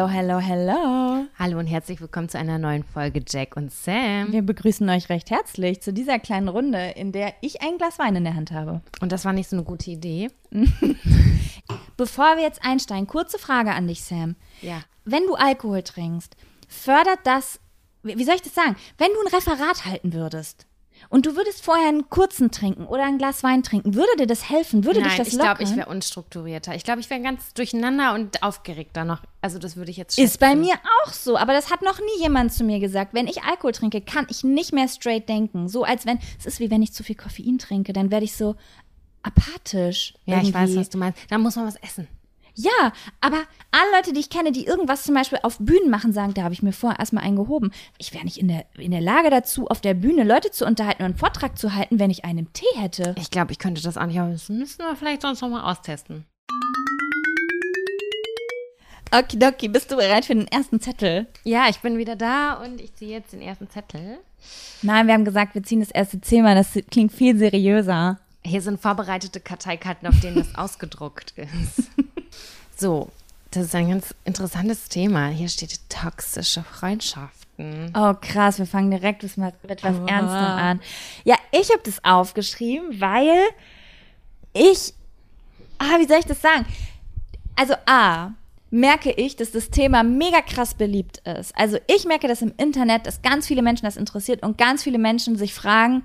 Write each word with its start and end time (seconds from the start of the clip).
Hello, 0.00 0.08
hello, 0.08 0.38
hello. 0.38 1.26
Hallo 1.38 1.58
und 1.58 1.66
herzlich 1.66 2.00
willkommen 2.00 2.30
zu 2.30 2.38
einer 2.38 2.56
neuen 2.56 2.84
Folge 2.84 3.22
Jack 3.28 3.54
und 3.54 3.70
Sam. 3.70 4.32
Wir 4.32 4.40
begrüßen 4.40 4.88
euch 4.88 5.10
recht 5.10 5.30
herzlich 5.30 5.82
zu 5.82 5.92
dieser 5.92 6.18
kleinen 6.18 6.48
Runde, 6.48 6.92
in 6.96 7.12
der 7.12 7.34
ich 7.42 7.60
ein 7.60 7.76
Glas 7.76 7.98
Wein 7.98 8.16
in 8.16 8.24
der 8.24 8.34
Hand 8.34 8.50
habe. 8.50 8.80
Und 9.02 9.12
das 9.12 9.26
war 9.26 9.34
nicht 9.34 9.50
so 9.50 9.56
eine 9.56 9.64
gute 9.66 9.90
Idee. 9.90 10.30
Bevor 11.98 12.36
wir 12.36 12.42
jetzt 12.42 12.64
einsteigen, 12.64 13.08
kurze 13.08 13.38
Frage 13.38 13.72
an 13.72 13.88
dich, 13.88 14.02
Sam. 14.02 14.36
Ja. 14.62 14.80
Wenn 15.04 15.26
du 15.26 15.34
Alkohol 15.34 15.82
trinkst, 15.82 16.34
fördert 16.66 17.20
das, 17.24 17.60
wie 18.02 18.16
wie 18.16 18.24
soll 18.24 18.36
ich 18.36 18.42
das 18.42 18.54
sagen, 18.54 18.76
wenn 18.96 19.10
du 19.12 19.20
ein 19.20 19.34
Referat 19.34 19.84
halten 19.84 20.14
würdest 20.14 20.66
und 21.10 21.26
du 21.26 21.36
würdest 21.36 21.62
vorher 21.64 21.88
einen 21.88 22.08
kurzen 22.08 22.50
trinken 22.50 22.86
oder 22.86 23.04
ein 23.04 23.18
Glas 23.18 23.42
Wein 23.42 23.62
trinken, 23.62 23.94
würde 23.94 24.08
dir 24.18 24.26
das 24.26 24.48
helfen? 24.48 24.84
Würde 24.84 25.00
dich 25.00 25.08
Nein, 25.08 25.18
das 25.18 25.28
ich 25.28 25.34
lockern? 25.34 25.56
glaube, 25.56 25.70
ich 25.70 25.76
wäre 25.76 25.88
unstrukturierter. 25.90 26.74
Ich 26.74 26.84
glaube, 26.84 27.00
ich 27.00 27.10
wäre 27.10 27.20
ganz 27.20 27.52
durcheinander 27.52 28.14
und 28.14 28.42
aufgeregter 28.42 29.04
noch. 29.04 29.20
Also 29.42 29.58
das 29.58 29.76
würde 29.76 29.90
ich 29.90 29.96
jetzt 29.96 30.18
Ist 30.18 30.40
bei 30.40 30.46
schätzen. 30.48 30.60
mir 30.60 30.74
auch 31.04 31.12
so, 31.12 31.36
aber 31.36 31.52
das 31.52 31.70
hat 31.70 31.82
noch 31.82 31.98
nie 31.98 32.22
jemand 32.22 32.52
zu 32.52 32.64
mir 32.64 32.78
gesagt. 32.80 33.12
Wenn 33.12 33.26
ich 33.26 33.42
Alkohol 33.42 33.72
trinke, 33.72 34.00
kann 34.00 34.26
ich 34.30 34.44
nicht 34.44 34.72
mehr 34.72 34.88
straight 34.88 35.28
denken. 35.28 35.68
So 35.68 35.84
als 35.84 36.06
wenn, 36.06 36.18
es 36.38 36.46
ist 36.46 36.60
wie 36.60 36.70
wenn 36.70 36.80
ich 36.82 36.92
zu 36.92 37.02
viel 37.02 37.16
Koffein 37.16 37.58
trinke, 37.58 37.92
dann 37.92 38.10
werde 38.10 38.24
ich 38.24 38.34
so 38.36 38.54
apathisch. 39.22 40.14
Ja, 40.26 40.40
ich 40.40 40.54
weiß, 40.54 40.70
irgendwie. 40.70 40.76
was 40.80 40.88
du 40.90 40.98
meinst. 40.98 41.18
Dann 41.28 41.40
muss 41.42 41.56
man 41.56 41.66
was 41.66 41.76
essen. 41.76 42.08
Ja, 42.62 42.92
aber 43.20 43.38
alle 43.70 43.96
Leute, 43.96 44.12
die 44.12 44.20
ich 44.20 44.30
kenne, 44.30 44.52
die 44.52 44.66
irgendwas 44.66 45.04
zum 45.04 45.14
Beispiel 45.14 45.38
auf 45.42 45.58
Bühnen 45.58 45.88
machen, 45.88 46.12
sagen, 46.12 46.34
da 46.34 46.42
habe 46.42 46.52
ich 46.52 46.62
mir 46.62 46.72
vorher 46.72 46.98
erstmal 46.98 47.24
einen 47.24 47.36
gehoben. 47.36 47.70
Ich 47.98 48.12
wäre 48.12 48.24
nicht 48.24 48.36
in 48.36 48.48
der, 48.48 48.66
in 48.76 48.90
der 48.90 49.00
Lage 49.00 49.30
dazu, 49.30 49.68
auf 49.68 49.80
der 49.80 49.94
Bühne 49.94 50.24
Leute 50.24 50.50
zu 50.50 50.66
unterhalten 50.66 51.02
und 51.02 51.10
einen 51.10 51.18
Vortrag 51.18 51.56
zu 51.56 51.74
halten, 51.74 51.98
wenn 51.98 52.10
ich 52.10 52.24
einen 52.24 52.52
Tee 52.52 52.66
hätte. 52.76 53.14
Ich 53.18 53.30
glaube, 53.30 53.52
ich 53.52 53.58
könnte 53.58 53.82
das 53.82 53.96
auch 53.96 54.06
nicht, 54.06 54.18
aber 54.18 54.32
das 54.32 54.48
müssen 54.48 54.78
wir 54.78 54.94
vielleicht 54.96 55.22
sonst 55.22 55.40
noch 55.40 55.48
mal 55.48 55.70
austesten. 55.70 56.26
Okidoki, 59.12 59.68
bist 59.68 59.90
du 59.90 59.96
bereit 59.96 60.24
für 60.24 60.34
den 60.34 60.46
ersten 60.46 60.80
Zettel? 60.80 61.26
Ja, 61.42 61.68
ich 61.68 61.80
bin 61.80 61.98
wieder 61.98 62.14
da 62.14 62.54
und 62.62 62.80
ich 62.80 62.94
ziehe 62.94 63.10
jetzt 63.10 63.32
den 63.32 63.40
ersten 63.40 63.68
Zettel. 63.68 64.18
Nein, 64.82 65.06
wir 65.06 65.14
haben 65.14 65.24
gesagt, 65.24 65.54
wir 65.54 65.62
ziehen 65.62 65.80
das 65.80 65.90
erste 65.90 66.20
Thema, 66.20 66.54
das 66.54 66.78
klingt 66.90 67.12
viel 67.12 67.36
seriöser. 67.36 68.20
Hier 68.42 68.62
sind 68.62 68.80
vorbereitete 68.80 69.40
Karteikarten, 69.40 70.06
auf 70.08 70.20
denen 70.20 70.36
das 70.36 70.54
ausgedruckt 70.54 71.34
ist. 71.36 71.90
So, 72.80 73.10
das 73.50 73.64
ist 73.66 73.74
ein 73.74 73.90
ganz 73.90 74.14
interessantes 74.24 74.88
Thema. 74.88 75.28
Hier 75.28 75.50
steht 75.50 75.78
toxische 75.90 76.62
Freundschaften. 76.62 77.92
Oh 77.94 78.14
krass, 78.18 78.58
wir 78.58 78.64
fangen 78.64 78.90
direkt 78.90 79.22
mit 79.22 79.36
was 79.36 79.70
etwas 79.70 79.96
Oh. 79.96 80.06
Ernstem 80.06 80.32
an. 80.32 80.80
Ja, 81.24 81.36
ich 81.52 81.68
habe 81.68 81.82
das 81.84 82.02
aufgeschrieben, 82.02 82.98
weil 82.98 83.36
ich, 84.54 84.94
ah, 85.78 85.98
wie 85.98 86.06
soll 86.08 86.20
ich 86.20 86.24
das 86.24 86.40
sagen? 86.40 86.64
Also 87.54 87.74
A, 87.84 88.30
merke 88.70 89.10
ich, 89.10 89.36
dass 89.36 89.50
das 89.50 89.68
Thema 89.68 90.02
mega 90.02 90.40
krass 90.40 90.72
beliebt 90.72 91.18
ist. 91.26 91.54
Also 91.58 91.76
ich 91.86 92.06
merke 92.06 92.28
das 92.28 92.40
im 92.40 92.54
Internet, 92.56 93.06
dass 93.06 93.20
ganz 93.20 93.46
viele 93.46 93.60
Menschen 93.60 93.84
das 93.84 93.98
interessiert 93.98 94.42
und 94.42 94.56
ganz 94.56 94.84
viele 94.84 94.98
Menschen 94.98 95.36
sich 95.36 95.52
fragen, 95.52 96.02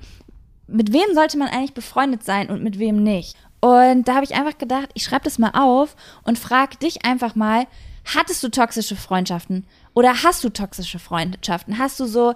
mit 0.68 0.92
wem 0.92 1.14
sollte 1.14 1.38
man 1.38 1.48
eigentlich 1.48 1.74
befreundet 1.74 2.26
sein 2.26 2.50
und 2.50 2.64
mit 2.64 2.80
wem 2.80 3.02
nicht. 3.02 3.38
Und 3.66 4.08
da 4.08 4.14
habe 4.14 4.26
ich 4.26 4.36
einfach 4.36 4.60
gedacht, 4.60 4.92
ich 4.94 5.04
schreibe 5.06 5.24
das 5.24 5.40
mal 5.40 5.50
auf 5.56 5.96
und 6.24 6.38
frage 6.38 6.78
dich 6.78 7.04
einfach 7.04 7.34
mal, 7.34 7.66
hattest 8.14 8.44
du 8.44 8.50
toxische 8.50 8.96
Freundschaften 8.96 9.66
oder 9.96 10.22
hast 10.22 10.44
du 10.44 10.50
toxische 10.50 11.00
Freundschaften? 11.00 11.80
Hast 11.80 12.00
du 12.00 12.06
so, 12.06 12.36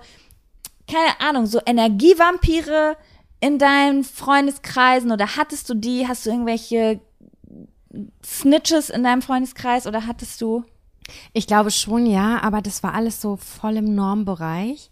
keine 0.88 1.22
Ahnung, 1.22 1.46
so 1.46 1.62
Energievampire 1.64 2.98
in 3.42 3.60
deinen 3.60 4.04
Freundeskreisen 4.04 5.12
oder 5.12 5.36
hattest 5.36 5.70
du 5.70 5.76
die? 5.76 6.08
Hast 6.08 6.26
du 6.26 6.32
irgendwelche 6.32 7.00
Snitches 8.26 8.90
in 8.90 9.04
deinem 9.04 9.22
Freundeskreis 9.22 9.86
oder 9.86 10.08
hattest 10.08 10.42
du? 10.42 10.64
Ich 11.34 11.46
glaube 11.46 11.70
schon, 11.70 12.08
ja, 12.08 12.42
aber 12.42 12.64
das 12.64 12.82
war 12.82 12.96
alles 12.96 13.22
so 13.22 13.36
voll 13.36 13.78
im 13.78 13.94
Normbereich. 13.94 14.90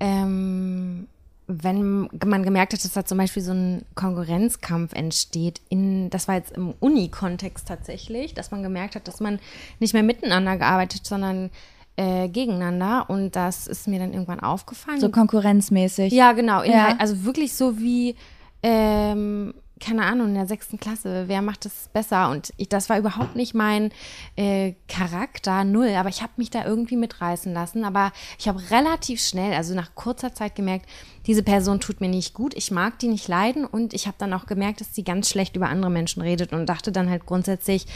Ähm, 0.00 1.06
wenn 1.48 2.08
man 2.24 2.42
gemerkt 2.42 2.72
hat, 2.72 2.84
dass 2.84 2.92
da 2.92 3.04
zum 3.04 3.18
Beispiel 3.18 3.42
so 3.42 3.52
ein 3.52 3.84
Konkurrenzkampf 3.94 4.92
entsteht, 4.94 5.60
in, 5.68 6.10
das 6.10 6.26
war 6.26 6.34
jetzt 6.34 6.52
im 6.52 6.74
Uni-Kontext 6.80 7.68
tatsächlich, 7.68 8.34
dass 8.34 8.50
man 8.50 8.62
gemerkt 8.62 8.96
hat, 8.96 9.06
dass 9.06 9.20
man 9.20 9.38
nicht 9.78 9.94
mehr 9.94 10.02
miteinander 10.02 10.56
gearbeitet, 10.56 11.06
sondern 11.06 11.50
äh, 11.96 12.28
gegeneinander. 12.28 13.08
Und 13.08 13.36
das 13.36 13.68
ist 13.68 13.86
mir 13.86 14.00
dann 14.00 14.12
irgendwann 14.12 14.40
aufgefallen. 14.40 15.00
So 15.00 15.08
konkurrenzmäßig. 15.08 16.12
Ja, 16.12 16.32
genau. 16.32 16.64
Ja. 16.64 16.96
Also 16.98 17.24
wirklich 17.24 17.54
so 17.54 17.78
wie, 17.78 18.16
ähm, 18.62 19.54
keine 19.78 20.04
Ahnung, 20.04 20.28
in 20.28 20.34
der 20.34 20.46
sechsten 20.46 20.80
Klasse, 20.80 21.24
wer 21.26 21.42
macht 21.42 21.66
das 21.66 21.90
besser? 21.92 22.30
Und 22.30 22.52
ich, 22.56 22.68
das 22.68 22.88
war 22.88 22.98
überhaupt 22.98 23.36
nicht 23.36 23.54
mein 23.54 23.92
äh, 24.34 24.72
Charakter, 24.88 25.64
null. 25.64 25.90
Aber 25.96 26.08
ich 26.08 26.22
habe 26.22 26.32
mich 26.36 26.48
da 26.48 26.64
irgendwie 26.64 26.96
mitreißen 26.96 27.52
lassen. 27.52 27.84
Aber 27.84 28.12
ich 28.38 28.48
habe 28.48 28.70
relativ 28.70 29.20
schnell, 29.20 29.52
also 29.52 29.74
nach 29.74 29.94
kurzer 29.94 30.32
Zeit 30.34 30.54
gemerkt, 30.54 30.86
diese 31.26 31.42
Person 31.42 31.80
tut 31.80 32.00
mir 32.00 32.08
nicht 32.08 32.32
gut, 32.32 32.54
ich 32.54 32.70
mag 32.70 32.98
die 33.00 33.08
nicht 33.08 33.28
leiden. 33.28 33.66
Und 33.66 33.92
ich 33.92 34.06
habe 34.06 34.16
dann 34.18 34.32
auch 34.32 34.46
gemerkt, 34.46 34.80
dass 34.80 34.94
sie 34.94 35.04
ganz 35.04 35.28
schlecht 35.28 35.56
über 35.56 35.68
andere 35.68 35.90
Menschen 35.90 36.22
redet 36.22 36.52
und 36.54 36.66
dachte 36.66 36.90
dann 36.90 37.10
halt 37.10 37.26
grundsätzlich, 37.26 37.86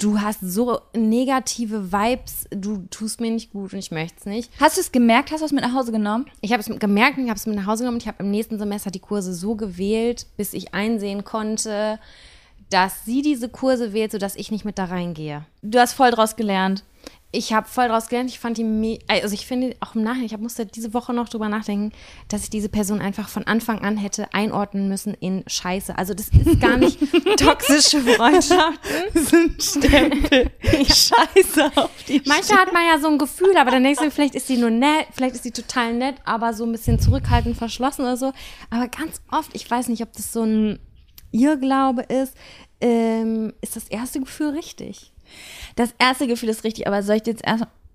du 0.00 0.20
hast 0.20 0.40
so 0.40 0.80
negative 0.94 1.92
Vibes, 1.92 2.46
du 2.50 2.78
tust 2.90 3.20
mir 3.20 3.30
nicht 3.30 3.52
gut 3.52 3.72
und 3.72 3.78
ich 3.78 3.90
möchte 3.90 4.16
es 4.18 4.26
nicht. 4.26 4.50
Hast 4.58 4.76
du 4.76 4.80
es 4.80 4.92
gemerkt? 4.92 5.30
Hast 5.30 5.40
du 5.40 5.44
es 5.44 5.52
mit 5.52 5.62
nach 5.62 5.74
Hause 5.74 5.92
genommen? 5.92 6.26
Ich 6.40 6.52
habe 6.52 6.60
es 6.60 6.66
gemerkt 6.66 7.18
und 7.18 7.24
ich 7.24 7.30
habe 7.30 7.38
es 7.38 7.46
mit 7.46 7.56
nach 7.56 7.66
Hause 7.66 7.84
genommen. 7.84 7.98
Ich 7.98 8.08
habe 8.08 8.22
im 8.22 8.30
nächsten 8.30 8.58
Semester 8.58 8.90
die 8.90 8.98
Kurse 8.98 9.34
so 9.34 9.54
gewählt, 9.54 10.26
bis 10.36 10.54
ich 10.54 10.74
einsehen 10.74 11.24
konnte, 11.24 11.98
dass 12.70 13.04
sie 13.04 13.22
diese 13.22 13.48
Kurse 13.48 13.92
wählt, 13.92 14.12
sodass 14.12 14.36
ich 14.36 14.50
nicht 14.50 14.64
mit 14.64 14.78
da 14.78 14.84
reingehe. 14.86 15.44
Du 15.62 15.78
hast 15.78 15.92
voll 15.92 16.10
draus 16.10 16.36
gelernt. 16.36 16.84
Ich 17.32 17.52
habe 17.52 17.68
voll 17.68 17.86
draus 17.86 18.08
gelernt. 18.08 18.28
Ich 18.28 18.40
fand 18.40 18.58
die, 18.58 18.98
also 19.06 19.34
ich 19.34 19.46
finde 19.46 19.76
auch 19.78 19.94
im 19.94 20.02
Nachhinein, 20.02 20.26
ich 20.26 20.36
musste 20.38 20.66
diese 20.66 20.92
Woche 20.94 21.14
noch 21.14 21.28
drüber 21.28 21.48
nachdenken, 21.48 21.92
dass 22.26 22.42
ich 22.42 22.50
diese 22.50 22.68
Person 22.68 23.00
einfach 23.00 23.28
von 23.28 23.44
Anfang 23.44 23.80
an 23.82 23.96
hätte 23.96 24.34
einordnen 24.34 24.88
müssen 24.88 25.14
in 25.14 25.44
Scheiße. 25.46 25.96
Also 25.96 26.12
das 26.12 26.28
ist 26.28 26.60
gar 26.60 26.76
nicht 26.76 26.98
toxische 27.36 28.00
Freundschaften. 28.00 29.60
Stempel. 29.60 30.50
Scheiße 30.62 31.70
auf 31.76 31.90
die 32.08 32.20
Manchmal 32.26 32.58
hat 32.58 32.72
man 32.72 32.86
ja 32.86 32.98
so 32.98 33.06
ein 33.06 33.18
Gefühl, 33.18 33.56
aber 33.56 33.70
dann 33.70 33.84
denkst 33.84 34.00
du, 34.02 34.10
vielleicht 34.10 34.34
ist 34.34 34.48
sie 34.48 34.56
nur 34.56 34.70
nett, 34.70 35.06
vielleicht 35.12 35.36
ist 35.36 35.44
sie 35.44 35.52
total 35.52 35.94
nett, 35.94 36.16
aber 36.24 36.52
so 36.52 36.64
ein 36.64 36.72
bisschen 36.72 36.98
zurückhaltend, 36.98 37.56
verschlossen 37.56 38.02
oder 38.02 38.16
so. 38.16 38.32
Aber 38.70 38.88
ganz 38.88 39.22
oft, 39.30 39.54
ich 39.54 39.70
weiß 39.70 39.86
nicht, 39.86 40.02
ob 40.02 40.12
das 40.14 40.32
so 40.32 40.42
ein 40.42 40.80
Irrglaube 41.30 42.02
ist, 42.02 42.34
ähm, 42.80 43.52
ist 43.60 43.76
das 43.76 43.86
erste 43.86 44.18
Gefühl 44.18 44.50
richtig. 44.50 45.12
Das 45.80 45.94
erste 45.98 46.26
Gefühl 46.26 46.50
ist 46.50 46.64
richtig, 46.64 46.86
aber 46.86 47.02
soll 47.02 47.16
ich 47.16 47.22
dir 47.22 47.30
jetzt 47.30 47.44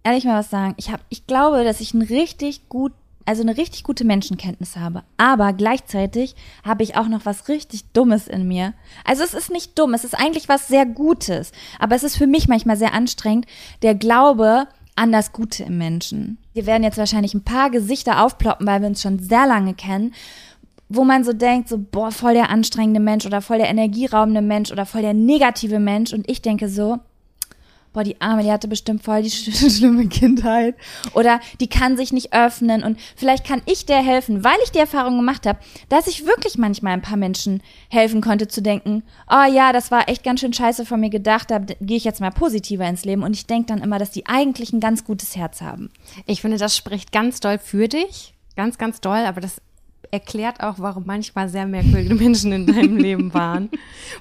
ehrlich 0.04 0.26
mal 0.26 0.40
was 0.40 0.50
sagen? 0.50 0.74
Ich, 0.78 0.92
hab, 0.92 1.02
ich 1.10 1.28
glaube, 1.28 1.64
dass 1.64 1.82
ich 1.82 1.94
ein 1.94 2.02
richtig 2.02 2.68
gut, 2.68 2.94
also 3.28 3.44
eine 3.44 3.58
richtig 3.58 3.84
gute 3.84 4.06
Menschenkenntnis 4.06 4.76
habe. 4.76 5.04
Aber 5.18 5.54
gleichzeitig 5.54 6.36
habe 6.64 6.82
ich 6.82 6.98
auch 6.98 7.08
noch 7.08 7.28
was 7.28 7.48
richtig 7.48 7.86
Dummes 7.92 8.28
in 8.28 8.48
mir. 8.48 8.74
Also 9.04 9.24
es 9.24 9.36
ist 9.36 9.52
nicht 9.52 9.78
dumm, 9.78 9.94
es 9.94 10.04
ist 10.04 10.16
eigentlich 10.16 10.50
was 10.50 10.68
sehr 10.68 10.88
Gutes. 10.88 11.52
Aber 11.78 11.96
es 11.96 12.02
ist 12.02 12.18
für 12.18 12.26
mich 12.26 12.48
manchmal 12.48 12.76
sehr 12.76 12.96
anstrengend, 12.96 13.46
der 13.84 13.94
Glaube 13.94 14.68
an 14.96 15.12
das 15.12 15.32
Gute 15.32 15.66
im 15.66 15.78
Menschen. 15.78 16.40
Wir 16.54 16.66
werden 16.66 16.82
jetzt 16.82 16.98
wahrscheinlich 16.98 17.36
ein 17.36 17.44
paar 17.44 17.70
Gesichter 17.70 18.26
aufploppen, 18.26 18.66
weil 18.66 18.82
wir 18.82 18.88
uns 18.88 19.04
schon 19.04 19.20
sehr 19.20 19.46
lange 19.46 19.76
kennen 19.76 20.12
wo 20.88 21.04
man 21.04 21.24
so 21.24 21.34
denkt, 21.34 21.68
so, 21.68 21.80
boah, 21.80 22.12
voll 22.12 22.36
der 22.36 22.52
anstrengende 22.52 23.00
Mensch 23.00 23.26
oder 23.26 23.42
voll 23.42 23.58
der 23.58 23.70
energieraubende 23.70 24.44
Mensch 24.44 24.72
oder 24.72 24.86
voll 24.86 25.02
der 25.02 25.16
negative 25.16 25.80
Mensch. 25.80 26.14
Und 26.14 26.30
ich 26.30 26.44
denke 26.44 26.70
so, 26.70 27.00
boah, 27.96 28.04
die 28.04 28.20
Arme, 28.22 28.44
die 28.44 28.52
hatte 28.52 28.68
bestimmt 28.68 29.04
voll 29.04 29.24
die 29.24 29.30
sch 29.32 29.50
schlimme 29.56 30.08
Kindheit. 30.08 30.76
Oder 31.14 31.40
die 31.60 31.68
kann 31.68 31.98
sich 31.98 32.14
nicht 32.14 32.34
öffnen. 32.34 32.84
Und 32.84 33.00
vielleicht 33.16 33.46
kann 33.46 33.62
ich 33.66 33.86
der 33.86 34.04
helfen, 34.04 34.44
weil 34.44 34.58
ich 34.64 34.72
die 34.72 34.80
Erfahrung 34.80 35.18
gemacht 35.18 35.48
habe, 35.48 35.60
dass 35.90 36.08
ich 36.08 36.26
wirklich 36.26 36.58
manchmal 36.58 36.94
ein 36.94 37.02
paar 37.02 37.18
Menschen 37.18 37.64
helfen 37.90 38.22
konnte 38.22 38.48
zu 38.48 38.62
denken, 38.62 39.04
oh 39.30 39.52
ja, 39.52 39.74
das 39.74 39.90
war 39.90 40.10
echt 40.10 40.24
ganz 40.24 40.42
schön 40.42 40.54
scheiße 40.54 40.86
von 40.86 41.00
mir 41.00 41.10
gedacht, 41.10 41.50
da 41.50 41.60
gehe 41.60 41.98
ich 41.98 42.04
jetzt 42.04 42.22
mal 42.22 42.32
positiver 42.32 42.88
ins 42.88 43.06
Leben. 43.06 43.24
Und 43.24 43.34
ich 43.34 43.48
denke 43.48 43.68
dann 43.68 43.82
immer, 43.82 43.98
dass 43.98 44.12
die 44.12 44.28
eigentlich 44.28 44.74
ein 44.74 44.80
ganz 44.80 45.06
gutes 45.06 45.36
Herz 45.36 45.62
haben. 45.62 45.90
Ich 46.26 46.42
finde, 46.42 46.58
das 46.58 46.76
spricht 46.76 47.12
ganz 47.12 47.40
doll 47.40 47.58
für 47.58 47.88
dich. 47.88 48.34
Ganz, 48.56 48.78
ganz 48.78 49.02
doll, 49.02 49.26
aber 49.26 49.42
das 49.42 49.62
erklärt 50.12 50.62
auch, 50.62 50.76
warum 50.78 51.04
manchmal 51.06 51.50
sehr 51.50 51.66
merkwürdige 51.66 52.16
Menschen 52.24 52.52
in 52.52 52.68
deinem 52.68 52.98
Leben 52.98 53.34
waren. 53.34 53.70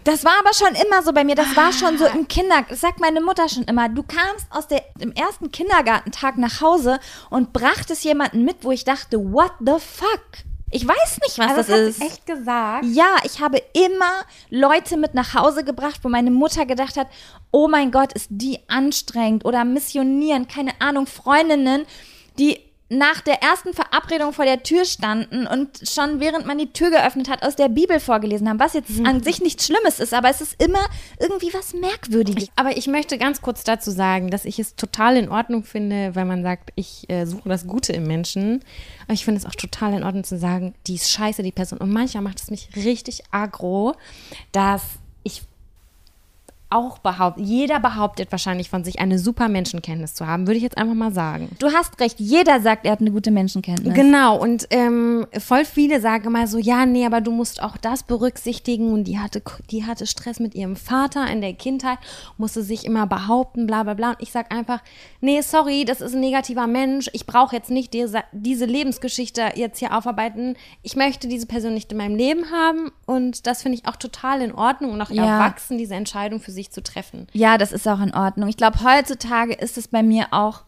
Das 0.04 0.24
war 0.24 0.32
aber 0.38 0.54
schon 0.54 0.74
immer 0.86 1.02
so 1.02 1.12
bei 1.12 1.24
mir. 1.24 1.34
Das 1.34 1.56
war 1.56 1.72
schon 1.72 1.98
so 1.98 2.06
im 2.06 2.28
Kindergarten. 2.28 2.70
Das 2.70 2.80
sagt 2.80 3.00
meine 3.00 3.20
Mutter 3.20 3.48
schon 3.48 3.64
immer. 3.64 3.88
Du 3.88 4.02
kamst 4.02 4.46
aus 4.50 4.68
der, 4.68 4.82
dem 5.00 5.12
ersten 5.12 5.50
Kindergartentag 5.50 6.38
nach 6.38 6.60
Hause 6.60 6.98
und 7.30 7.52
brachtest 7.52 8.04
jemanden 8.04 8.44
mit, 8.44 8.56
wo 8.62 8.70
ich 8.70 8.84
dachte, 8.84 9.18
what 9.18 9.52
the 9.60 9.74
fuck? 9.78 10.44
Ich 10.70 10.88
weiß 10.88 11.20
nicht, 11.22 11.38
was 11.38 11.54
das 11.54 11.68
hat 11.68 11.78
ist. 11.78 12.02
echt 12.02 12.26
gesagt. 12.26 12.84
Ja, 12.86 13.18
ich 13.22 13.40
habe 13.40 13.62
immer 13.74 14.24
Leute 14.50 14.96
mit 14.96 15.14
nach 15.14 15.32
Hause 15.34 15.62
gebracht, 15.62 16.00
wo 16.02 16.08
meine 16.08 16.32
Mutter 16.32 16.66
gedacht 16.66 16.96
hat, 16.96 17.06
oh 17.52 17.68
mein 17.68 17.92
Gott, 17.92 18.12
ist 18.12 18.26
die 18.30 18.58
anstrengend 18.66 19.44
oder 19.44 19.64
missionieren, 19.64 20.48
keine 20.48 20.72
Ahnung, 20.80 21.06
Freundinnen, 21.06 21.86
die 22.40 22.58
nach 22.96 23.20
der 23.20 23.42
ersten 23.42 23.72
Verabredung 23.74 24.32
vor 24.32 24.44
der 24.44 24.62
Tür 24.62 24.84
standen 24.84 25.46
und 25.46 25.68
schon 25.88 26.20
während 26.20 26.46
man 26.46 26.58
die 26.58 26.72
Tür 26.72 26.90
geöffnet 26.90 27.28
hat, 27.28 27.42
aus 27.42 27.56
der 27.56 27.68
Bibel 27.68 28.00
vorgelesen 28.00 28.48
haben, 28.48 28.58
was 28.58 28.74
jetzt 28.74 28.90
Mhm. 28.90 29.06
an 29.06 29.22
sich 29.22 29.40
nichts 29.40 29.66
Schlimmes 29.66 30.00
ist, 30.00 30.14
aber 30.14 30.30
es 30.30 30.40
ist 30.40 30.62
immer 30.62 30.84
irgendwie 31.18 31.52
was 31.52 31.74
Merkwürdiges. 31.74 32.48
Aber 32.56 32.76
ich 32.76 32.86
möchte 32.86 33.18
ganz 33.18 33.42
kurz 33.42 33.64
dazu 33.64 33.90
sagen, 33.90 34.30
dass 34.30 34.44
ich 34.44 34.58
es 34.58 34.76
total 34.76 35.16
in 35.16 35.28
Ordnung 35.28 35.64
finde, 35.64 36.14
wenn 36.14 36.26
man 36.26 36.42
sagt, 36.42 36.70
ich 36.76 37.08
äh, 37.10 37.24
suche 37.26 37.48
das 37.48 37.66
Gute 37.66 37.92
im 37.92 38.06
Menschen. 38.06 38.60
Aber 39.04 39.14
ich 39.14 39.24
finde 39.24 39.40
es 39.40 39.46
auch 39.46 39.54
total 39.54 39.94
in 39.94 40.04
Ordnung 40.04 40.24
zu 40.24 40.38
sagen, 40.38 40.74
die 40.86 40.94
ist 40.94 41.10
scheiße, 41.10 41.42
die 41.42 41.52
Person. 41.52 41.78
Und 41.78 41.90
manchmal 41.90 42.22
macht 42.22 42.40
es 42.40 42.50
mich 42.50 42.68
richtig 42.76 43.22
aggro, 43.30 43.94
dass 44.52 44.82
ich 45.22 45.42
auch 46.74 46.98
behaupte, 46.98 47.40
jeder 47.42 47.78
behauptet 47.80 48.30
wahrscheinlich 48.32 48.68
von 48.68 48.84
sich, 48.84 48.98
eine 48.98 49.18
super 49.18 49.48
Menschenkenntnis 49.48 50.14
zu 50.14 50.26
haben, 50.26 50.46
würde 50.46 50.56
ich 50.56 50.62
jetzt 50.62 50.76
einfach 50.76 50.94
mal 50.94 51.12
sagen. 51.12 51.48
Du 51.58 51.68
hast 51.72 52.00
recht, 52.00 52.18
jeder 52.18 52.60
sagt, 52.60 52.84
er 52.84 52.92
hat 52.92 53.00
eine 53.00 53.10
gute 53.12 53.30
Menschenkenntnis. 53.30 53.94
Genau, 53.94 54.36
und 54.40 54.66
ähm, 54.70 55.26
voll 55.38 55.64
viele 55.64 56.00
sagen 56.00 56.26
immer 56.26 56.46
so, 56.46 56.58
ja, 56.58 56.84
nee, 56.86 57.06
aber 57.06 57.20
du 57.20 57.30
musst 57.30 57.62
auch 57.62 57.76
das 57.76 58.02
berücksichtigen 58.02 58.92
und 58.92 59.04
die 59.04 59.18
hatte, 59.18 59.42
die 59.70 59.84
hatte 59.84 60.06
Stress 60.06 60.40
mit 60.40 60.54
ihrem 60.54 60.76
Vater 60.76 61.26
in 61.30 61.40
der 61.40 61.54
Kindheit, 61.54 61.98
musste 62.38 62.62
sich 62.62 62.84
immer 62.84 63.06
behaupten, 63.06 63.66
bla 63.66 63.82
bla 63.84 63.94
bla. 63.94 64.10
Und 64.10 64.16
ich 64.20 64.32
sag 64.32 64.52
einfach, 64.52 64.80
nee, 65.20 65.40
sorry, 65.42 65.84
das 65.84 66.00
ist 66.00 66.14
ein 66.14 66.20
negativer 66.20 66.66
Mensch, 66.66 67.08
ich 67.12 67.26
brauche 67.26 67.54
jetzt 67.54 67.70
nicht 67.70 67.92
diese, 67.94 68.24
diese 68.32 68.64
Lebensgeschichte 68.64 69.52
jetzt 69.54 69.78
hier 69.78 69.96
aufarbeiten. 69.96 70.56
Ich 70.82 70.96
möchte 70.96 71.28
diese 71.28 71.46
Person 71.46 71.74
nicht 71.74 71.92
in 71.92 71.98
meinem 71.98 72.16
Leben 72.16 72.50
haben 72.50 72.90
und 73.06 73.46
das 73.46 73.62
finde 73.62 73.78
ich 73.78 73.86
auch 73.86 73.96
total 73.96 74.40
in 74.42 74.52
Ordnung 74.52 74.92
und 74.92 75.00
auch 75.00 75.10
Ja. 75.10 75.24
erwachsen, 75.38 75.78
diese 75.78 75.94
Entscheidung 75.94 76.40
für 76.40 76.50
sich 76.50 76.63
zu 76.70 76.82
treffen. 76.82 77.26
Ja, 77.32 77.58
das 77.58 77.72
ist 77.72 77.86
auch 77.88 78.00
in 78.00 78.14
Ordnung. 78.14 78.48
Ich 78.48 78.56
glaube, 78.56 78.78
heutzutage 78.82 79.54
ist 79.54 79.78
es 79.78 79.88
bei 79.88 80.02
mir 80.02 80.28
auch 80.30 80.62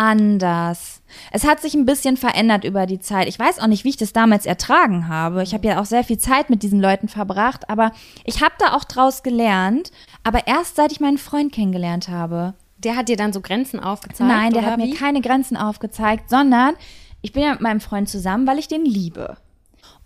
anders. 0.00 1.02
Es 1.30 1.46
hat 1.46 1.60
sich 1.60 1.74
ein 1.74 1.84
bisschen 1.84 2.16
verändert 2.16 2.64
über 2.64 2.86
die 2.86 3.00
Zeit. 3.00 3.28
Ich 3.28 3.38
weiß 3.38 3.58
auch 3.58 3.66
nicht, 3.66 3.84
wie 3.84 3.90
ich 3.90 3.98
das 3.98 4.14
damals 4.14 4.46
ertragen 4.46 5.08
habe. 5.08 5.42
Ich 5.42 5.52
habe 5.52 5.68
ja 5.68 5.78
auch 5.78 5.84
sehr 5.84 6.04
viel 6.04 6.16
Zeit 6.16 6.48
mit 6.48 6.62
diesen 6.62 6.80
Leuten 6.80 7.06
verbracht, 7.08 7.68
aber 7.68 7.92
ich 8.24 8.42
habe 8.42 8.54
da 8.58 8.74
auch 8.74 8.84
draus 8.84 9.22
gelernt. 9.22 9.92
Aber 10.24 10.46
erst 10.46 10.76
seit 10.76 10.90
ich 10.90 11.00
meinen 11.00 11.18
Freund 11.18 11.52
kennengelernt 11.52 12.08
habe. 12.08 12.54
Der 12.78 12.96
hat 12.96 13.10
dir 13.10 13.16
dann 13.16 13.34
so 13.34 13.42
Grenzen 13.42 13.78
aufgezeigt? 13.78 14.30
Nein, 14.30 14.54
der 14.54 14.64
hat 14.64 14.78
mir 14.78 14.86
wie? 14.86 14.94
keine 14.94 15.20
Grenzen 15.20 15.58
aufgezeigt, 15.58 16.30
sondern 16.30 16.76
ich 17.20 17.32
bin 17.32 17.42
ja 17.42 17.52
mit 17.52 17.60
meinem 17.60 17.80
Freund 17.80 18.08
zusammen, 18.08 18.46
weil 18.46 18.58
ich 18.58 18.68
den 18.68 18.86
liebe. 18.86 19.36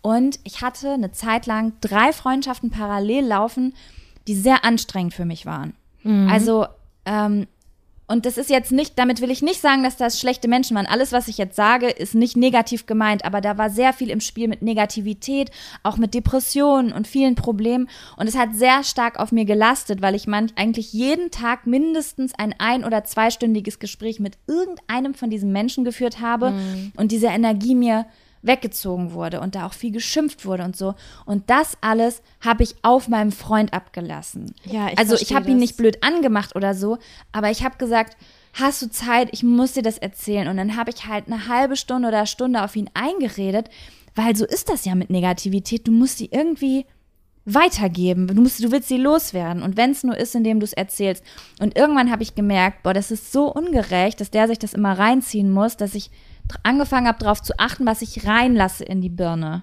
Und 0.02 0.40
ich 0.42 0.60
hatte 0.60 0.90
eine 0.90 1.12
Zeit 1.12 1.46
lang 1.46 1.72
drei 1.80 2.12
Freundschaften 2.12 2.70
parallel 2.70 3.24
laufen, 3.24 3.74
die 4.26 4.34
sehr 4.34 4.64
anstrengend 4.64 5.14
für 5.14 5.24
mich 5.24 5.46
waren. 5.46 5.74
Also, 6.30 6.66
ähm, 7.06 7.46
und 8.06 8.26
das 8.26 8.36
ist 8.36 8.50
jetzt 8.50 8.70
nicht, 8.70 8.98
damit 8.98 9.22
will 9.22 9.30
ich 9.30 9.40
nicht 9.40 9.62
sagen, 9.62 9.82
dass 9.82 9.96
das 9.96 10.20
schlechte 10.20 10.46
Menschen 10.46 10.76
waren. 10.76 10.84
Alles, 10.86 11.12
was 11.12 11.26
ich 11.26 11.38
jetzt 11.38 11.56
sage, 11.56 11.88
ist 11.88 12.14
nicht 12.14 12.36
negativ 12.36 12.84
gemeint, 12.84 13.24
aber 13.24 13.40
da 13.40 13.56
war 13.56 13.70
sehr 13.70 13.94
viel 13.94 14.10
im 14.10 14.20
Spiel 14.20 14.46
mit 14.46 14.60
Negativität, 14.60 15.50
auch 15.82 15.96
mit 15.96 16.12
Depressionen 16.12 16.92
und 16.92 17.08
vielen 17.08 17.34
Problemen. 17.34 17.88
Und 18.18 18.28
es 18.28 18.36
hat 18.36 18.54
sehr 18.54 18.84
stark 18.84 19.18
auf 19.18 19.32
mir 19.32 19.46
gelastet, 19.46 20.02
weil 20.02 20.14
ich 20.14 20.26
manch, 20.26 20.52
eigentlich 20.56 20.92
jeden 20.92 21.30
Tag 21.30 21.66
mindestens 21.66 22.34
ein 22.38 22.54
ein- 22.58 22.84
oder 22.84 23.04
zweistündiges 23.04 23.78
Gespräch 23.78 24.20
mit 24.20 24.36
irgendeinem 24.46 25.14
von 25.14 25.30
diesen 25.30 25.50
Menschen 25.50 25.84
geführt 25.84 26.20
habe 26.20 26.52
und 26.96 27.10
diese 27.10 27.28
Energie 27.28 27.74
mir 27.74 28.04
weggezogen 28.44 29.12
wurde 29.12 29.40
und 29.40 29.54
da 29.54 29.66
auch 29.66 29.72
viel 29.72 29.90
geschimpft 29.90 30.44
wurde 30.44 30.64
und 30.64 30.76
so. 30.76 30.94
Und 31.24 31.50
das 31.50 31.76
alles 31.80 32.22
habe 32.40 32.62
ich 32.62 32.76
auf 32.82 33.08
meinem 33.08 33.32
Freund 33.32 33.72
abgelassen. 33.72 34.54
Ja, 34.64 34.88
ich 34.92 34.98
also 34.98 35.16
ich 35.16 35.34
habe 35.34 35.50
ihn 35.50 35.58
nicht 35.58 35.76
blöd 35.76 36.02
angemacht 36.02 36.54
oder 36.54 36.74
so, 36.74 36.98
aber 37.32 37.50
ich 37.50 37.64
habe 37.64 37.76
gesagt, 37.78 38.16
hast 38.52 38.82
du 38.82 38.90
Zeit, 38.90 39.28
ich 39.32 39.42
muss 39.42 39.72
dir 39.72 39.82
das 39.82 39.98
erzählen. 39.98 40.48
Und 40.48 40.56
dann 40.56 40.76
habe 40.76 40.90
ich 40.90 41.06
halt 41.06 41.26
eine 41.26 41.48
halbe 41.48 41.76
Stunde 41.76 42.08
oder 42.08 42.26
Stunde 42.26 42.62
auf 42.62 42.76
ihn 42.76 42.90
eingeredet, 42.94 43.68
weil 44.14 44.36
so 44.36 44.44
ist 44.44 44.68
das 44.68 44.84
ja 44.84 44.94
mit 44.94 45.10
Negativität. 45.10 45.88
Du 45.88 45.92
musst 45.92 46.20
die 46.20 46.30
irgendwie 46.30 46.86
weitergeben. 47.46 48.26
Du, 48.26 48.40
musst, 48.40 48.62
du 48.62 48.70
willst 48.70 48.88
sie 48.88 48.96
loswerden. 48.96 49.62
Und 49.62 49.76
wenn 49.76 49.90
es 49.90 50.04
nur 50.04 50.16
ist, 50.16 50.34
indem 50.34 50.60
du 50.60 50.64
es 50.64 50.72
erzählst. 50.72 51.22
Und 51.60 51.76
irgendwann 51.76 52.10
habe 52.10 52.22
ich 52.22 52.34
gemerkt, 52.34 52.82
boah, 52.82 52.94
das 52.94 53.10
ist 53.10 53.32
so 53.32 53.52
ungerecht, 53.52 54.20
dass 54.20 54.30
der 54.30 54.48
sich 54.48 54.58
das 54.58 54.74
immer 54.74 54.98
reinziehen 54.98 55.50
muss, 55.50 55.76
dass 55.76 55.94
ich 55.94 56.10
angefangen 56.62 57.06
habe, 57.06 57.18
darauf 57.18 57.42
zu 57.42 57.58
achten, 57.58 57.86
was 57.86 58.02
ich 58.02 58.26
reinlasse 58.26 58.84
in 58.84 59.00
die 59.00 59.08
Birne. 59.08 59.62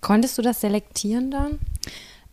Konntest 0.00 0.38
du 0.38 0.42
das 0.42 0.60
selektieren 0.60 1.30
dann? 1.30 1.58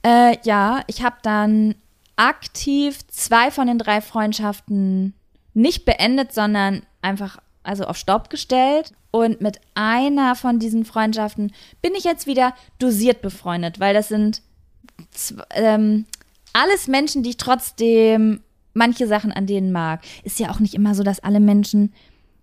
Äh, 0.04 0.38
ja, 0.44 0.82
ich 0.88 1.04
habe 1.04 1.18
dann 1.22 1.76
aktiv 2.16 3.06
zwei 3.08 3.52
von 3.52 3.68
den 3.68 3.78
drei 3.78 4.02
Freundschaften 4.02 5.14
nicht 5.54 5.86
beendet, 5.86 6.34
sondern 6.34 6.84
einfach 7.02 7.40
also 7.64 7.86
auf 7.86 7.98
Stopp 7.98 8.30
gestellt. 8.30 8.94
Und 9.12 9.42
mit 9.42 9.60
einer 9.74 10.36
von 10.36 10.60
diesen 10.60 10.86
Freundschaften 10.86 11.54
bin 11.82 11.96
ich 11.96 12.04
jetzt 12.04 12.28
wieder 12.28 12.54
dosiert 12.80 13.22
befreundet, 13.22 13.80
weil 13.80 13.94
das 13.94 14.10
sind 14.10 14.42
ähm, 15.52 16.06
alles 16.54 16.88
Menschen, 16.88 17.24
die 17.24 17.32
ich 17.32 17.38
trotzdem 17.38 18.42
manche 18.74 19.08
Sachen 19.08 19.32
an 19.32 19.48
denen 19.48 19.72
mag. 19.72 20.02
Ist 20.24 20.40
ja 20.40 20.52
auch 20.52 20.60
nicht 20.60 20.76
immer 20.76 20.96
so, 20.96 21.04
dass 21.04 21.20
alle 21.20 21.40
Menschen, 21.40 21.94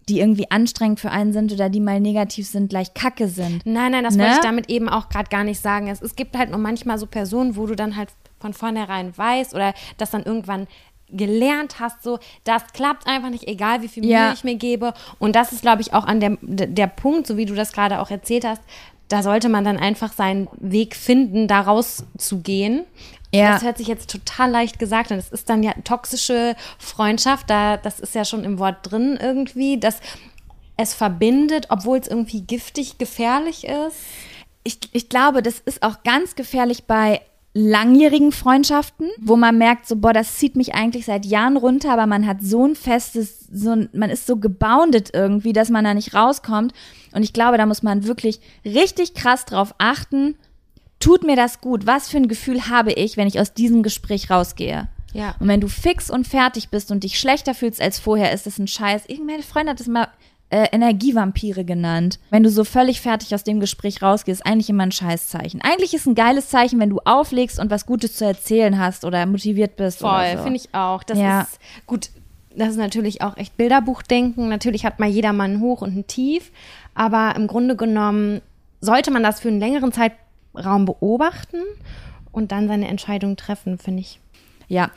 die 0.09 0.21
irgendwie 0.21 0.51
anstrengend 0.51 1.01
für 1.01 1.11
einen 1.11 1.33
sind 1.33 1.53
oder 1.53 1.69
die 1.71 1.81
mal 1.81 2.01
negativ 2.01 2.47
sind, 2.47 2.69
gleich 2.71 2.93
Kacke 2.95 3.29
sind. 3.29 3.65
Nein, 3.65 3.93
nein, 3.93 4.05
das 4.05 4.17
Ne? 4.17 4.25
wollte 4.25 4.37
ich 4.37 4.41
damit 4.43 4.69
eben 4.71 4.89
auch 4.89 5.09
gerade 5.09 5.29
gar 5.31 5.45
nicht 5.45 5.61
sagen. 5.61 5.89
Es, 5.89 6.03
es 6.03 6.15
gibt 6.17 6.37
halt 6.37 6.51
nur 6.51 6.59
manchmal 6.59 6.99
so 6.99 7.06
Personen, 7.06 7.56
wo 7.56 7.67
du 7.67 7.75
dann 7.77 7.97
halt 7.97 8.11
von 8.41 8.53
vornherein 8.53 9.17
weißt 9.17 9.55
oder 9.55 9.73
das 9.97 10.11
dann 10.11 10.23
irgendwann 10.25 10.67
gelernt 11.11 11.81
hast, 11.81 12.03
so, 12.03 12.19
das 12.45 12.65
klappt 12.73 13.06
einfach 13.06 13.31
nicht, 13.31 13.47
egal 13.47 13.83
wie 13.83 13.89
viel 13.89 14.03
Mühe 14.03 14.12
Ja. 14.12 14.33
ich 14.33 14.43
mir 14.43 14.56
gebe. 14.56 14.95
Und 15.19 15.37
das 15.37 15.53
ist, 15.53 15.62
glaube 15.62 15.81
ich, 15.83 15.93
auch 15.95 16.05
an 16.06 16.19
der, 16.21 16.37
der 16.43 16.87
Punkt, 16.87 17.27
so 17.27 17.37
wie 17.37 17.45
du 17.47 17.55
das 17.55 17.73
gerade 17.73 18.01
auch 18.01 18.11
erzählt 18.11 18.45
hast, 18.45 18.62
da 19.09 19.23
sollte 19.23 19.49
man 19.49 19.65
dann 19.65 19.77
einfach 19.77 20.12
seinen 20.12 20.49
Weg 20.53 20.97
finden, 20.97 21.49
da 21.49 21.61
rauszugehen. 21.61 22.85
Ja. 23.33 23.53
Das 23.53 23.62
hört 23.62 23.79
sich 23.79 23.89
jetzt 23.89 24.11
total 24.11 24.51
leicht 24.51 24.79
gesagt 24.79 25.11
an. 25.11 25.19
Das 25.19 25.31
ist 25.31 25.49
dann 25.49 25.62
ja 25.62 25.73
toxische 25.85 26.55
Freundschaft, 26.79 27.51
da, 27.51 27.77
das 27.77 28.01
ist 28.01 28.15
ja 28.15 28.25
schon 28.25 28.45
im 28.45 28.59
Wort 28.59 28.79
drin 28.83 29.19
irgendwie, 29.21 29.79
dass 29.79 30.01
es 30.77 30.95
verbindet, 30.95 31.67
obwohl 31.71 31.99
es 31.99 32.09
irgendwie 32.09 32.43
giftig, 32.43 32.99
gefährlich 32.99 33.67
ist. 33.67 33.97
ich, 34.65 34.79
ich 34.93 35.09
glaube, 35.09 35.43
das 35.43 35.61
ist 35.61 35.83
auch 35.83 36.03
ganz 36.03 36.35
gefährlich 36.35 36.85
bei 36.85 37.21
langjährigen 37.55 38.33
Freundschaften, 38.33 39.11
wo 39.21 39.37
man 39.37 39.56
merkt, 39.56 39.87
so, 39.87 39.95
boah, 39.97 40.12
das 40.12 40.37
zieht 40.37 40.56
mich 40.56 40.75
eigentlich 40.75 41.06
seit 41.06 41.25
Jahren 41.25 41.56
runter, 41.56 41.93
aber 41.93 42.06
man 42.06 42.27
hat 42.27 42.39
so 42.43 42.67
ein 42.67 42.75
festes, 42.75 43.47
so 43.53 43.71
ein, 43.71 43.89
man 43.93 44.11
ist 44.11 44.27
so 44.27 44.37
geboundet 44.37 45.11
irgendwie, 45.12 45.53
dass 45.53 45.71
man 45.71 45.85
da 45.85 45.95
nicht 45.95 46.15
rauskommt. 46.15 46.75
Und 47.12 47.23
ich 47.23 47.33
glaube, 47.33 47.56
da 47.56 47.65
muss 47.65 47.85
man 47.85 48.06
wirklich 48.06 48.41
richtig 48.65 49.15
krass 49.15 49.45
drauf 49.45 49.73
achten, 49.79 50.34
tut 50.99 51.23
mir 51.23 51.37
das 51.37 51.61
gut? 51.61 51.87
Was 51.87 52.08
für 52.08 52.17
ein 52.17 52.29
Gefühl 52.29 52.69
habe 52.69 52.93
ich, 52.93 53.17
wenn 53.17 53.29
ich 53.29 53.39
aus 53.39 53.55
diesem 53.55 53.84
Gespräch 53.84 54.31
rausgehe? 54.31 54.89
Ja. 55.13 55.37
Und 55.39 55.46
wenn 55.46 55.61
du 55.61 55.69
fix 55.69 56.11
und 56.11 56.27
fertig 56.27 56.70
bist 56.70 56.91
und 56.91 57.05
dich 57.05 57.20
schlechter 57.20 57.55
fühlst 57.55 57.81
als 57.81 58.01
vorher, 58.01 58.32
ist 58.32 58.46
das 58.46 58.58
ein 58.58 58.67
Scheiß. 58.67 59.06
Irgendeine 59.06 59.44
Freundin 59.44 59.70
hat 59.70 59.81
das 59.81 59.87
mal 59.87 60.08
äh, 60.51 60.69
Energievampire 60.72 61.65
genannt. 61.65 62.19
Wenn 62.31 62.43
du 62.43 62.51
so 62.51 62.65
völlig 62.65 63.01
fertig 63.01 63.34
aus 63.34 63.44
dem 63.44 63.60
Gespräch 63.60 64.03
rausgehst, 64.03 64.44
eigentlich 64.46 64.70
immer 64.70 64.84
ein 64.84 64.93
Scheißzeichen. 64.93 65.60
Eigentlich 65.63 65.94
ist 65.94 66.06
ein 66.06 66.15
geiles 66.15 66.48
Zeichen, 66.48 66.79
wenn 66.81 66.91
du 66.91 67.01
auflegst 67.05 67.58
und 67.58 67.70
was 67.70 67.86
Gutes 67.86 68.17
zu 68.17 68.24
erzählen 68.24 68.79
hast 68.79 69.05
oder 69.05 69.24
motiviert 69.27 69.77
bist. 69.77 69.98
Voll, 70.01 70.36
so. 70.36 70.43
finde 70.43 70.56
ich 70.56 70.74
auch. 70.74 71.03
Das 71.03 71.19
Ja. 71.19 71.43
ist 71.43 71.58
gut. 71.86 72.10
Das 72.56 72.69
ist 72.69 72.77
natürlich 72.77 73.20
auch 73.22 73.36
echt 73.36 73.56
Bilderbuchdenken. 73.56 74.48
Natürlich 74.48 74.84
hat 74.86 75.01
mal 75.01 75.08
jeder 75.08 75.32
mal 75.32 75.48
ein 75.48 75.60
Hoch 75.60 75.82
und 75.82 75.96
ein 75.96 76.06
Tief. 76.06 76.53
Aber 76.94 77.34
im 77.34 77.48
Grunde 77.48 77.74
genommen 77.74 78.41
sollte 78.81 79.10
man 79.10 79.24
das 79.24 79.41
für 79.41 79.48
einen 79.48 79.58
längeren 79.58 79.91
Zeitraum 79.93 80.84
beobachten 80.84 81.58
und 82.31 82.53
dann 82.53 82.69
seine 82.69 82.86
Entscheidung 82.86 83.36
treffen, 83.36 83.79
finde 83.79 84.01
ich. 84.03 84.20
Ja, 84.69 84.91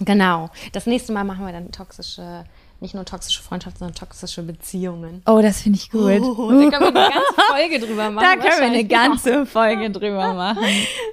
Genau. 0.00 0.50
Das 0.72 0.86
nächste 0.86 1.12
Mal 1.12 1.22
machen 1.22 1.46
wir 1.46 1.52
dann 1.52 1.70
toxische, 1.70 2.44
nicht 2.80 2.94
nur 2.94 3.04
toxische 3.04 3.42
Freundschaft, 3.42 3.78
sondern 3.78 3.94
toxische 3.94 4.42
Beziehungen. 4.42 5.22
oh, 5.26 5.40
das 5.40 5.62
finde 5.62 5.78
ich 5.78 5.90
gut. 5.90 6.20
Oh, 6.22 6.50
da 6.50 6.70
können 6.78 6.94
wir 6.94 7.02
eine 7.02 7.10
ganze 7.10 7.40
Folge 7.50 7.78
drüber 7.80 8.10
machen. 8.10 8.26
da 8.26 8.36
können 8.36 8.60
wir 8.60 8.66
eine 8.66 8.84
ganze 8.84 9.46
Folge 9.46 9.90
drüber 9.90 10.34
machen. 10.34 10.64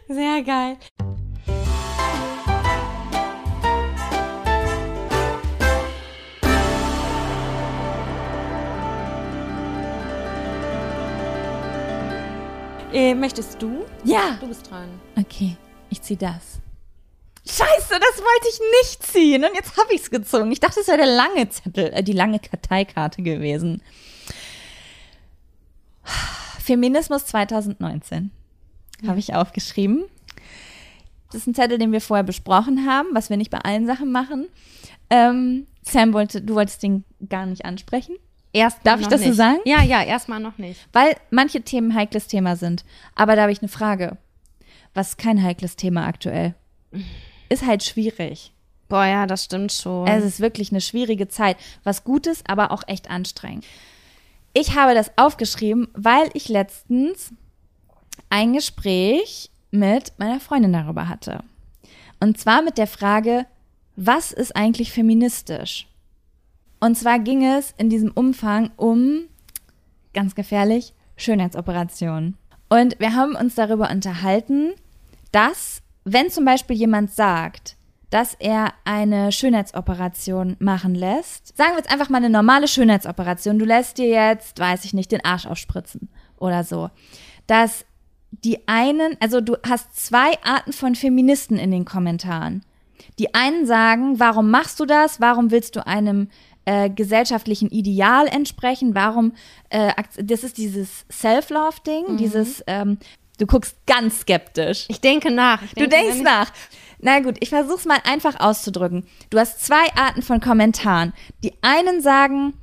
Sehr 0.08 0.41
geil. 0.44 0.77
Äh, 12.94 13.15
möchtest 13.15 13.62
du? 13.62 13.86
Ja. 14.03 14.38
Du 14.39 14.48
bist 14.48 14.70
dran. 14.70 14.89
Okay, 15.18 15.56
ich 15.89 16.01
zieh 16.01 16.18
das. 16.18 16.60
Scheiße, 17.48 17.90
das 17.90 18.18
wollte 18.18 18.48
ich 18.50 18.60
nicht 18.82 19.04
ziehen 19.04 19.44
und 19.44 19.56
jetzt 19.56 19.76
habe 19.76 19.94
ich 19.94 20.02
es 20.02 20.12
gezogen. 20.12 20.52
Ich 20.52 20.60
dachte, 20.60 20.80
es 20.80 20.88
wäre 20.88 20.98
der 20.98 21.08
lange 21.08 21.50
Zettel, 21.50 21.92
äh, 21.94 22.04
die 22.04 22.14
lange 22.14 22.40
Karteikarte 22.40 23.24
gewesen. 23.24 23.82
Feminismus 26.64 27.26
2019 27.26 28.32
habe 29.08 29.20
ich 29.20 29.34
aufgeschrieben. 29.34 30.06
Das 31.32 31.42
ist 31.42 31.48
ein 31.48 31.56
Zettel, 31.56 31.78
den 31.78 31.92
wir 31.92 32.02
vorher 32.02 32.24
besprochen 32.24 32.86
haben, 32.86 33.10
was 33.14 33.30
wir 33.30 33.38
nicht 33.38 33.50
bei 33.50 33.60
allen 33.60 33.88
Sachen 33.88 34.12
machen. 34.12 34.48
Ähm, 35.10 35.66
Sam 35.82 36.14
wollte, 36.14 36.42
du 36.42 36.56
wolltest 36.56 36.84
den 36.84 37.06
gar 37.28 37.46
nicht 37.46 37.66
ansprechen. 37.66 38.18
Erst 38.54 38.80
Darf 38.84 39.00
ich 39.00 39.08
das 39.08 39.24
so 39.24 39.32
sagen? 39.32 39.60
Ja, 39.66 39.82
ja, 39.82 40.04
erstmal 40.04 40.42
noch 40.42 40.58
nicht. 40.58 40.88
Weil 40.92 41.16
manche 41.30 41.62
Themen 41.62 41.96
heikles 41.96 42.28
Thema 42.28 42.56
sind. 42.56 42.84
Aber 43.16 43.36
da 43.36 43.44
habe 43.44 43.52
ich 43.52 43.62
eine 43.62 43.70
Frage. 43.70 44.18
Was 44.94 45.10
ist 45.10 45.18
kein 45.18 45.42
heikles 45.42 45.78
Thema 45.78 46.06
aktuell? 46.06 46.54
Ist 47.51 47.65
halt 47.65 47.84
schwierig. 47.84 48.53
Boah, 48.88 49.05
ja, 49.05 49.27
das 49.27 49.43
stimmt 49.43 49.74
schon. 49.74 50.08
Es 50.08 50.24
ist 50.24 50.39
wirklich 50.39 50.72
eine 50.72 50.79
schwierige 50.79 51.27
Zeit. 51.27 51.58
Was 51.84 52.05
Gutes, 52.05 52.43
aber 52.48 52.72
auch 52.72 52.84
echt 52.88 53.10
anstrengend. 53.10 53.65
Ich 54.53 54.77
habe 54.77 54.93
das 54.96 55.12
aufgeschrieben, 55.17 55.89
weil 55.93 56.29
ich 56.34 56.48
letztens 56.48 57.34
ein 58.29 58.53
Gespräch 58.53 59.50
mit 59.70 60.13
meiner 60.17 60.39
Freundin 60.39 60.72
darüber 60.72 61.10
hatte. 61.10 61.43
Und 62.22 62.38
zwar 62.38 62.62
mit 62.62 62.77
der 62.77 62.88
Frage, 62.88 63.46
was 63.98 64.31
ist 64.31 64.55
eigentlich 64.55 64.93
feministisch? 64.93 65.88
Und 66.79 66.98
zwar 66.98 67.20
ging 67.20 67.46
es 67.46 67.74
in 67.77 67.89
diesem 67.89 68.12
Umfang 68.12 68.72
um, 68.77 69.24
ganz 70.13 70.36
gefährlich, 70.36 70.93
Schönheitsoperationen. 71.17 72.38
Und 72.70 72.98
wir 73.01 73.13
haben 73.13 73.36
uns 73.36 73.55
darüber 73.55 73.89
unterhalten, 73.89 74.72
dass, 75.34 75.81
wenn 76.03 76.29
zum 76.29 76.46
Beispiel 76.46 76.75
jemand 76.75 77.12
sagt, 77.12 77.77
dass 78.12 78.36
er 78.36 78.74
eine 78.84 79.31
Schönheitsoperation 79.31 80.58
machen 80.60 80.96
lässt. 80.96 81.55
Sagen 81.55 81.72
wir 81.72 81.77
jetzt 81.77 81.91
einfach 81.91 82.10
mal 82.10 82.17
eine 82.17 82.29
normale 82.29 82.67
Schönheitsoperation. 82.67 83.58
Du 83.58 83.65
lässt 83.65 83.98
dir 83.98 84.08
jetzt, 84.08 84.60
weiß 84.60 84.84
ich 84.84 84.93
nicht, 84.93 85.12
den 85.12 85.24
Arsch 85.24 85.48
aufspritzen 85.48 86.10
oder 86.38 86.63
so. 86.65 86.89
Dass 87.48 87.86
die 88.31 88.67
einen, 88.67 89.15
also 89.22 89.39
du 89.39 89.55
hast 89.67 89.96
zwei 89.96 90.31
Arten 90.43 90.74
von 90.74 90.96
Feministen 90.96 91.58
in 91.58 91.72
den 91.72 91.86
Kommentaren. 91.86 92.63
Die 93.17 93.34
einen 93.34 93.65
sagen, 93.65 94.20
warum 94.20 94.51
machst 94.51 94.79
du 94.79 94.86
das? 94.86 95.22
Warum 95.22 95.51
willst 95.51 95.75
du 95.77 95.88
einem 95.88 96.29
äh, 96.65 96.89
gesellschaftlichen 96.89 97.70
Ideal 97.70 98.27
entsprechen? 98.27 98.93
Warum, 98.93 99.34
äh, 99.70 99.91
das 100.22 100.43
ist 100.43 100.58
dieses 100.58 101.05
Self-Love-Ding, 101.12 102.13
mhm. 102.13 102.17
dieses, 102.17 102.62
ähm, 102.67 102.98
du 103.42 103.48
guckst 103.48 103.76
ganz 103.88 104.22
skeptisch. 104.22 104.86
Ich 104.88 105.02
denke 105.02 105.32
nach. 105.32 105.64
Ich 105.64 105.74
denke 105.74 105.90
du 105.90 105.96
denkst 105.96 106.22
nach. 106.22 106.52
Na 107.00 107.20
gut, 107.20 107.38
ich 107.40 107.50
versuch's 107.50 107.86
mal 107.86 107.98
einfach 108.06 108.40
auszudrücken. 108.40 109.08
Du 109.32 109.40
hast 109.40 109.66
zwei 109.66 109.92
Arten 109.96 110.22
von 110.22 110.40
Kommentaren. 110.40 111.14
Die 111.44 111.54
einen 111.62 112.02
sagen, 112.02 112.54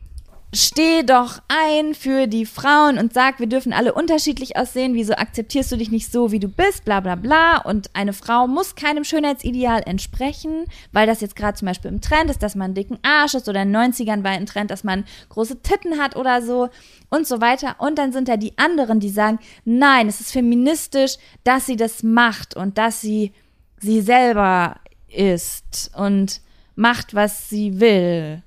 steh 0.54 1.02
doch 1.02 1.40
ein 1.48 1.94
für 1.94 2.26
die 2.26 2.46
Frauen 2.46 2.96
und 2.98 3.12
sag, 3.12 3.38
wir 3.38 3.48
dürfen 3.48 3.74
alle 3.74 3.92
unterschiedlich 3.92 4.56
aussehen, 4.56 4.94
wieso 4.94 5.12
akzeptierst 5.12 5.70
du 5.70 5.76
dich 5.76 5.90
nicht 5.90 6.10
so, 6.10 6.32
wie 6.32 6.40
du 6.40 6.48
bist, 6.48 6.86
bla 6.86 7.00
bla 7.00 7.16
bla. 7.16 7.58
Und 7.58 7.94
eine 7.94 8.14
Frau 8.14 8.46
muss 8.46 8.74
keinem 8.74 9.04
Schönheitsideal 9.04 9.82
entsprechen, 9.84 10.64
weil 10.92 11.06
das 11.06 11.20
jetzt 11.20 11.36
gerade 11.36 11.58
zum 11.58 11.66
Beispiel 11.66 11.90
im 11.90 12.00
Trend 12.00 12.30
ist, 12.30 12.42
dass 12.42 12.54
man 12.54 12.66
einen 12.66 12.74
dicken 12.74 12.98
Arsch 13.02 13.34
ist 13.34 13.48
oder 13.48 13.62
in 13.62 13.72
den 13.72 13.92
90ern 13.92 14.24
war 14.24 14.30
ein 14.30 14.46
Trend, 14.46 14.70
dass 14.70 14.84
man 14.84 15.04
große 15.28 15.60
Titten 15.60 15.98
hat 15.98 16.16
oder 16.16 16.40
so 16.40 16.70
und 17.10 17.26
so 17.26 17.42
weiter. 17.42 17.76
Und 17.78 17.98
dann 17.98 18.12
sind 18.12 18.28
da 18.28 18.38
die 18.38 18.56
anderen, 18.56 19.00
die 19.00 19.10
sagen, 19.10 19.38
nein, 19.66 20.08
es 20.08 20.20
ist 20.20 20.32
feministisch, 20.32 21.16
dass 21.44 21.66
sie 21.66 21.76
das 21.76 22.02
macht 22.02 22.56
und 22.56 22.78
dass 22.78 23.02
sie 23.02 23.32
sie 23.80 24.00
selber 24.00 24.76
ist 25.08 25.90
und 25.94 26.40
macht, 26.74 27.14
was 27.14 27.50
sie 27.50 27.80
will. 27.80 28.42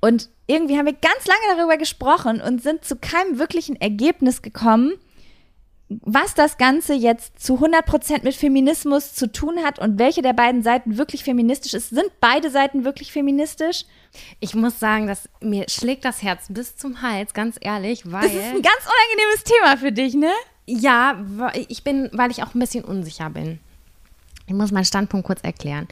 Und 0.00 0.28
irgendwie 0.50 0.76
haben 0.76 0.86
wir 0.86 0.92
ganz 0.92 1.26
lange 1.26 1.56
darüber 1.56 1.76
gesprochen 1.76 2.40
und 2.40 2.62
sind 2.62 2.84
zu 2.84 2.96
keinem 2.96 3.38
wirklichen 3.38 3.80
Ergebnis 3.80 4.42
gekommen, 4.42 4.94
was 5.88 6.34
das 6.34 6.56
Ganze 6.56 6.94
jetzt 6.94 7.40
zu 7.40 7.54
100% 7.54 8.22
mit 8.22 8.34
Feminismus 8.34 9.14
zu 9.14 9.30
tun 9.30 9.64
hat 9.64 9.80
und 9.80 9.98
welche 9.98 10.22
der 10.22 10.32
beiden 10.32 10.62
Seiten 10.62 10.98
wirklich 10.98 11.24
feministisch 11.24 11.74
ist. 11.74 11.90
Sind 11.90 12.10
beide 12.20 12.50
Seiten 12.50 12.84
wirklich 12.84 13.10
feministisch? 13.10 13.84
Ich 14.38 14.54
muss 14.54 14.78
sagen, 14.78 15.08
dass 15.08 15.28
mir 15.40 15.66
schlägt 15.68 16.04
das 16.04 16.22
Herz 16.22 16.46
bis 16.48 16.76
zum 16.76 17.02
Hals, 17.02 17.34
ganz 17.34 17.56
ehrlich, 17.60 18.10
weil. 18.10 18.22
Das 18.22 18.32
ist 18.32 18.54
ein 18.54 18.62
ganz 18.62 18.82
unangenehmes 18.84 19.44
Thema 19.44 19.76
für 19.76 19.92
dich, 19.92 20.14
ne? 20.14 20.30
Ja, 20.66 21.24
ich 21.68 21.82
bin, 21.82 22.08
weil 22.12 22.30
ich 22.30 22.42
auch 22.44 22.54
ein 22.54 22.60
bisschen 22.60 22.84
unsicher 22.84 23.30
bin. 23.30 23.58
Ich 24.46 24.54
muss 24.54 24.70
meinen 24.70 24.84
Standpunkt 24.84 25.26
kurz 25.26 25.40
erklären. 25.42 25.88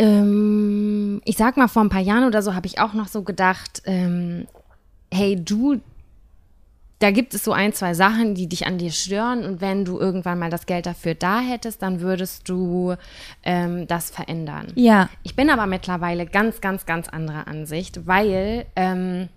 Ähm, 0.00 1.20
ich 1.26 1.36
sag 1.36 1.58
mal, 1.58 1.68
vor 1.68 1.84
ein 1.84 1.90
paar 1.90 2.00
Jahren 2.00 2.24
oder 2.24 2.40
so 2.40 2.54
habe 2.54 2.66
ich 2.66 2.78
auch 2.80 2.94
noch 2.94 3.06
so 3.06 3.22
gedacht, 3.22 3.82
ähm, 3.84 4.46
hey 5.12 5.36
du, 5.36 5.78
da 7.00 7.10
gibt 7.10 7.34
es 7.34 7.44
so 7.44 7.52
ein, 7.52 7.74
zwei 7.74 7.92
Sachen, 7.92 8.34
die 8.34 8.46
dich 8.46 8.66
an 8.66 8.78
dir 8.78 8.92
stören 8.92 9.44
und 9.44 9.60
wenn 9.60 9.84
du 9.84 10.00
irgendwann 10.00 10.38
mal 10.38 10.48
das 10.48 10.64
Geld 10.64 10.86
dafür 10.86 11.14
da 11.14 11.40
hättest, 11.40 11.82
dann 11.82 12.00
würdest 12.00 12.48
du 12.48 12.94
ähm, 13.42 13.86
das 13.88 14.10
verändern. 14.10 14.68
Ja. 14.74 15.10
Ich 15.22 15.36
bin 15.36 15.50
aber 15.50 15.66
mittlerweile 15.66 16.24
ganz, 16.24 16.62
ganz, 16.62 16.86
ganz 16.86 17.10
anderer 17.10 17.46
Ansicht, 17.46 18.06
weil 18.06 18.64
ähm, 18.76 19.28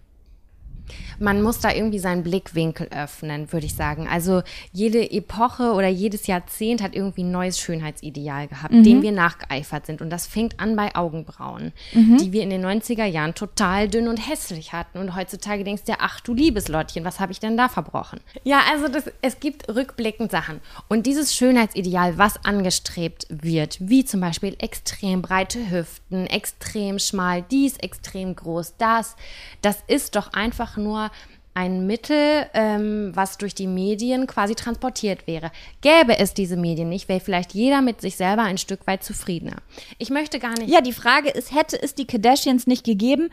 man 1.20 1.42
muss 1.42 1.60
da 1.60 1.72
irgendwie 1.72 2.00
seinen 2.00 2.24
Blickwinkel 2.24 2.88
öffnen, 2.90 3.52
würde 3.52 3.66
ich 3.66 3.76
sagen. 3.76 4.08
Also 4.08 4.44
jede 4.72 5.12
Epoche 5.12 5.74
oder 5.74 5.88
jedes 5.88 6.28
Jahrzehnt 6.28 6.82
hat 6.82 6.96
irgendwie 6.96 7.24
ein 7.24 7.32
neues 7.32 7.60
Schönheitsideal 7.60 8.48
gehabt, 8.48 8.74
mhm. 8.74 8.84
dem 8.84 9.02
wir 9.02 9.12
nachgeeifert 9.12 9.86
sind. 9.86 10.02
Und 10.02 10.10
das 10.10 10.28
fängt 10.28 10.60
an 10.60 10.76
bei 10.76 10.96
Augenbrauen, 10.96 11.72
mhm. 11.94 12.18
die 12.18 12.32
wir 12.32 12.44
in 12.44 12.50
den 12.50 12.66
90er 12.66 13.06
Jahren 13.06 13.36
total 13.36 13.88
dünn 13.88 14.08
und 14.08 14.18
hässlich 14.18 14.74
hatten. 14.74 15.00
Und 15.00 15.16
heutzutage 15.16 15.64
denkst 15.64 15.84
du 15.86 15.94
ja, 15.94 15.98
ach 16.02 16.20
du 16.20 16.34
liebes 16.34 16.68
Lottchen, 16.68 17.06
was 17.06 17.20
habe 17.20 17.32
ich 17.32 17.40
denn 17.40 17.58
da 17.58 17.70
verbrochen? 17.70 18.20
Ja, 18.44 18.62
also 18.72 18.88
das, 18.88 19.06
es 19.22 19.40
gibt 19.40 19.70
rückblickend 19.70 20.32
Sachen. 20.32 20.60
Und 20.90 21.06
dieses 21.06 21.36
Schönheitsideal, 21.36 22.18
was 22.18 22.44
angestrebt 22.46 23.28
wird, 23.30 23.78
wie 23.80 24.06
zum 24.06 24.22
Beispiel 24.22 24.56
extrem 24.60 25.22
breite 25.22 25.70
Hüften, 25.70 26.28
extrem 26.28 27.00
schmal, 27.00 27.44
dies, 27.50 27.78
extrem 27.78 28.36
groß, 28.36 28.76
das, 28.78 29.16
das 29.62 29.78
ist 29.88 30.16
doch 30.16 30.34
einfach 30.34 30.73
nur 30.78 31.12
ein 31.56 31.86
Mittel, 31.86 32.48
ähm, 32.54 33.12
was 33.14 33.38
durch 33.38 33.54
die 33.54 33.68
Medien 33.68 34.26
quasi 34.26 34.56
transportiert 34.56 35.28
wäre. 35.28 35.52
Gäbe 35.82 36.18
es 36.18 36.34
diese 36.34 36.58
Medien 36.58 36.90
nicht, 36.90 37.08
wäre 37.10 37.20
vielleicht 37.20 37.54
jeder 37.54 37.82
mit 37.82 38.02
sich 38.02 38.16
selber 38.16 38.42
ein 38.44 38.58
Stück 38.58 38.88
weit 38.88 39.04
zufriedener. 39.04 39.58
Ich 40.00 40.10
möchte 40.10 40.40
gar 40.40 40.58
nicht. 40.58 40.70
Ja, 40.70 40.82
die 40.82 40.94
Frage 40.94 41.30
ist, 41.30 41.54
hätte 41.54 41.80
es 41.82 41.94
die 41.94 42.08
Kardashians 42.08 42.66
nicht 42.66 42.84
gegeben, 42.84 43.30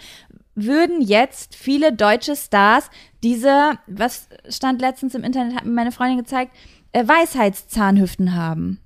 würden 0.55 1.01
jetzt 1.01 1.55
viele 1.55 1.93
deutsche 1.93 2.37
Stars 2.37 2.91
diese, 3.23 3.79
was 3.87 4.29
stand 4.49 4.83
letztens 4.83 5.15
im 5.15 5.25
Internet, 5.25 5.57
hat 5.57 5.65
mir 5.65 5.73
meine 5.73 5.93
Freundin 5.93 6.19
gezeigt, 6.19 6.55
äh, 6.93 7.07
Weisheitszahnhüften 7.07 8.35
haben. 8.35 8.81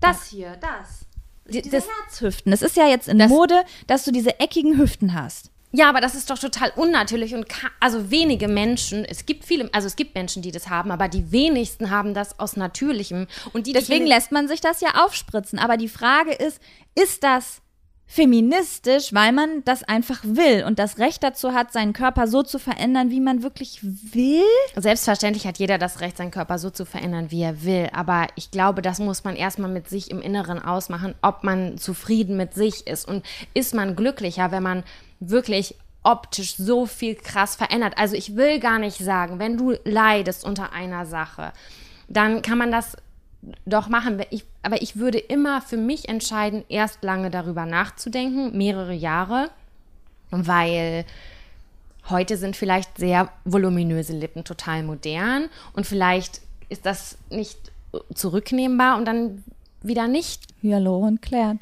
Das 0.00 0.26
hier, 0.26 0.58
das. 0.60 1.06
Diese 1.46 1.70
das, 1.70 1.86
Herzhüften. 1.88 2.52
Es 2.52 2.62
ist 2.62 2.76
ja 2.76 2.86
jetzt 2.86 3.08
in 3.08 3.18
das, 3.18 3.28
Mode, 3.28 3.64
dass 3.86 4.04
du 4.04 4.12
diese 4.12 4.40
eckigen 4.40 4.78
Hüften 4.78 5.14
hast. 5.14 5.50
Ja, 5.76 5.88
aber 5.88 6.00
das 6.00 6.14
ist 6.14 6.30
doch 6.30 6.38
total 6.38 6.72
unnatürlich 6.76 7.34
und 7.34 7.46
also 7.80 8.08
wenige 8.08 8.46
Menschen, 8.46 9.04
es 9.04 9.26
gibt 9.26 9.44
viele, 9.44 9.68
also 9.72 9.88
es 9.88 9.96
gibt 9.96 10.14
Menschen, 10.14 10.40
die 10.40 10.52
das 10.52 10.70
haben, 10.70 10.92
aber 10.92 11.08
die 11.08 11.32
wenigsten 11.32 11.90
haben 11.90 12.14
das 12.14 12.38
aus 12.38 12.56
natürlichem 12.56 13.26
und 13.52 13.66
die 13.66 13.72
deswegen 13.72 14.06
lässt 14.06 14.30
man 14.30 14.46
sich 14.46 14.60
das 14.60 14.80
ja 14.80 15.04
aufspritzen, 15.04 15.58
aber 15.58 15.76
die 15.76 15.88
Frage 15.88 16.32
ist, 16.32 16.60
ist 16.94 17.24
das 17.24 17.60
feministisch, 18.06 19.12
weil 19.12 19.32
man 19.32 19.64
das 19.64 19.82
einfach 19.82 20.20
will 20.22 20.64
und 20.64 20.78
das 20.78 20.98
Recht 20.98 21.22
dazu 21.24 21.52
hat, 21.52 21.72
seinen 21.72 21.92
Körper 21.92 22.28
so 22.28 22.42
zu 22.42 22.60
verändern, 22.60 23.10
wie 23.10 23.18
man 23.18 23.42
wirklich 23.42 23.80
will? 23.82 24.44
Selbstverständlich 24.76 25.46
hat 25.46 25.58
jeder 25.58 25.78
das 25.78 26.00
Recht, 26.00 26.18
seinen 26.18 26.30
Körper 26.30 26.58
so 26.58 26.70
zu 26.70 26.84
verändern, 26.84 27.30
wie 27.30 27.42
er 27.42 27.64
will. 27.64 27.88
Aber 27.92 28.28
ich 28.36 28.50
glaube, 28.50 28.82
das 28.82 29.00
muss 29.00 29.24
man 29.24 29.34
erstmal 29.34 29.70
mit 29.70 29.88
sich 29.88 30.10
im 30.10 30.20
Inneren 30.20 30.62
ausmachen, 30.62 31.14
ob 31.22 31.42
man 31.42 31.78
zufrieden 31.78 32.36
mit 32.36 32.54
sich 32.54 32.86
ist. 32.86 33.08
Und 33.08 33.24
ist 33.54 33.74
man 33.74 33.96
glücklicher, 33.96 34.52
wenn 34.52 34.62
man 34.62 34.84
wirklich 35.30 35.76
optisch 36.02 36.56
so 36.56 36.86
viel 36.86 37.14
krass 37.14 37.56
verändert. 37.56 37.94
Also 37.96 38.14
ich 38.14 38.36
will 38.36 38.60
gar 38.60 38.78
nicht 38.78 38.98
sagen, 38.98 39.38
wenn 39.38 39.56
du 39.56 39.74
leidest 39.84 40.44
unter 40.44 40.72
einer 40.72 41.06
Sache, 41.06 41.52
dann 42.08 42.42
kann 42.42 42.58
man 42.58 42.70
das 42.70 42.96
doch 43.66 43.88
machen. 43.88 44.22
Ich, 44.30 44.44
aber 44.62 44.82
ich 44.82 44.96
würde 44.96 45.18
immer 45.18 45.60
für 45.60 45.76
mich 45.76 46.08
entscheiden, 46.08 46.64
erst 46.68 47.02
lange 47.02 47.30
darüber 47.30 47.66
nachzudenken, 47.66 48.56
mehrere 48.56 48.92
Jahre, 48.92 49.50
weil 50.30 51.04
heute 52.10 52.36
sind 52.36 52.56
vielleicht 52.56 52.98
sehr 52.98 53.30
voluminöse 53.44 54.12
Lippen 54.12 54.44
total 54.44 54.82
modern 54.82 55.48
und 55.72 55.86
vielleicht 55.86 56.42
ist 56.68 56.84
das 56.86 57.16
nicht 57.30 57.58
zurücknehmbar 58.14 58.98
und 58.98 59.06
dann 59.06 59.42
wieder 59.82 60.06
nicht. 60.08 60.42
Hallo 60.62 60.98
und 60.98 61.22
klärt 61.22 61.58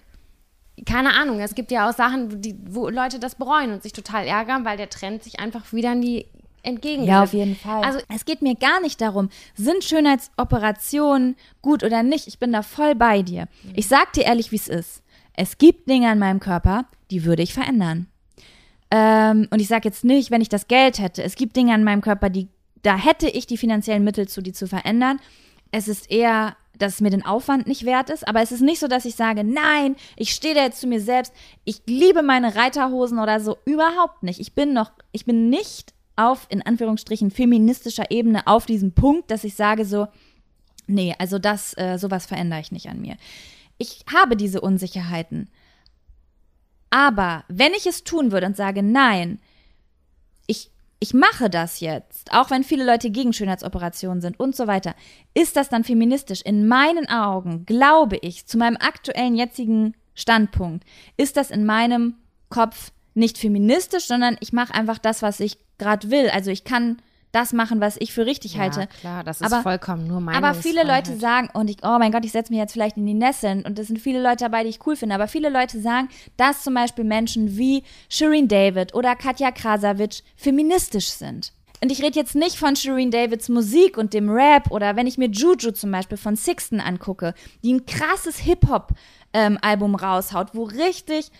keine 0.87 1.15
Ahnung, 1.15 1.41
es 1.41 1.55
gibt 1.55 1.71
ja 1.71 1.89
auch 1.89 1.95
Sachen, 1.95 2.41
die, 2.41 2.57
wo 2.65 2.89
Leute 2.89 3.19
das 3.19 3.35
bereuen 3.35 3.73
und 3.73 3.83
sich 3.83 3.93
total 3.93 4.27
ärgern, 4.27 4.65
weil 4.65 4.77
der 4.77 4.89
Trend 4.89 5.23
sich 5.23 5.39
einfach 5.39 5.73
wieder 5.73 5.93
in 5.93 6.01
die 6.01 6.27
entgegen. 6.63 7.05
Ja, 7.05 7.23
auf 7.25 7.33
jeden 7.33 7.57
Fall. 7.57 7.83
Also 7.83 7.99
es 8.09 8.25
geht 8.25 8.41
mir 8.41 8.55
gar 8.55 8.81
nicht 8.81 9.01
darum, 9.01 9.29
sind 9.55 9.85
Schönheitsoperationen 9.85 11.37
gut 11.61 11.83
oder 11.83 12.03
nicht. 12.03 12.27
Ich 12.27 12.39
bin 12.39 12.53
da 12.53 12.63
voll 12.63 12.95
bei 12.95 13.23
dir. 13.23 13.49
Mhm. 13.63 13.73
Ich 13.75 13.89
sag 13.89 14.13
dir 14.13 14.25
ehrlich, 14.25 14.53
wie 14.53 14.57
es 14.57 14.69
ist. 14.69 15.03
Es 15.35 15.59
gibt 15.59 15.89
Dinge 15.89 16.09
an 16.09 16.19
meinem 16.19 16.41
Körper, 16.41 16.87
die 17.11 17.25
würde 17.25 17.43
ich 17.43 17.53
verändern. 17.53 18.07
Ähm, 18.91 19.49
und 19.51 19.61
ich 19.61 19.69
sage 19.69 19.89
jetzt 19.89 20.05
nicht, 20.05 20.31
wenn 20.31 20.43
ich 20.43 20.49
das 20.49 20.69
Geld 20.69 20.99
hätte. 20.99 21.23
Es 21.23 21.35
gibt 21.35 21.57
Dinge 21.57 21.75
an 21.75 21.85
meinem 21.85 22.01
Körper, 22.01 22.31
die 22.31 22.49
da 22.83 22.97
hätte 22.97 23.29
ich 23.29 23.47
die 23.47 23.57
finanziellen 23.57 24.05
Mittel 24.05 24.29
zu, 24.29 24.43
die 24.43 24.53
zu 24.53 24.67
verändern. 24.67 25.21
Es 25.73 25.89
ist 25.89 26.11
eher, 26.11 26.57
dass 26.79 26.95
es 26.95 27.01
mir 27.01 27.11
den 27.11 27.25
Aufwand 27.25 27.67
nicht 27.67 27.85
wert 27.85 28.11
ist. 28.11 28.27
Aber 28.27 28.41
es 28.41 28.53
ist 28.53 28.61
nicht 28.61 28.79
so, 28.79 28.87
dass 28.87 29.05
ich 29.05 29.17
sage, 29.17 29.43
nein, 29.43 29.97
ich 30.17 30.33
stehe 30.33 30.55
da 30.55 30.63
jetzt 30.63 30.81
zu 30.81 30.87
mir 30.87 31.01
selbst. 31.01 31.33
Ich 31.65 31.83
liebe 31.87 32.23
meine 32.23 32.55
Reiterhosen 32.55 33.19
oder 33.19 33.41
so. 33.41 33.57
Überhaupt 33.65 34.23
nicht. 34.23 34.39
Ich 34.39 34.55
bin 34.55 34.73
noch, 34.73 34.93
ich 35.11 35.25
bin 35.25 35.51
nicht 35.51 35.93
auf, 36.15 36.47
in 36.51 36.63
Anführungsstrichen, 36.63 37.31
feministischer 37.31 38.11
Ebene 38.11 38.47
auf 38.47 38.67
diesem 38.67 38.93
Punkt, 38.93 39.31
dass 39.31 39.45
ich 39.45 39.55
sage 39.55 39.85
so, 39.85 40.07
nee, 40.87 41.15
also 41.19 41.39
das, 41.39 41.77
äh, 41.79 41.99
sowas 41.99 42.27
verändere 42.27 42.61
ich 42.61 42.71
nicht 42.71 42.89
an 42.89 43.01
mir. 43.01 43.17
Ich 43.79 44.05
habe 44.13 44.37
diese 44.37 44.61
Unsicherheiten. 44.61 45.49
Aber 46.91 47.45
wenn 47.49 47.73
ich 47.73 47.87
es 47.87 48.05
tun 48.05 48.31
würde 48.33 48.47
und 48.47 48.57
sage, 48.57 48.83
nein, 48.83 49.41
ich, 51.03 51.15
mache 51.15 51.51
das 51.51 51.81
jetzt, 51.81 52.33
auch 52.33 52.51
wenn 52.51 52.63
viele 52.63 52.85
Leute 52.85 53.11
gegen 53.11 53.33
Schönheitsoperationen 53.33 54.21
sind 54.21 54.39
und 54.39 54.55
so 54.55 54.69
weiter, 54.69 54.95
ist 55.35 55.57
das 55.57 55.69
dann 55.69 55.83
feministisch? 55.83 56.43
In 56.43 56.69
meinen 56.69 57.09
Augen, 57.09 57.67
glaube 57.67 58.19
ich, 58.23 58.47
zu 58.47 58.57
meinem 58.57 58.77
aktuellen 58.77 59.35
jetzigen 59.35 59.95
Standpunkt, 60.15 60.85
ist 61.17 61.37
das 61.37 61.51
in 61.51 61.67
meinem 61.67 62.15
Kopf 62.51 62.93
nicht 63.15 63.37
feministisch, 63.37 64.05
sondern 64.05 64.37
ich 64.39 64.53
mache 64.53 64.75
einfach 64.75 64.99
das, 64.99 65.23
was 65.23 65.41
ich 65.41 65.59
gerade 65.77 66.09
will. 66.13 66.31
Also 66.31 66.53
ich 66.53 66.63
kann 66.63 67.03
das 67.33 67.53
machen, 67.53 67.81
was 67.81 67.97
ich 67.99 68.13
für 68.13 68.27
richtig 68.27 68.55
Ja, 68.55 68.61
halte. 68.61 68.89
klar, 69.01 69.25
das 69.25 69.41
ist 69.41 69.53
aber, 69.53 69.63
vollkommen 69.63 70.07
nur 70.07 70.21
meine 70.21 70.39
aber 70.39 70.55
viele 70.55 70.85
Leute 70.85 71.17
sagen, 71.17 71.49
und 71.55 71.69
ich, 71.69 71.79
oh 71.83 71.99
mein 71.99 72.13
Gott, 72.13 72.25
ich 72.25 72.33
setze 72.33 72.53
mich 72.53 72.61
jetzt 72.61 72.73
vielleicht 72.73 72.97
in 72.97 73.07
die 73.07 73.15
Nesseln, 73.15 73.65
und 73.65 73.79
es 73.79 73.89
sind 73.89 73.99
viele 73.99 74.23
Leute 74.23 74.45
dabei, 74.45 74.63
die 74.63 74.69
ich 74.71 74.87
cool 74.87 74.97
finde, 74.97 75.15
aber 75.15 75.29
viele 75.29 75.49
Leute 75.49 75.81
sagen, 75.81 76.09
dass 76.37 76.63
zum 76.63 76.75
Beispiel 76.75 77.05
Menschen 77.05 77.57
wie 77.57 77.83
Shireen 78.09 78.49
David 78.49 78.95
oder 78.95 79.17
Katja 79.17 79.51
Krasavic 79.51 80.23
feministisch 80.37 81.09
sind. 81.09 81.53
Und 81.83 81.91
ich 81.91 82.01
rede 82.01 82.17
jetzt 82.17 82.37
nicht 82.37 82.59
von 82.59 82.77
Shireen 82.77 83.11
Davids 83.11 83.49
Musik 83.49 83.99
und 83.99 84.15
dem 84.15 84.31
Rap 84.31 84.71
oder 84.71 84.95
wenn 84.95 85.09
ich 85.09 85.19
mir 85.19 85.29
Juju 85.29 85.73
zum 85.73 85.91
Beispiel 85.91 86.17
von 86.17 86.37
Sixten 86.37 86.81
angucke, 86.81 87.35
die 87.65 87.73
ein 87.73 87.87
krasses 87.87 88.39
Hip-Hop-Album 88.39 89.97
raushaut, 89.97 90.55
wo 90.55 90.63
richtig 90.63 91.33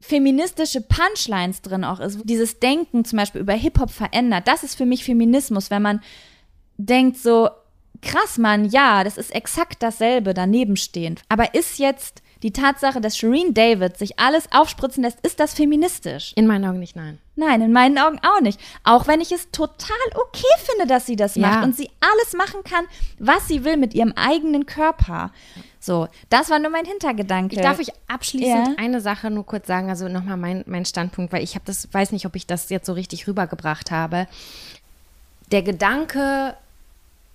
feministische 0.00 0.80
Punchlines 0.80 1.62
drin 1.62 1.84
auch 1.84 2.00
ist, 2.00 2.20
dieses 2.24 2.60
Denken 2.60 3.04
zum 3.04 3.18
Beispiel 3.18 3.40
über 3.40 3.54
Hip-Hop 3.54 3.90
verändert. 3.90 4.46
Das 4.46 4.62
ist 4.62 4.76
für 4.76 4.86
mich 4.86 5.04
Feminismus, 5.04 5.70
wenn 5.70 5.82
man 5.82 6.00
denkt 6.76 7.18
so, 7.18 7.50
krass, 8.00 8.38
Mann, 8.38 8.64
ja, 8.66 9.02
das 9.02 9.18
ist 9.18 9.34
exakt 9.34 9.82
dasselbe 9.82 10.34
daneben 10.34 10.76
stehend. 10.76 11.22
Aber 11.28 11.54
ist 11.54 11.78
jetzt 11.78 12.22
die 12.44 12.52
Tatsache, 12.52 13.00
dass 13.00 13.18
Shireen 13.18 13.52
David 13.52 13.96
sich 13.98 14.20
alles 14.20 14.46
aufspritzen 14.52 15.02
lässt, 15.02 15.18
ist 15.26 15.40
das 15.40 15.54
feministisch? 15.54 16.32
In 16.36 16.46
meinen 16.46 16.64
Augen 16.64 16.78
nicht, 16.78 16.94
nein. 16.94 17.18
Nein, 17.34 17.60
in 17.60 17.72
meinen 17.72 17.98
Augen 17.98 18.20
auch 18.22 18.40
nicht. 18.40 18.60
Auch 18.84 19.08
wenn 19.08 19.20
ich 19.20 19.32
es 19.32 19.50
total 19.50 19.96
okay 20.14 20.46
finde, 20.64 20.86
dass 20.86 21.06
sie 21.06 21.16
das 21.16 21.34
Ja. 21.34 21.48
macht 21.48 21.64
und 21.64 21.76
sie 21.76 21.90
alles 22.00 22.34
machen 22.34 22.62
kann, 22.62 22.84
was 23.18 23.48
sie 23.48 23.64
will 23.64 23.76
mit 23.76 23.94
ihrem 23.94 24.12
eigenen 24.12 24.66
Körper. 24.66 25.32
So, 25.80 26.08
das 26.28 26.50
war 26.50 26.58
nur 26.58 26.70
mein 26.70 26.84
Hintergedanke. 26.84 27.54
Ich 27.54 27.60
darf 27.62 27.78
euch 27.78 27.92
abschließend 28.08 28.68
Ja. 28.68 28.74
eine 28.78 29.00
Sache 29.00 29.30
nur 29.30 29.46
kurz 29.46 29.66
sagen, 29.66 29.88
also 29.90 30.08
nochmal 30.08 30.36
mein, 30.36 30.64
mein 30.66 30.84
Standpunkt, 30.84 31.32
weil 31.32 31.42
ich 31.42 31.54
habe 31.54 31.64
das, 31.66 31.88
weiß 31.92 32.12
nicht, 32.12 32.26
ob 32.26 32.34
ich 32.36 32.46
das 32.46 32.68
jetzt 32.68 32.86
so 32.86 32.92
richtig 32.94 33.26
rübergebracht 33.28 33.90
habe. 33.90 34.26
Der 35.52 35.62
Gedanke 35.62 36.54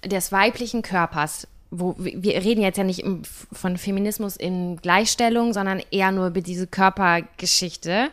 des 0.06 0.32
weiblichen 0.32 0.82
Körpers, 0.82 1.48
wo 1.72 1.96
wir 1.98 2.36
reden 2.44 2.62
jetzt 2.62 2.78
ja 2.78 2.84
nicht 2.84 3.04
von 3.52 3.78
Feminismus 3.78 4.36
in 4.36 4.78
Gleichstellung, 4.78 5.54
sondern 5.54 5.82
eher 5.90 6.12
nur 6.12 6.28
über 6.28 6.42
diese 6.42 6.68
Körpergeschichte. 6.68 8.10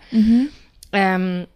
Ähm, 0.93 1.47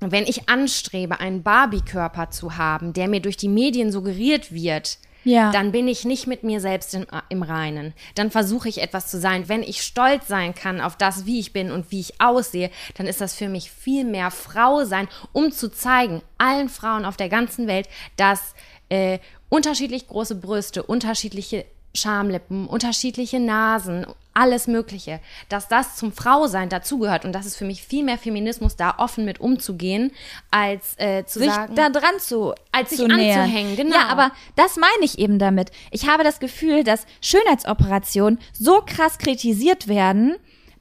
wenn 0.00 0.24
ich 0.24 0.48
anstrebe, 0.48 1.20
einen 1.20 1.42
Barbie-Körper 1.42 2.30
zu 2.30 2.56
haben, 2.56 2.92
der 2.92 3.08
mir 3.08 3.20
durch 3.20 3.36
die 3.36 3.48
Medien 3.48 3.92
suggeriert 3.92 4.52
wird, 4.52 4.98
Ja. 5.24 5.50
dann 5.52 5.72
bin 5.72 5.88
ich 5.88 6.04
nicht 6.04 6.26
mit 6.26 6.42
mir 6.42 6.60
selbst 6.60 6.94
im, 6.94 7.06
im 7.28 7.42
Reinen. 7.42 7.94
Dann 8.14 8.30
versuche 8.30 8.68
ich 8.68 8.80
etwas 8.80 9.08
zu 9.08 9.18
sein. 9.18 9.48
Wenn 9.48 9.62
ich 9.62 9.82
stolz 9.82 10.28
sein 10.28 10.54
kann 10.54 10.80
auf 10.80 10.96
das, 10.96 11.26
wie 11.26 11.38
ich 11.38 11.52
bin 11.52 11.70
und 11.70 11.90
wie 11.90 12.00
ich 12.00 12.20
aussehe, 12.20 12.70
dann 12.94 13.06
ist 13.06 13.20
das 13.20 13.34
für 13.34 13.48
mich 13.48 13.70
viel 13.70 14.04
mehr 14.04 14.30
Frau 14.30 14.84
sein, 14.84 15.08
um 15.32 15.52
zu 15.52 15.70
zeigen, 15.70 16.22
allen 16.38 16.68
Frauen 16.68 17.04
auf 17.04 17.16
der 17.16 17.28
ganzen 17.28 17.66
Welt, 17.66 17.88
dass 18.16 18.54
äh, 18.88 19.18
unterschiedlich 19.48 20.08
große 20.08 20.36
Brüste, 20.36 20.82
unterschiedliche 20.82 21.64
Schamlippen, 21.94 22.66
unterschiedliche 22.66 23.40
Nasen, 23.40 24.06
alles 24.40 24.66
Mögliche, 24.66 25.20
dass 25.50 25.68
das 25.68 25.96
zum 25.96 26.12
Frausein 26.12 26.70
dazugehört 26.70 27.26
und 27.26 27.32
das 27.32 27.44
ist 27.44 27.56
für 27.56 27.66
mich 27.66 27.82
viel 27.82 28.02
mehr 28.02 28.16
Feminismus, 28.16 28.74
da 28.74 28.94
offen 28.96 29.26
mit 29.26 29.38
umzugehen, 29.38 30.12
als 30.50 30.98
äh, 30.98 31.26
zu 31.26 31.40
sich 31.40 31.52
sagen, 31.52 31.74
da 31.74 31.90
dran 31.90 32.18
zu, 32.18 32.54
Als 32.72 32.90
sich 32.90 33.00
nähern. 33.06 33.40
anzuhängen, 33.40 33.76
genau. 33.76 33.96
Ja, 33.96 34.08
aber 34.08 34.32
das 34.56 34.76
meine 34.76 35.04
ich 35.04 35.18
eben 35.18 35.38
damit. 35.38 35.70
Ich 35.90 36.08
habe 36.08 36.24
das 36.24 36.40
Gefühl, 36.40 36.84
dass 36.84 37.04
Schönheitsoperationen 37.20 38.38
so 38.52 38.80
krass 38.84 39.18
kritisiert 39.18 39.88
werden, 39.88 40.36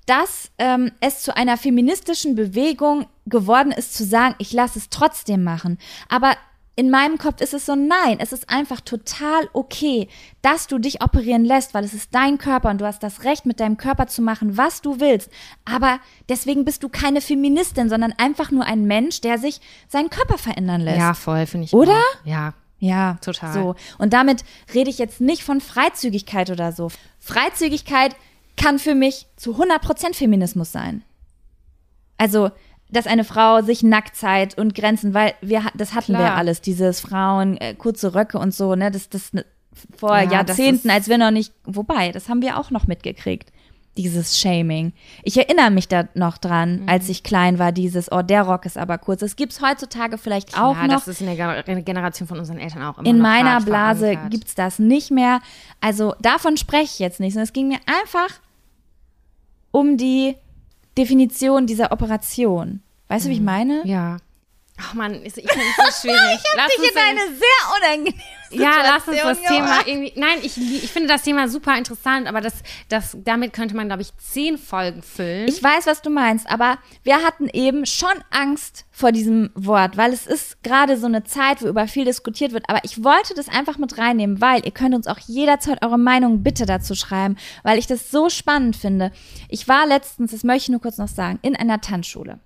dass 0.05 0.51
ähm, 0.57 0.91
es 1.01 1.21
zu 1.21 1.35
einer 1.35 1.57
feministischen 1.57 2.35
Bewegung 2.35 3.07
geworden 3.25 3.71
ist, 3.71 3.93
zu 3.93 4.05
sagen, 4.05 4.35
ich 4.39 4.53
lasse 4.53 4.79
es 4.79 4.89
trotzdem 4.89 5.43
machen. 5.43 5.77
Aber 6.07 6.35
in 6.79 6.89
meinem 6.89 7.17
Kopf 7.17 7.41
ist 7.41 7.53
es 7.53 7.65
so, 7.65 7.75
nein, 7.75 8.19
es 8.19 8.31
ist 8.31 8.49
einfach 8.49 8.79
total 8.79 9.49
okay, 9.51 10.07
dass 10.41 10.67
du 10.67 10.79
dich 10.79 11.03
operieren 11.03 11.43
lässt, 11.43 11.73
weil 11.73 11.83
es 11.83 11.93
ist 11.93 12.15
dein 12.15 12.37
Körper 12.37 12.69
und 12.69 12.79
du 12.79 12.85
hast 12.85 13.03
das 13.03 13.25
Recht, 13.25 13.45
mit 13.45 13.59
deinem 13.59 13.75
Körper 13.75 14.07
zu 14.07 14.21
machen, 14.21 14.55
was 14.55 14.81
du 14.81 15.01
willst. 15.01 15.29
Aber 15.65 15.99
deswegen 16.29 16.63
bist 16.63 16.81
du 16.81 16.87
keine 16.87 17.19
Feministin, 17.19 17.89
sondern 17.89 18.13
einfach 18.13 18.49
nur 18.51 18.63
ein 18.63 18.85
Mensch, 18.85 19.19
der 19.19 19.37
sich 19.39 19.59
seinen 19.89 20.09
Körper 20.09 20.37
verändern 20.37 20.79
lässt. 20.79 20.99
ja, 20.99 21.13
voll, 21.13 21.45
finde 21.47 21.65
ich. 21.65 21.73
Oder? 21.73 21.97
Auch. 21.97 22.25
Ja, 22.25 22.53
Ja, 22.79 23.17
Total. 23.19 23.53
So. 23.53 23.75
Und 23.97 24.13
damit 24.13 24.45
rede 24.73 24.89
ich 24.89 24.99
jetzt 24.99 25.19
nicht 25.19 25.43
von 25.43 25.59
Freizügigkeit 25.59 26.49
oder 26.49 26.71
so. 26.71 26.91
Freizügigkeit 27.19 28.15
kann 28.55 28.79
für 28.79 28.95
mich 28.95 29.27
zu 29.35 29.61
100% 29.61 30.15
Feminismus 30.15 30.71
sein. 30.71 31.03
Also, 32.17 32.51
dass 32.91 33.07
eine 33.07 33.23
Frau 33.23 33.61
sich 33.61 33.83
Nacktheit 33.83 34.57
und 34.57 34.73
Grenzen, 34.75 35.13
weil 35.13 35.33
wir, 35.41 35.63
das 35.75 35.93
hatten 35.93 36.13
wir 36.13 36.19
Klar. 36.19 36.35
alles, 36.37 36.61
dieses 36.61 36.99
Frauen, 36.99 37.57
äh, 37.57 37.75
kurze 37.75 38.15
Röcke 38.15 38.39
und 38.39 38.53
so, 38.53 38.75
ne, 38.75 38.89
das, 38.91 39.09
das 39.09 39.31
ne, 39.33 39.45
vor 39.97 40.17
Ja, 40.17 40.25
das 40.25 40.57
Jahrzehnten, 40.57 40.87
ist- 40.89 40.93
als 40.93 41.07
wir 41.07 41.17
noch 41.17 41.31
nicht, 41.31 41.53
wobei, 41.65 42.11
das 42.11 42.29
haben 42.29 42.41
wir 42.41 42.57
auch 42.57 42.71
noch 42.71 42.87
mitgekriegt. 42.87 43.51
Dieses 43.97 44.39
Shaming. 44.39 44.93
Ich 45.23 45.35
erinnere 45.35 45.71
mich 45.71 45.87
da 45.89 46.07
noch 46.13 46.37
dran, 46.37 46.81
Mhm. 46.83 46.89
als 46.89 47.09
ich 47.09 47.21
klein 47.23 47.59
war, 47.59 47.71
dieses, 47.73 48.09
oh, 48.11 48.21
der 48.21 48.43
Rock 48.43 48.65
ist 48.65 48.77
aber 48.77 48.97
kurz. 48.97 49.19
Das 49.19 49.35
gibt's 49.35 49.61
heutzutage 49.61 50.17
vielleicht 50.17 50.57
auch 50.57 50.75
ja, 50.77 50.83
noch. 50.87 50.93
das 50.95 51.07
ist 51.09 51.21
in 51.21 51.27
der 51.35 51.63
Ge- 51.63 51.81
Generation 51.81 52.27
von 52.27 52.39
unseren 52.39 52.59
Eltern 52.59 52.83
auch 52.83 52.97
immer 52.97 53.07
In 53.09 53.19
meiner 53.19 53.59
Blase 53.61 54.07
verankert. 54.11 54.31
gibt's 54.31 54.55
das 54.55 54.79
nicht 54.79 55.11
mehr. 55.11 55.41
Also 55.81 56.13
davon 56.21 56.55
spreche 56.55 56.83
ich 56.85 56.99
jetzt 56.99 57.19
nicht, 57.19 57.33
sondern 57.33 57.45
es 57.45 57.53
ging 57.53 57.67
mir 57.67 57.79
einfach 57.87 58.39
um 59.71 59.97
die 59.97 60.35
Definition 60.99 61.65
dieser 61.65 61.91
Operation. 61.91 62.81
Weißt 63.07 63.25
du, 63.25 63.29
wie 63.29 63.33
ich 63.33 63.41
meine? 63.41 63.81
Ja. 63.85 64.17
Ach 64.81 64.93
man, 64.93 65.13
ich 65.25 65.33
finde 65.33 65.49
es 65.49 66.01
so 66.01 66.01
schwierig. 66.07 66.39
Lass 66.55 66.77
uns 66.77 66.87
in- 66.87 67.37
sehr 67.37 67.77
unangenehme 67.77 68.23
ja, 68.51 68.81
lass 68.81 69.07
uns 69.07 69.17
das 69.21 69.37
Situation 69.37 69.47
Thema 69.47 69.87
irgendwie. 69.87 70.13
Nein, 70.15 70.39
ich, 70.41 70.57
ich 70.57 70.91
finde 70.91 71.09
das 71.09 71.23
Thema 71.23 71.47
super 71.47 71.77
interessant, 71.77 72.27
aber 72.27 72.41
das, 72.41 72.53
das, 72.87 73.17
damit 73.23 73.53
könnte 73.53 73.75
man, 73.75 73.87
glaube 73.87 74.01
ich, 74.01 74.15
zehn 74.17 74.57
Folgen 74.57 75.01
füllen. 75.03 75.47
Ich 75.47 75.61
weiß, 75.61 75.85
was 75.85 76.01
du 76.01 76.09
meinst, 76.09 76.49
aber 76.49 76.77
wir 77.03 77.17
hatten 77.23 77.47
eben 77.49 77.85
schon 77.85 78.09
Angst 78.31 78.85
vor 78.91 79.11
diesem 79.11 79.51
Wort, 79.55 79.97
weil 79.97 80.13
es 80.13 80.25
ist 80.27 80.63
gerade 80.63 80.97
so 80.97 81.05
eine 81.05 81.23
Zeit, 81.23 81.61
wo 81.61 81.67
über 81.67 81.87
viel 81.87 82.05
diskutiert 82.05 82.51
wird. 82.51 82.65
Aber 82.67 82.79
ich 82.83 83.03
wollte 83.03 83.33
das 83.33 83.49
einfach 83.49 83.77
mit 83.77 83.97
reinnehmen, 83.97 84.41
weil 84.41 84.65
ihr 84.65 84.71
könnt 84.71 84.95
uns 84.95 85.07
auch 85.07 85.19
jederzeit 85.19 85.83
eure 85.83 85.99
Meinung 85.99 86.43
bitte 86.43 86.65
dazu 86.65 86.95
schreiben, 86.95 87.37
weil 87.63 87.77
ich 87.77 87.87
das 87.87 88.11
so 88.11 88.29
spannend 88.29 88.75
finde. 88.75 89.11
Ich 89.47 89.67
war 89.67 89.85
letztens, 89.85 90.31
das 90.31 90.43
möchte 90.43 90.63
ich 90.63 90.69
nur 90.69 90.81
kurz 90.81 90.97
noch 90.97 91.07
sagen, 91.07 91.39
in 91.41 91.55
einer 91.55 91.81
Tanzschule. 91.81 92.39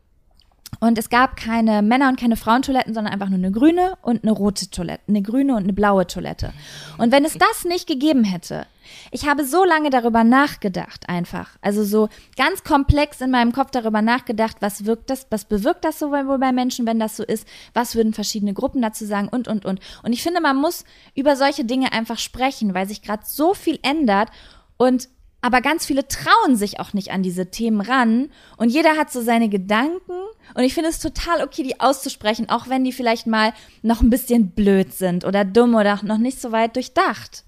Und 0.84 0.98
es 0.98 1.10
gab 1.10 1.38
keine 1.38 1.82
Männer- 1.82 2.10
und 2.10 2.20
keine 2.20 2.36
Frauentoiletten, 2.36 2.94
sondern 2.94 3.14
einfach 3.14 3.30
nur 3.30 3.38
eine 3.38 3.54
grüne 3.54 3.98
und 4.02 4.22
eine 4.22 4.34
rote 4.34 4.70
Toilette, 4.70 5.02
eine 5.08 5.22
grüne 5.22 5.56
und 5.56 5.64
eine 5.64 5.72
blaue 5.72 6.06
Toilette. 6.08 6.52
Und 6.98 7.14
wenn 7.14 7.24
es 7.24 7.38
das 7.38 7.64
nicht 7.64 7.88
gegeben 7.88 8.26
hätte, 8.26 8.66
ich 9.10 9.26
habe 9.26 9.46
so 9.46 9.64
lange 9.64 9.92
darüber 9.92 10.26
nachgedacht, 10.26 11.08
einfach. 11.08 11.52
Also 11.62 11.86
so 11.86 12.10
ganz 12.36 12.66
komplex 12.66 13.22
in 13.22 13.32
meinem 13.32 13.54
Kopf 13.54 13.72
darüber 13.72 14.02
nachgedacht, 14.02 14.58
was 14.60 14.84
wirkt 14.84 15.10
das, 15.10 15.26
was 15.30 15.46
bewirkt 15.46 15.86
das 15.86 16.00
so 16.00 16.12
wohl 16.12 16.38
bei 16.38 16.52
Menschen, 16.52 16.86
wenn 16.86 17.00
das 17.00 17.16
so 17.16 17.24
ist, 17.24 17.48
was 17.74 17.96
würden 17.96 18.14
verschiedene 18.14 18.54
Gruppen 18.54 18.82
dazu 18.82 19.06
sagen 19.06 19.30
und, 19.30 19.48
und, 19.48 19.64
und. 19.64 19.80
Und 20.04 20.12
ich 20.12 20.22
finde, 20.22 20.42
man 20.42 20.58
muss 20.58 20.84
über 21.16 21.38
solche 21.38 21.64
Dinge 21.64 21.94
einfach 21.94 22.18
sprechen, 22.18 22.74
weil 22.74 22.90
sich 22.90 23.02
gerade 23.02 23.24
so 23.26 23.54
viel 23.54 23.80
ändert 23.84 24.32
und 24.76 25.08
aber 25.44 25.60
ganz 25.60 25.86
viele 25.86 26.08
trauen 26.08 26.56
sich 26.56 26.80
auch 26.80 26.94
nicht 26.94 27.12
an 27.12 27.22
diese 27.22 27.52
Themen 27.52 27.82
ran 27.82 28.30
und 28.56 28.70
jeder 28.70 28.96
hat 28.96 29.12
so 29.12 29.22
seine 29.22 29.50
Gedanken 29.50 30.14
und 30.56 30.64
ich 30.64 30.74
finde 30.74 30.90
es 30.90 31.00
total 31.00 31.44
okay, 31.44 31.64
die 31.64 31.82
auszusprechen, 31.82 32.50
auch 32.50 32.70
wenn 32.70 32.86
die 32.86 32.94
vielleicht 32.94 33.28
mal 33.28 33.52
noch 33.82 34.02
ein 34.02 34.10
bisschen 34.10 34.52
blöd 34.52 34.94
sind 34.94 35.26
oder 35.26 35.44
dumm 35.44 35.76
oder 35.76 36.00
noch 36.04 36.18
nicht 36.18 36.40
so 36.40 36.54
weit 36.54 36.78
durchdacht. 36.78 37.44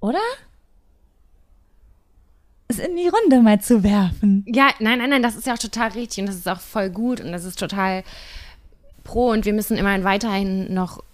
Oder? 0.00 0.20
Es 2.68 2.78
in 2.78 2.96
die 2.96 3.08
Runde 3.08 3.42
mal 3.42 3.60
zu 3.60 3.84
werfen. 3.84 4.46
ja, 4.48 4.70
nein, 4.78 4.98
nein, 4.98 5.10
nein, 5.10 5.22
das 5.22 5.36
ist 5.36 5.46
ja 5.46 5.52
auch 5.52 5.58
total 5.58 5.90
richtig 5.90 6.20
und 6.20 6.26
das 6.26 6.36
ist 6.36 6.48
auch 6.48 6.60
voll 6.60 6.88
gut 6.88 7.20
und 7.20 7.30
das 7.30 7.44
ist 7.44 7.58
total 7.58 8.04
pro 9.02 9.28
und 9.28 9.44
wir 9.44 9.52
müssen 9.52 9.76
immerhin 9.76 10.02
weiterhin 10.02 10.72
noch 10.72 11.04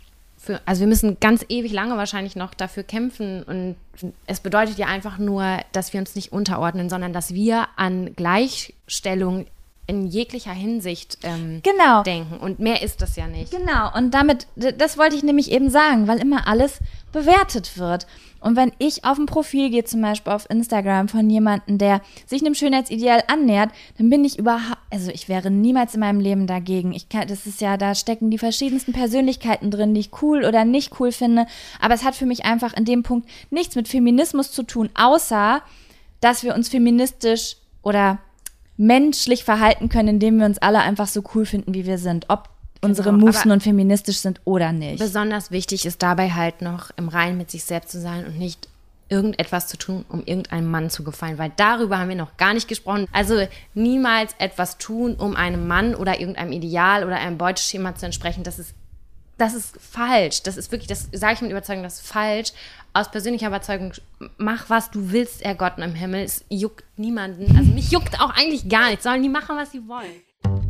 für, 0.42 0.60
also 0.64 0.80
wir 0.80 0.86
müssen 0.86 1.18
ganz 1.20 1.44
ewig 1.50 1.70
lange 1.72 1.96
wahrscheinlich 1.98 2.34
noch 2.34 2.54
dafür 2.54 2.82
kämpfen 2.82 3.42
und 3.42 3.76
es 4.26 4.40
bedeutet 4.40 4.78
ja 4.78 4.86
einfach 4.86 5.18
nur, 5.18 5.58
dass 5.72 5.92
wir 5.92 6.00
uns 6.00 6.14
nicht 6.14 6.32
unterordnen, 6.32 6.88
sondern 6.88 7.12
dass 7.12 7.34
wir 7.34 7.68
an 7.76 8.14
Gleichstellung 8.16 9.46
in 9.86 10.06
jeglicher 10.06 10.52
Hinsicht 10.52 11.18
ähm, 11.24 11.60
Genau. 11.62 12.02
denken. 12.04 12.36
Und 12.38 12.58
mehr 12.60 12.80
ist 12.80 13.02
das 13.02 13.16
ja 13.16 13.26
nicht. 13.26 13.50
Genau, 13.50 13.92
und 13.94 14.14
damit, 14.14 14.46
das 14.56 14.96
wollte 14.96 15.16
ich 15.16 15.24
nämlich 15.24 15.50
eben 15.50 15.68
sagen, 15.68 16.06
weil 16.08 16.20
immer 16.20 16.46
alles 16.46 16.78
bewertet 17.12 17.76
wird. 17.78 18.06
Und 18.40 18.56
wenn 18.56 18.72
ich 18.78 19.04
auf 19.04 19.18
ein 19.18 19.26
Profil 19.26 19.70
gehe, 19.70 19.84
zum 19.84 20.00
Beispiel 20.00 20.32
auf 20.32 20.48
Instagram 20.48 21.08
von 21.08 21.28
jemandem, 21.28 21.76
der 21.76 22.00
sich 22.26 22.40
einem 22.40 22.54
Schönheitsideal 22.54 23.22
annähert, 23.26 23.70
dann 23.98 24.08
bin 24.08 24.24
ich 24.24 24.38
überhaupt, 24.38 24.78
also 24.90 25.10
ich 25.10 25.28
wäre 25.28 25.50
niemals 25.50 25.94
in 25.94 26.00
meinem 26.00 26.20
Leben 26.20 26.46
dagegen. 26.46 26.92
Ich 26.92 27.08
kann, 27.08 27.28
das 27.28 27.46
ist 27.46 27.60
ja, 27.60 27.76
da 27.76 27.94
stecken 27.94 28.30
die 28.30 28.38
verschiedensten 28.38 28.92
Persönlichkeiten 28.92 29.70
drin, 29.70 29.94
die 29.94 30.00
ich 30.00 30.22
cool 30.22 30.44
oder 30.44 30.64
nicht 30.64 30.98
cool 31.00 31.12
finde. 31.12 31.46
Aber 31.80 31.94
es 31.94 32.04
hat 32.04 32.14
für 32.14 32.26
mich 32.26 32.44
einfach 32.44 32.72
in 32.74 32.86
dem 32.86 33.02
Punkt 33.02 33.28
nichts 33.50 33.76
mit 33.76 33.88
Feminismus 33.88 34.52
zu 34.52 34.62
tun, 34.62 34.88
außer, 34.94 35.62
dass 36.20 36.42
wir 36.42 36.54
uns 36.54 36.68
feministisch 36.70 37.56
oder 37.82 38.18
menschlich 38.78 39.44
verhalten 39.44 39.90
können, 39.90 40.08
indem 40.08 40.38
wir 40.38 40.46
uns 40.46 40.58
alle 40.58 40.78
einfach 40.78 41.06
so 41.06 41.22
cool 41.34 41.44
finden, 41.44 41.74
wie 41.74 41.84
wir 41.84 41.98
sind. 41.98 42.26
Ob 42.28 42.48
unsere 42.80 43.10
Genau, 43.10 43.26
Moves 43.26 43.44
nun 43.44 43.60
feministisch 43.60 44.18
sind 44.18 44.40
oder 44.44 44.72
nicht. 44.72 44.98
Besonders 44.98 45.50
wichtig 45.50 45.86
ist 45.86 46.02
dabei 46.02 46.30
halt 46.30 46.62
noch 46.62 46.90
im 46.96 47.08
Reinen 47.08 47.38
mit 47.38 47.50
sich 47.50 47.64
selbst 47.64 47.90
zu 47.90 48.00
sein 48.00 48.26
und 48.26 48.38
nicht 48.38 48.68
irgendetwas 49.10 49.66
zu 49.66 49.76
tun, 49.76 50.04
um 50.08 50.22
irgendeinem 50.24 50.70
Mann 50.70 50.88
zu 50.88 51.02
gefallen, 51.02 51.36
weil 51.36 51.52
darüber 51.56 51.98
haben 51.98 52.08
wir 52.08 52.16
noch 52.16 52.36
gar 52.36 52.54
nicht 52.54 52.68
gesprochen. 52.68 53.06
Also 53.12 53.46
niemals 53.74 54.34
etwas 54.38 54.78
tun, 54.78 55.16
um 55.16 55.34
einem 55.36 55.66
Mann 55.66 55.94
oder 55.94 56.20
irgendeinem 56.20 56.52
Ideal 56.52 57.04
oder 57.04 57.16
einem 57.16 57.36
Beuteschema 57.36 57.94
zu 57.96 58.06
entsprechen. 58.06 58.44
Das 58.44 58.60
ist, 58.60 58.72
das 59.36 59.54
ist 59.54 59.76
falsch. 59.80 60.44
Das 60.44 60.56
ist 60.56 60.70
wirklich, 60.70 60.86
das 60.86 61.08
sage 61.12 61.34
ich 61.34 61.40
mit 61.42 61.50
Überzeugung, 61.50 61.82
das 61.82 62.00
ist 62.00 62.06
falsch. 62.06 62.52
Aus 62.92 63.10
persönlicher 63.10 63.48
Überzeugung, 63.48 63.92
mach 64.38 64.70
was 64.70 64.90
du 64.92 65.10
willst, 65.10 65.42
er 65.42 65.56
Gott 65.56 65.78
im 65.78 65.94
Himmel. 65.94 66.24
Es 66.24 66.44
juckt 66.48 66.84
niemanden. 66.96 67.56
Also 67.56 67.72
mich 67.72 67.90
juckt 67.90 68.20
auch 68.20 68.30
eigentlich 68.30 68.68
gar 68.68 68.90
nichts. 68.90 69.04
Sollen 69.04 69.22
die 69.22 69.28
machen, 69.28 69.56
was 69.56 69.72
sie 69.72 69.86
wollen. 69.88 70.69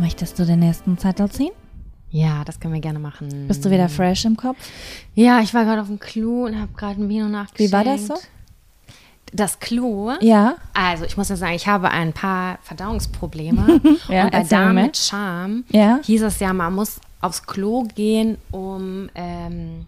Möchtest 0.00 0.38
du 0.38 0.46
den 0.46 0.60
nächsten 0.60 0.96
Zettel 0.96 1.30
ziehen? 1.30 1.52
Ja, 2.10 2.42
das 2.44 2.58
können 2.58 2.72
wir 2.72 2.80
gerne 2.80 2.98
machen. 2.98 3.46
Bist 3.46 3.64
du 3.64 3.70
wieder 3.70 3.88
fresh 3.90 4.24
im 4.24 4.34
Kopf? 4.36 4.56
Ja, 5.14 5.40
ich 5.40 5.52
war 5.52 5.64
gerade 5.64 5.82
auf 5.82 5.88
dem 5.88 6.00
Klo 6.00 6.46
und 6.46 6.58
habe 6.58 6.72
gerade 6.74 7.02
ein 7.02 7.08
Vino 7.10 7.28
nachgeschenkt. 7.28 7.70
Wie 7.70 7.76
war 7.76 7.84
das 7.84 8.06
so? 8.06 8.14
Das 9.32 9.60
Klo? 9.60 10.12
Ja. 10.20 10.56
Also, 10.72 11.04
ich 11.04 11.16
muss 11.18 11.28
ja 11.28 11.36
sagen, 11.36 11.52
ich 11.54 11.68
habe 11.68 11.90
ein 11.90 12.12
paar 12.14 12.58
Verdauungsprobleme. 12.62 13.80
Ja, 14.08 14.24
und 14.24 14.32
bei 14.32 14.42
Dame 14.42 14.82
mit 14.84 14.96
Charme 14.96 15.64
Ja. 15.68 16.00
hieß 16.02 16.22
es 16.22 16.40
ja, 16.40 16.52
man 16.54 16.74
muss 16.74 16.98
aufs 17.20 17.42
Klo 17.44 17.84
gehen, 17.94 18.38
um 18.50 19.08
ähm, 19.14 19.86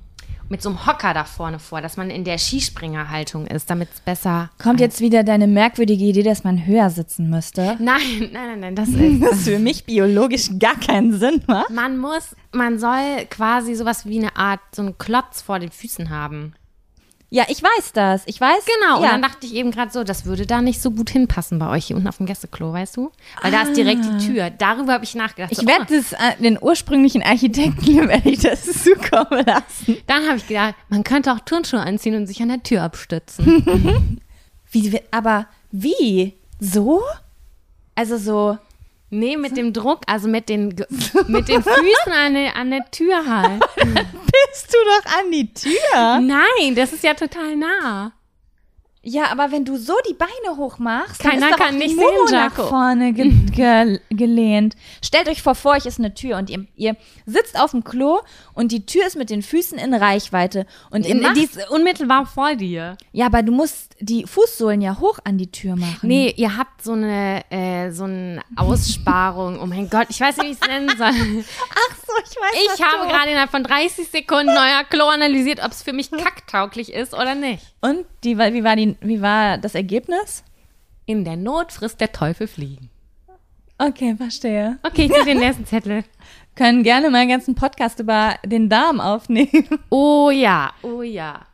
mit 0.52 0.60
so 0.60 0.68
einem 0.68 0.86
Hocker 0.86 1.14
da 1.14 1.24
vorne 1.24 1.58
vor, 1.58 1.80
dass 1.80 1.96
man 1.96 2.10
in 2.10 2.24
der 2.24 2.36
Skispringerhaltung 2.36 3.46
ist, 3.46 3.70
damit 3.70 3.88
es 3.94 4.00
besser. 4.00 4.50
Kommt 4.62 4.80
jetzt 4.80 5.00
wieder 5.00 5.24
deine 5.24 5.46
merkwürdige 5.46 6.04
Idee, 6.04 6.22
dass 6.22 6.44
man 6.44 6.66
höher 6.66 6.90
sitzen 6.90 7.30
müsste? 7.30 7.62
Nein, 7.80 8.30
nein, 8.32 8.32
nein, 8.32 8.60
nein, 8.60 8.74
das 8.76 8.90
ist. 8.90 9.22
Das 9.22 9.44
für 9.44 9.58
mich 9.58 9.86
biologisch 9.86 10.50
gar 10.58 10.78
keinen 10.78 11.18
Sinn 11.18 11.42
macht. 11.46 11.70
Man 11.70 11.96
muss, 11.96 12.36
man 12.52 12.78
soll 12.78 13.24
quasi 13.30 13.74
sowas 13.74 14.04
wie 14.04 14.18
eine 14.18 14.36
Art, 14.36 14.60
so 14.74 14.82
einen 14.82 14.98
Klotz 14.98 15.40
vor 15.40 15.58
den 15.58 15.70
Füßen 15.70 16.10
haben. 16.10 16.52
Ja, 17.32 17.46
ich 17.48 17.62
weiß 17.62 17.94
das. 17.94 18.24
Ich 18.26 18.38
weiß. 18.38 18.62
Genau, 18.66 18.98
und 18.98 19.04
ja. 19.04 19.12
dann 19.12 19.22
dachte 19.22 19.46
ich 19.46 19.54
eben 19.54 19.70
gerade 19.70 19.90
so, 19.90 20.04
das 20.04 20.26
würde 20.26 20.44
da 20.44 20.60
nicht 20.60 20.82
so 20.82 20.90
gut 20.90 21.08
hinpassen 21.08 21.58
bei 21.58 21.70
euch 21.70 21.86
hier 21.86 21.96
unten 21.96 22.06
auf 22.06 22.18
dem 22.18 22.26
Gästeklo, 22.26 22.74
weißt 22.74 22.98
du? 22.98 23.10
Weil 23.40 23.50
da 23.50 23.62
ist 23.62 23.74
direkt 23.74 24.04
die 24.04 24.26
Tür. 24.26 24.50
Darüber 24.50 24.92
habe 24.92 25.04
ich 25.04 25.14
nachgedacht. 25.14 25.50
Ich 25.50 25.56
so, 25.56 25.66
werde 25.66 25.86
das 25.88 26.12
äh, 26.12 26.42
den 26.42 26.58
ursprünglichen 26.60 27.22
Architekten 27.22 27.86
werde 28.08 28.28
ich 28.28 28.40
das 28.40 28.64
zukommen 28.82 29.46
lassen. 29.46 29.86
oh. 29.88 29.94
Dann 30.06 30.26
habe 30.26 30.36
ich 30.36 30.46
gedacht, 30.46 30.74
man 30.90 31.04
könnte 31.04 31.32
auch 31.32 31.40
Turnschuhe 31.40 31.80
anziehen 31.80 32.16
und 32.16 32.26
sich 32.26 32.42
an 32.42 32.48
der 32.48 32.62
Tür 32.62 32.82
abstützen. 32.82 34.20
Wie, 34.70 35.00
aber 35.10 35.46
wie? 35.70 36.34
So? 36.60 37.00
Also 37.94 38.18
so. 38.18 38.58
Nee, 39.12 39.36
mit 39.36 39.56
dem 39.56 39.72
Druck, 39.72 40.00
also 40.06 40.28
mit 40.28 40.48
den, 40.48 40.68
mit 41.28 41.48
den 41.48 41.62
Füßen 41.62 42.12
an 42.12 42.34
der, 42.34 42.56
an 42.56 42.70
der 42.70 42.90
Tür 42.90 43.24
halt. 43.26 43.62
Bist 43.76 44.72
du 44.72 44.78
doch 44.78 45.18
an 45.18 45.30
die 45.30 45.52
Tür? 45.52 46.20
Nein, 46.20 46.74
das 46.74 46.92
ist 46.92 47.04
ja 47.04 47.14
total 47.14 47.56
nah. 47.56 48.12
Ja, 49.04 49.32
aber 49.32 49.50
wenn 49.50 49.64
du 49.64 49.76
so 49.76 49.94
die 50.08 50.14
Beine 50.14 50.56
hoch 50.56 50.78
machst, 50.78 51.20
Keiner 51.20 51.40
dann 51.40 51.50
ist 51.50 51.56
kann 51.58 51.78
nicht 51.78 51.96
Momo 51.96 52.26
sehen, 52.26 52.38
nach 52.38 52.54
vorne 52.54 53.12
ge 53.12 53.30
ge 53.52 53.98
gelehnt. 54.10 54.76
Stellt 55.04 55.28
euch 55.28 55.42
vor, 55.42 55.56
vor 55.56 55.72
euch 55.72 55.86
ist 55.86 55.98
eine 55.98 56.14
Tür 56.14 56.36
und 56.36 56.50
ihr, 56.50 56.66
ihr 56.76 56.96
sitzt 57.26 57.58
auf 57.58 57.72
dem 57.72 57.82
Klo 57.82 58.20
und 58.54 58.70
die 58.70 58.86
Tür 58.86 59.04
ist 59.06 59.16
mit 59.16 59.28
den 59.30 59.42
Füßen 59.42 59.76
in 59.76 59.92
Reichweite. 59.92 60.66
Und 60.90 61.04
in, 61.04 61.20
Die 61.20 61.32
die, 61.34 61.44
ist 61.44 61.68
unmittelbar 61.70 62.26
vor 62.26 62.54
dir. 62.54 62.96
ja, 63.10 63.26
aber 63.26 63.42
du 63.42 63.50
musst 63.50 63.96
die 63.98 64.24
Fußsohlen 64.24 64.80
ja 64.80 64.98
hoch 65.00 65.18
an 65.24 65.36
die 65.36 65.50
Tür 65.50 65.74
machen. 65.74 66.08
Nee, 66.08 66.32
ihr 66.36 66.56
habt 66.56 66.82
so 66.82 66.92
eine, 66.92 67.42
äh, 67.50 67.90
so 67.90 68.04
eine 68.04 68.40
Aussparung. 68.56 69.60
Oh 69.60 69.66
mein 69.66 69.90
Gott, 69.90 70.06
ich 70.10 70.20
weiß 70.20 70.36
nicht, 70.38 70.46
wie 70.46 70.52
ich 70.52 70.58
es 70.60 70.68
nennen 70.68 70.88
soll. 70.96 71.08
Ach 71.08 71.96
so, 72.06 72.12
ich 72.24 72.36
weiß 72.36 72.76
Ich 72.76 72.82
habe 72.84 73.08
gerade 73.08 73.30
innerhalb 73.30 73.50
von 73.50 73.64
30 73.64 74.08
Sekunden 74.08 74.50
euer 74.56 74.84
Klo 74.88 75.06
analysiert, 75.06 75.60
ob 75.64 75.72
es 75.72 75.82
für 75.82 75.92
mich 75.92 76.10
kacktauglich 76.10 76.92
ist 76.92 77.14
oder 77.14 77.34
nicht. 77.34 77.64
Und 77.80 78.04
die, 78.24 78.38
wie 78.38 78.64
war 78.64 78.76
die, 78.76 78.91
wie 79.00 79.20
war 79.22 79.58
das 79.58 79.74
Ergebnis? 79.74 80.42
In 81.06 81.24
der 81.24 81.36
Not 81.36 81.72
frisst 81.72 82.00
der 82.00 82.12
Teufel 82.12 82.46
fliegen. 82.46 82.90
Okay, 83.78 84.14
verstehe. 84.16 84.78
Okay, 84.82 85.06
ich 85.06 85.12
ziehe 85.12 85.24
den 85.24 85.38
nächsten 85.38 85.66
Zettel. 85.66 86.04
Können 86.54 86.82
gerne 86.82 87.10
mal 87.10 87.18
einen 87.18 87.30
ganzen 87.30 87.54
Podcast 87.54 87.98
über 87.98 88.36
den 88.44 88.68
Darm 88.68 89.00
aufnehmen. 89.00 89.66
Oh 89.90 90.30
ja, 90.30 90.72
oh 90.82 91.02
ja. 91.02 91.46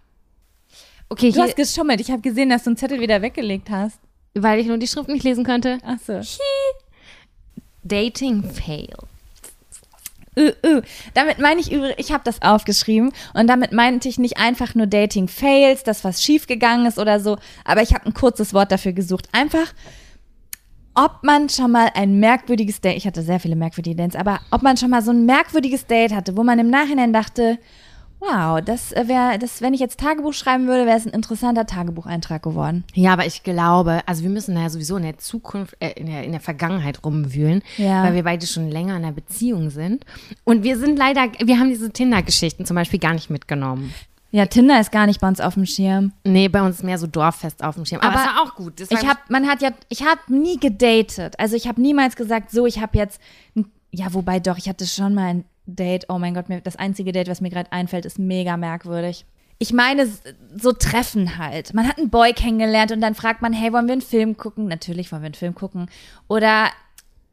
Okay, 1.09 1.31
Du 1.33 1.41
hast 1.41 1.57
geschummelt. 1.57 2.01
Ich 2.01 2.11
habe 2.11 2.21
gesehen, 2.21 2.51
dass 2.51 2.65
du 2.65 2.71
einen 2.71 2.77
Zettel 2.77 3.01
wieder 3.01 3.23
weggelegt 3.23 3.71
hast. 3.71 3.99
weil 4.35 4.61
ich 4.61 4.67
nur 4.67 4.77
die 4.77 4.87
Schrift 4.87 5.09
nicht 5.09 5.25
lesen 5.25 5.45
konnte. 5.45 5.79
Ach 5.85 5.99
so. 6.05 6.21
Dating 7.83 8.43
Fail. 8.43 8.95
Uh, 10.39 10.53
uh. 10.65 10.81
Damit 11.15 11.41
meine 11.41 11.61
ich 11.61 11.73
übrigens, 11.73 11.97
ich 11.99 12.13
habe 12.13 12.23
das 12.25 12.43
aufgeschrieben 12.43 13.13
und 13.35 13.49
damit 13.49 13.73
meinte 13.73 14.09
ich 14.09 14.19
nicht 14.19 14.39
einfach 14.39 14.75
nur 14.75 14.87
Dating 14.87 15.27
Fails, 15.27 15.83
dass 15.83 16.05
was 16.05 16.23
schiefgegangen 16.23 16.87
ist 16.87 16.99
oder 16.99 17.19
so, 17.19 17.39
aber 17.65 17.83
ich 17.83 17.93
habe 17.93 18.07
ein 18.07 18.15
kurzes 18.15 18.55
Wort 18.55 18.71
dafür 18.71 18.93
gesucht. 18.93 19.29
Einfach, 19.33 19.75
ob 20.95 21.23
man 21.23 21.49
schon 21.49 21.73
mal 21.73 21.91
ein 21.95 22.21
merkwürdiges 22.21 22.81
Date, 22.81 22.97
ich 22.97 23.07
hatte 23.07 23.23
sehr 23.23 23.41
viele 23.41 23.57
merkwürdige 23.57 23.97
Dates, 23.97 24.17
aber 24.17 24.41
ob 24.51 24.63
man 24.63 24.77
schon 24.77 24.91
mal 24.91 25.03
so 25.03 25.11
ein 25.11 25.27
merkwürdiges 25.27 25.87
Date 25.87 26.15
hatte, 26.15 26.37
wo 26.37 26.45
man 26.45 26.59
im 26.59 26.71
Nachhinein 26.71 27.13
dachte, 27.13 27.59
wow, 28.21 28.61
das 28.65 28.91
wäre, 28.93 29.39
das, 29.39 29.61
wenn 29.63 29.75
ich 29.75 29.81
jetzt 29.81 30.01
Tagebuch 30.01 30.33
schreiben 30.33 30.67
würde, 30.67 30.87
wäre 30.87 30.97
es 30.99 31.07
ein 31.07 31.13
interessanter 31.13 31.67
Tagebucheintrag 31.67 32.43
geworden. 32.43 32.85
Ja, 32.95 33.13
aber 33.13 33.27
ich 33.27 33.43
glaube, 33.43 34.01
also 34.07 34.23
wir 34.23 34.31
müssen 34.31 34.55
da 34.55 34.63
ja 34.63 34.71
sowieso 34.71 34.97
in 34.97 35.05
der 35.05 35.19
Zukunft, 35.19 35.77
äh, 35.81 35.91
in, 35.93 36.07
der, 36.07 36.25
in 36.25 36.33
der 36.33 36.41
Vergangenheit 36.41 37.05
rumwühlen, 37.05 37.63
Ja. 37.77 38.03
weil 38.05 38.15
wir 38.15 38.25
beide 38.25 38.47
schon 38.47 38.69
länger 38.71 38.97
in 38.97 39.05
einer 39.05 39.13
Beziehung 39.13 39.71
sind. 39.71 40.05
Und 40.45 40.63
wir 40.65 40.79
sind 40.79 40.99
leider, 40.99 41.29
wir 41.45 41.59
haben 41.59 41.69
diese 41.69 41.91
Tinder-Geschichten 41.91 42.67
zum 42.67 42.75
Beispiel 42.75 42.99
gar 42.99 43.13
nicht 43.15 43.31
mitgenommen. 43.31 43.93
Ja, 44.31 44.45
Tinder 44.45 44.79
ist 44.79 44.93
gar 44.93 45.07
nicht 45.07 45.21
bei 45.23 45.29
uns 45.29 45.41
auf 45.41 45.55
dem 45.55 45.65
Schirm. 45.65 46.13
Nee, 46.25 46.49
bei 46.49 46.61
uns 46.61 46.83
mehr 46.83 46.99
so 46.99 47.07
Dorffest 47.07 47.65
auf 47.65 47.77
dem 47.77 47.87
Schirm. 47.87 48.03
Aber, 48.03 48.19
Aber 48.21 48.43
auch 48.43 48.55
gut. 48.57 48.79
Ich 48.81 49.07
habe, 49.07 49.19
man 49.31 49.47
hat 49.49 49.63
ja, 49.63 49.71
ich 49.89 50.03
habe 50.05 50.21
nie 50.29 50.59
gedatet. 50.59 51.35
Also 51.39 51.57
ich 51.57 51.67
habe 51.67 51.81
niemals 51.81 52.15
gesagt, 52.15 52.51
so, 52.51 52.67
ich 52.67 52.79
habe 52.81 52.99
jetzt, 52.99 53.21
ja, 53.91 54.13
wobei 54.13 54.39
doch, 54.39 54.59
ich 54.59 54.69
hatte 54.69 54.87
schon 54.87 55.15
mal 55.15 55.29
ein 55.29 55.45
Date. 55.69 56.07
Oh 56.09 56.19
mein 56.19 56.35
Gott, 56.35 56.49
mir, 56.49 56.61
das 56.61 56.77
einzige 56.77 57.13
Date, 57.13 57.29
was 57.29 57.41
mir 57.41 57.51
gerade 57.51 57.71
einfällt, 57.73 58.07
ist 58.07 58.19
mega 58.19 58.57
merkwürdig. 58.57 59.25
Ich 59.59 59.73
meine, 59.73 60.09
so 60.57 60.73
Treffen 60.73 61.37
halt. 61.37 61.75
Man 61.75 61.87
hat 61.89 61.99
einen 61.99 62.11
Boy 62.11 62.33
kennengelernt 62.33 62.93
und 62.93 63.01
dann 63.01 63.15
fragt 63.15 63.43
man, 63.43 63.53
hey, 63.53 63.73
wollen 63.73 63.87
wir 63.87 63.93
einen 63.93 64.03
Film 64.03 64.37
gucken? 64.37 64.67
Natürlich 64.67 65.11
wollen 65.11 65.23
wir 65.23 65.27
einen 65.27 65.35
Film 65.35 65.55
gucken. 65.55 65.91
Oder 66.29 66.69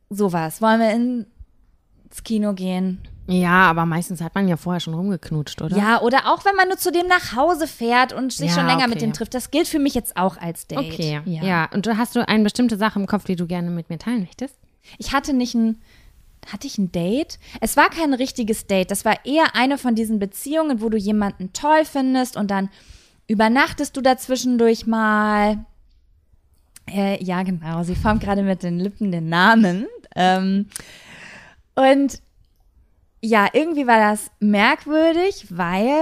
sowas. 0.10 0.62
Wollen 0.62 0.80
wir 0.80 0.92
ins 0.92 2.24
Kino 2.24 2.54
gehen? 2.54 3.00
ja, 3.28 3.64
aber 3.64 3.88
meistens 3.88 4.22
hat 4.22 4.36
man 4.36 4.48
ja 4.48 4.56
vorher 4.56 4.80
schon 4.80 4.94
rumgeknutscht, 4.94 5.60
oder? 5.62 5.76
Ja, 5.76 6.02
oder 6.02 6.32
auch 6.32 6.46
wenn 6.46 6.56
man 6.56 6.68
nur 6.68 6.78
zu 6.78 6.92
dem 6.92 7.08
nach 7.08 7.36
Hause 7.36 7.66
fährt 7.68 8.14
und 8.14 8.32
sich 8.32 8.50
Ja, 8.50 8.56
schon 8.56 8.68
länger 8.68 8.82
okay. 8.82 8.90
mit 8.90 9.02
dem 9.02 9.14
trifft. 9.14 9.34
Das 9.34 9.50
gilt 9.50 9.68
für 9.68 9.80
mich 9.80 9.96
jetzt 9.96 10.16
auch 10.16 10.38
als 10.38 10.68
Date. 10.68 10.78
Okay, 10.78 11.22
ja. 11.26 11.68
Und 11.74 11.88
du 11.88 11.98
hast 11.98 12.16
du 12.16 12.28
eine 12.28 12.44
bestimmte 12.44 12.78
Sache 12.78 13.00
im 13.00 13.08
Kopf, 13.08 13.24
die 13.26 13.36
du 13.36 13.48
gerne 13.48 13.72
mit 13.72 13.90
mir 13.90 13.98
teilen 13.98 14.20
möchtest? 14.22 14.56
Ich 15.00 15.14
hatte 15.14 15.34
nicht 15.34 15.56
ein, 15.56 15.82
hatte 16.52 16.68
ich 16.68 16.78
ein 16.78 16.92
Date? 16.92 17.40
Es 17.62 17.78
war 17.78 17.90
kein 17.90 18.14
richtiges 18.14 18.68
Date. 18.68 18.92
Das 18.92 19.06
war 19.06 19.26
eher 19.26 19.56
eine 19.56 19.78
von 19.78 19.96
diesen 19.96 20.20
Beziehungen, 20.20 20.82
wo 20.82 20.90
du 20.90 20.98
jemanden 20.98 21.54
toll 21.54 21.86
findest 21.86 22.38
und 22.38 22.52
dann 22.52 22.70
übernachtest 23.28 23.96
du 23.98 24.02
dazwischendurch 24.02 24.86
mal. 24.86 25.66
Äh, 26.88 27.24
ja, 27.24 27.44
genau. 27.44 27.84
Sie 27.84 27.96
formt 27.96 28.22
gerade 28.22 28.44
mit 28.44 28.64
den 28.64 28.80
Lippen 28.80 29.12
den 29.12 29.30
Namen. 29.30 29.88
Ähm, 30.16 30.68
und 31.76 32.22
ja, 33.22 33.48
irgendwie 33.54 33.88
war 33.88 34.00
das 34.00 34.30
merkwürdig, 34.40 35.48
weil 35.50 36.00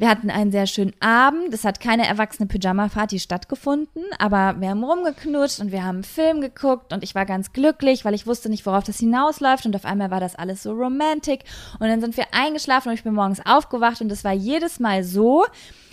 Wir 0.00 0.08
hatten 0.08 0.30
einen 0.30 0.50
sehr 0.50 0.66
schönen 0.66 0.94
Abend. 1.00 1.52
Es 1.52 1.66
hat 1.66 1.78
keine 1.78 2.06
erwachsene 2.06 2.46
Pyjama-Party 2.46 3.18
stattgefunden, 3.18 4.02
aber 4.18 4.58
wir 4.58 4.70
haben 4.70 4.82
rumgeknutscht 4.82 5.60
und 5.60 5.72
wir 5.72 5.84
haben 5.84 5.96
einen 5.96 6.04
Film 6.04 6.40
geguckt 6.40 6.94
und 6.94 7.04
ich 7.04 7.14
war 7.14 7.26
ganz 7.26 7.52
glücklich, 7.52 8.02
weil 8.06 8.14
ich 8.14 8.26
wusste 8.26 8.48
nicht, 8.48 8.64
worauf 8.64 8.82
das 8.82 8.98
hinausläuft 8.98 9.66
und 9.66 9.76
auf 9.76 9.84
einmal 9.84 10.10
war 10.10 10.18
das 10.18 10.36
alles 10.36 10.62
so 10.62 10.72
romantic 10.72 11.44
und 11.80 11.88
dann 11.88 12.00
sind 12.00 12.16
wir 12.16 12.24
eingeschlafen 12.32 12.88
und 12.88 12.94
ich 12.94 13.04
bin 13.04 13.12
morgens 13.12 13.44
aufgewacht 13.44 14.00
und 14.00 14.10
es 14.10 14.24
war 14.24 14.32
jedes 14.32 14.80
Mal 14.80 15.04
so, 15.04 15.44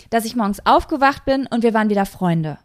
dass 0.08 0.24
ich 0.24 0.34
morgens 0.34 0.64
aufgewacht 0.64 1.26
bin 1.26 1.46
und 1.46 1.62
wir 1.62 1.74
waren 1.74 1.90
wieder 1.90 2.06
Freunde. 2.06 2.56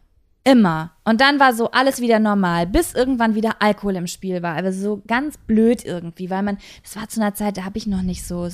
Immer. 0.44 0.92
Und 1.04 1.20
dann 1.20 1.40
war 1.40 1.52
so 1.52 1.70
alles 1.72 2.00
wieder 2.00 2.20
normal, 2.20 2.66
bis 2.66 2.94
irgendwann 2.94 3.34
wieder 3.34 3.56
Alkohol 3.60 3.96
im 3.96 4.06
Spiel 4.06 4.42
war. 4.42 4.56
Aber 4.56 4.72
so 4.72 5.02
ganz 5.06 5.36
blöd 5.36 5.84
irgendwie, 5.84 6.30
weil 6.30 6.42
man, 6.42 6.56
das 6.82 6.96
war 6.96 7.08
zu 7.08 7.20
einer 7.20 7.34
Zeit, 7.34 7.58
da 7.58 7.64
habe 7.64 7.76
ich 7.76 7.86
noch 7.86 8.02
nicht 8.02 8.26
so 8.26 8.48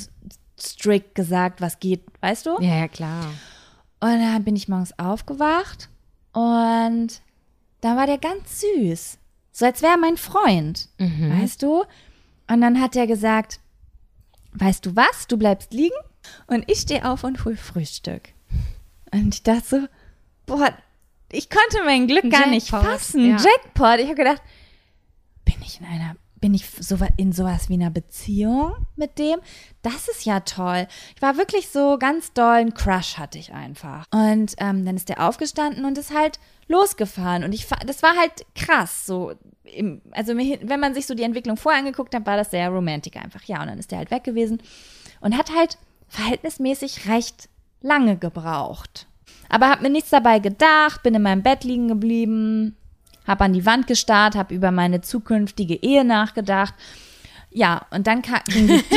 strikt 0.62 1.14
gesagt, 1.14 1.60
was 1.60 1.78
geht, 1.80 2.02
weißt 2.20 2.46
du? 2.46 2.60
Ja, 2.60 2.76
ja, 2.80 2.88
klar. 2.88 3.24
Und 4.00 4.20
dann 4.20 4.44
bin 4.44 4.56
ich 4.56 4.68
morgens 4.68 4.98
aufgewacht 4.98 5.88
und 6.32 7.20
da 7.80 7.96
war 7.96 8.06
der 8.06 8.18
ganz 8.18 8.60
süß. 8.60 9.18
So 9.52 9.66
als 9.66 9.82
wäre 9.82 9.92
er 9.92 9.98
mein 9.98 10.16
Freund, 10.16 10.88
Mhm. 10.98 11.40
weißt 11.42 11.62
du? 11.62 11.84
Und 12.48 12.60
dann 12.60 12.80
hat 12.80 12.96
er 12.96 13.06
gesagt, 13.06 13.60
weißt 14.52 14.84
du 14.86 14.96
was, 14.96 15.26
du 15.28 15.36
bleibst 15.36 15.72
liegen 15.72 15.94
und 16.46 16.68
ich 16.70 16.80
stehe 16.80 17.08
auf 17.08 17.24
und 17.24 17.44
hol 17.44 17.56
Frühstück. 17.56 18.30
Und 19.12 19.34
ich 19.34 19.42
dachte 19.42 19.64
so, 19.66 19.86
boah, 20.46 20.72
ich 21.32 21.48
konnte 21.50 21.84
mein 21.84 22.06
Glück 22.06 22.28
gar 22.30 22.46
nicht 22.48 22.70
Jackpot, 22.70 22.90
fassen. 22.90 23.30
ja. 23.30 23.36
Jackpot. 23.36 23.98
Ich 24.00 24.06
habe 24.06 24.14
gedacht, 24.16 24.42
bin 25.44 25.56
ich 25.62 25.80
in 25.80 25.86
einer, 25.86 26.16
bin 26.40 26.54
ich 26.54 26.68
so 26.68 26.96
in 27.16 27.32
sowas 27.32 27.68
wie 27.68 27.74
einer 27.74 27.90
Beziehung 27.90 28.74
mit 28.96 29.18
dem? 29.18 29.40
Das 29.82 30.08
ist 30.08 30.24
ja 30.24 30.40
toll. 30.40 30.86
Ich 31.14 31.22
war 31.22 31.36
wirklich 31.36 31.68
so 31.68 31.98
ganz 31.98 32.32
doll, 32.32 32.56
ein 32.56 32.74
Crush 32.74 33.18
hatte 33.18 33.38
ich 33.38 33.52
einfach. 33.52 34.06
Und 34.10 34.54
ähm, 34.58 34.84
dann 34.84 34.96
ist 34.96 35.08
der 35.08 35.26
aufgestanden 35.26 35.84
und 35.84 35.98
ist 35.98 36.14
halt 36.14 36.38
losgefahren. 36.68 37.44
Und 37.44 37.52
ich, 37.52 37.66
das 37.86 38.02
war 38.02 38.16
halt 38.16 38.46
krass, 38.54 39.06
so. 39.06 39.32
Im, 39.64 40.00
also 40.12 40.36
wenn 40.36 40.80
man 40.80 40.94
sich 40.94 41.06
so 41.06 41.14
die 41.14 41.22
Entwicklung 41.22 41.56
vorher 41.56 41.80
angeguckt 41.80 42.14
hat, 42.14 42.26
war 42.26 42.36
das 42.36 42.50
sehr 42.50 42.70
romantic 42.70 43.16
einfach. 43.16 43.44
Ja, 43.44 43.60
und 43.60 43.68
dann 43.68 43.78
ist 43.78 43.90
der 43.90 43.98
halt 43.98 44.10
weg 44.10 44.24
gewesen 44.24 44.62
und 45.20 45.36
hat 45.36 45.54
halt 45.54 45.78
verhältnismäßig 46.08 47.08
recht 47.08 47.48
lange 47.82 48.16
gebraucht. 48.16 49.06
Aber 49.48 49.68
hab 49.68 49.82
mir 49.82 49.90
nichts 49.90 50.10
dabei 50.10 50.38
gedacht, 50.38 51.02
bin 51.02 51.14
in 51.14 51.22
meinem 51.22 51.42
Bett 51.42 51.64
liegen 51.64 51.88
geblieben, 51.88 52.76
hab 53.26 53.40
an 53.40 53.52
die 53.52 53.66
Wand 53.66 53.86
gestarrt, 53.86 54.34
hab 54.34 54.50
über 54.50 54.70
meine 54.70 55.00
zukünftige 55.00 55.74
Ehe 55.74 56.04
nachgedacht. 56.04 56.74
Ja, 57.50 57.86
und 57.90 58.06
dann 58.06 58.22
ging 58.22 58.66
die 58.68 58.72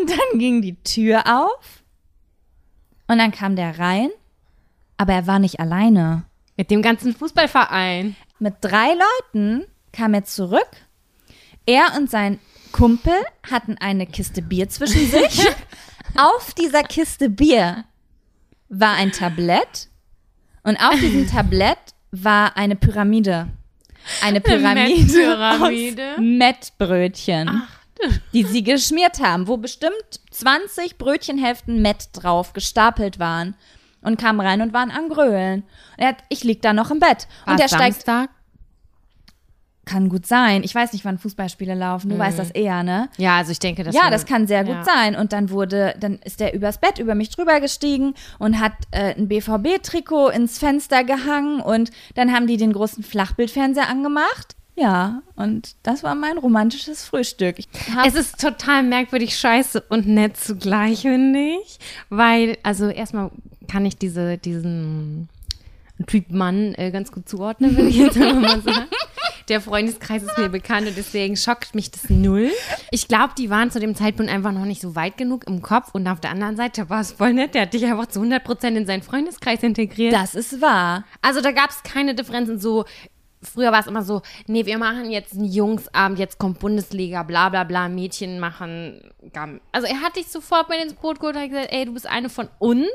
und 0.00 0.10
dann 0.10 0.38
ging 0.38 0.62
die 0.62 0.76
Tür 0.82 1.24
auf 1.26 1.82
und 3.06 3.18
dann 3.18 3.30
kam 3.30 3.56
der 3.56 3.78
rein, 3.78 4.10
aber 4.96 5.12
er 5.12 5.26
war 5.26 5.38
nicht 5.38 5.60
alleine. 5.60 6.24
Mit 6.56 6.70
dem 6.70 6.82
ganzen 6.82 7.14
Fußballverein. 7.14 8.16
Mit 8.38 8.54
drei 8.60 8.94
Leuten 8.94 9.66
kam 9.92 10.14
er 10.14 10.24
zurück. 10.24 10.68
Er 11.66 11.96
und 11.96 12.10
sein 12.10 12.38
Kumpel 12.72 13.14
hatten 13.48 13.76
eine 13.78 14.06
Kiste 14.06 14.42
Bier 14.42 14.68
zwischen 14.68 15.06
sich. 15.06 15.46
auf 16.16 16.54
dieser 16.54 16.82
Kiste 16.82 17.28
Bier 17.30 17.84
war 18.68 18.94
ein 18.94 19.12
Tablett 19.12 19.88
und 20.62 20.76
auf 20.76 20.98
diesem 20.98 21.26
Tablett 21.30 21.91
war 22.12 22.56
eine 22.56 22.76
Pyramide. 22.76 23.48
Eine 24.22 24.40
Pyramide, 24.40 25.02
Mettpyramide? 25.02 26.10
aus 26.14 26.18
Mettbrötchen, 26.20 27.62
die 28.32 28.44
sie 28.44 28.62
geschmiert 28.62 29.20
haben, 29.20 29.48
wo 29.48 29.56
bestimmt 29.56 30.20
20 30.30 30.98
Brötchenhälften 30.98 31.82
Mett 31.82 32.10
drauf 32.12 32.52
gestapelt 32.52 33.18
waren. 33.18 33.54
Und 34.04 34.20
kam 34.20 34.40
rein 34.40 34.60
und 34.60 34.72
waren 34.72 34.90
am 34.90 35.08
Grölen. 35.08 35.62
Er 35.96 36.08
hat, 36.08 36.16
ich 36.28 36.42
lieg 36.42 36.60
da 36.60 36.72
noch 36.72 36.90
im 36.90 36.98
Bett. 36.98 37.28
Und 37.46 37.60
der 37.60 37.68
steigt 37.68 38.04
Samstag? 38.04 38.30
Kann 39.84 40.08
gut 40.08 40.26
sein. 40.26 40.62
Ich 40.62 40.74
weiß 40.74 40.92
nicht, 40.92 41.04
wann 41.04 41.18
Fußballspiele 41.18 41.74
laufen. 41.74 42.10
Du 42.10 42.18
weißt 42.18 42.38
das 42.38 42.50
eher, 42.50 42.82
ne? 42.82 43.08
Ja, 43.16 43.38
also 43.38 43.50
ich 43.50 43.58
denke, 43.58 43.82
das 43.82 43.94
ja, 43.94 44.10
das 44.10 44.26
kann 44.26 44.46
sehr 44.46 44.64
gut 44.64 44.76
ja. 44.76 44.84
sein. 44.84 45.16
Und 45.16 45.32
dann 45.32 45.50
wurde, 45.50 45.94
dann 45.98 46.18
ist 46.24 46.40
der 46.40 46.54
übers 46.54 46.78
Bett 46.78 46.98
über 46.98 47.14
mich 47.14 47.30
drüber 47.30 47.60
gestiegen 47.60 48.14
und 48.38 48.60
hat 48.60 48.74
äh, 48.92 49.14
ein 49.14 49.28
BVB-Trikot 49.28 50.28
ins 50.28 50.58
Fenster 50.58 51.02
gehangen 51.02 51.60
und 51.60 51.90
dann 52.14 52.32
haben 52.32 52.46
die 52.46 52.56
den 52.56 52.72
großen 52.72 53.02
Flachbildfernseher 53.02 53.88
angemacht. 53.88 54.54
Ja, 54.74 55.22
und 55.36 55.74
das 55.82 56.02
war 56.02 56.14
mein 56.14 56.38
romantisches 56.38 57.04
Frühstück. 57.04 57.56
Es 58.06 58.14
ist 58.14 58.40
total 58.40 58.82
merkwürdig 58.82 59.36
scheiße 59.36 59.82
und 59.90 60.06
nett 60.06 60.36
zugleich, 60.36 61.02
finde 61.02 61.40
ich. 61.40 61.78
Weil, 62.08 62.56
also 62.62 62.88
erstmal 62.88 63.30
kann 63.68 63.84
ich 63.84 63.98
diese, 63.98 64.38
diesen 64.38 65.28
Typ 66.06 66.30
Mann 66.30 66.74
äh, 66.76 66.90
ganz 66.90 67.12
gut 67.12 67.28
zuordnen, 67.28 67.76
will 67.76 67.88
ich 67.88 67.96
jetzt 67.96 68.16
mal 68.16 68.60
sagen. 68.62 68.86
Der 69.48 69.60
Freundeskreis 69.60 70.22
ist 70.22 70.38
mir 70.38 70.48
bekannt 70.48 70.86
und 70.86 70.96
deswegen 70.96 71.36
schockt 71.36 71.74
mich 71.74 71.90
das 71.90 72.08
null. 72.08 72.50
Ich 72.90 73.08
glaube, 73.08 73.32
die 73.36 73.50
waren 73.50 73.70
zu 73.70 73.80
dem 73.80 73.94
Zeitpunkt 73.94 74.30
einfach 74.30 74.52
noch 74.52 74.64
nicht 74.64 74.80
so 74.80 74.94
weit 74.94 75.16
genug 75.16 75.46
im 75.46 75.62
Kopf 75.62 75.90
und 75.92 76.06
auf 76.06 76.20
der 76.20 76.30
anderen 76.30 76.56
Seite 76.56 76.88
war 76.90 77.00
es 77.00 77.12
voll 77.12 77.32
nett. 77.32 77.54
Der 77.54 77.62
hat 77.62 77.74
dich 77.74 77.84
einfach 77.84 78.06
zu 78.06 78.20
100% 78.20 78.76
in 78.76 78.86
seinen 78.86 79.02
Freundeskreis 79.02 79.62
integriert. 79.62 80.12
das 80.12 80.34
ist 80.34 80.60
wahr. 80.60 81.04
Also 81.20 81.40
da 81.40 81.52
gab 81.52 81.70
es 81.70 81.82
keine 81.82 82.14
Differenzen 82.14 82.58
so. 82.58 82.84
Früher 83.44 83.72
war 83.72 83.80
es 83.80 83.88
immer 83.88 84.02
so, 84.02 84.22
nee, 84.46 84.66
wir 84.66 84.78
machen 84.78 85.10
jetzt 85.10 85.32
einen 85.34 85.46
Jungsabend, 85.46 86.20
jetzt 86.20 86.38
kommt 86.38 86.60
Bundesliga, 86.60 87.24
bla 87.24 87.48
bla 87.48 87.64
bla, 87.64 87.88
Mädchen 87.88 88.38
machen. 88.38 89.00
Also 89.72 89.88
er 89.88 90.00
hat 90.00 90.14
dich 90.14 90.28
sofort 90.28 90.68
mit 90.68 90.80
ins 90.80 90.94
Boot 90.94 91.18
geholt 91.18 91.34
und 91.34 91.42
hat 91.42 91.50
gesagt, 91.50 91.72
ey, 91.72 91.84
du 91.84 91.92
bist 91.92 92.06
eine 92.06 92.28
von 92.28 92.48
uns 92.60 92.86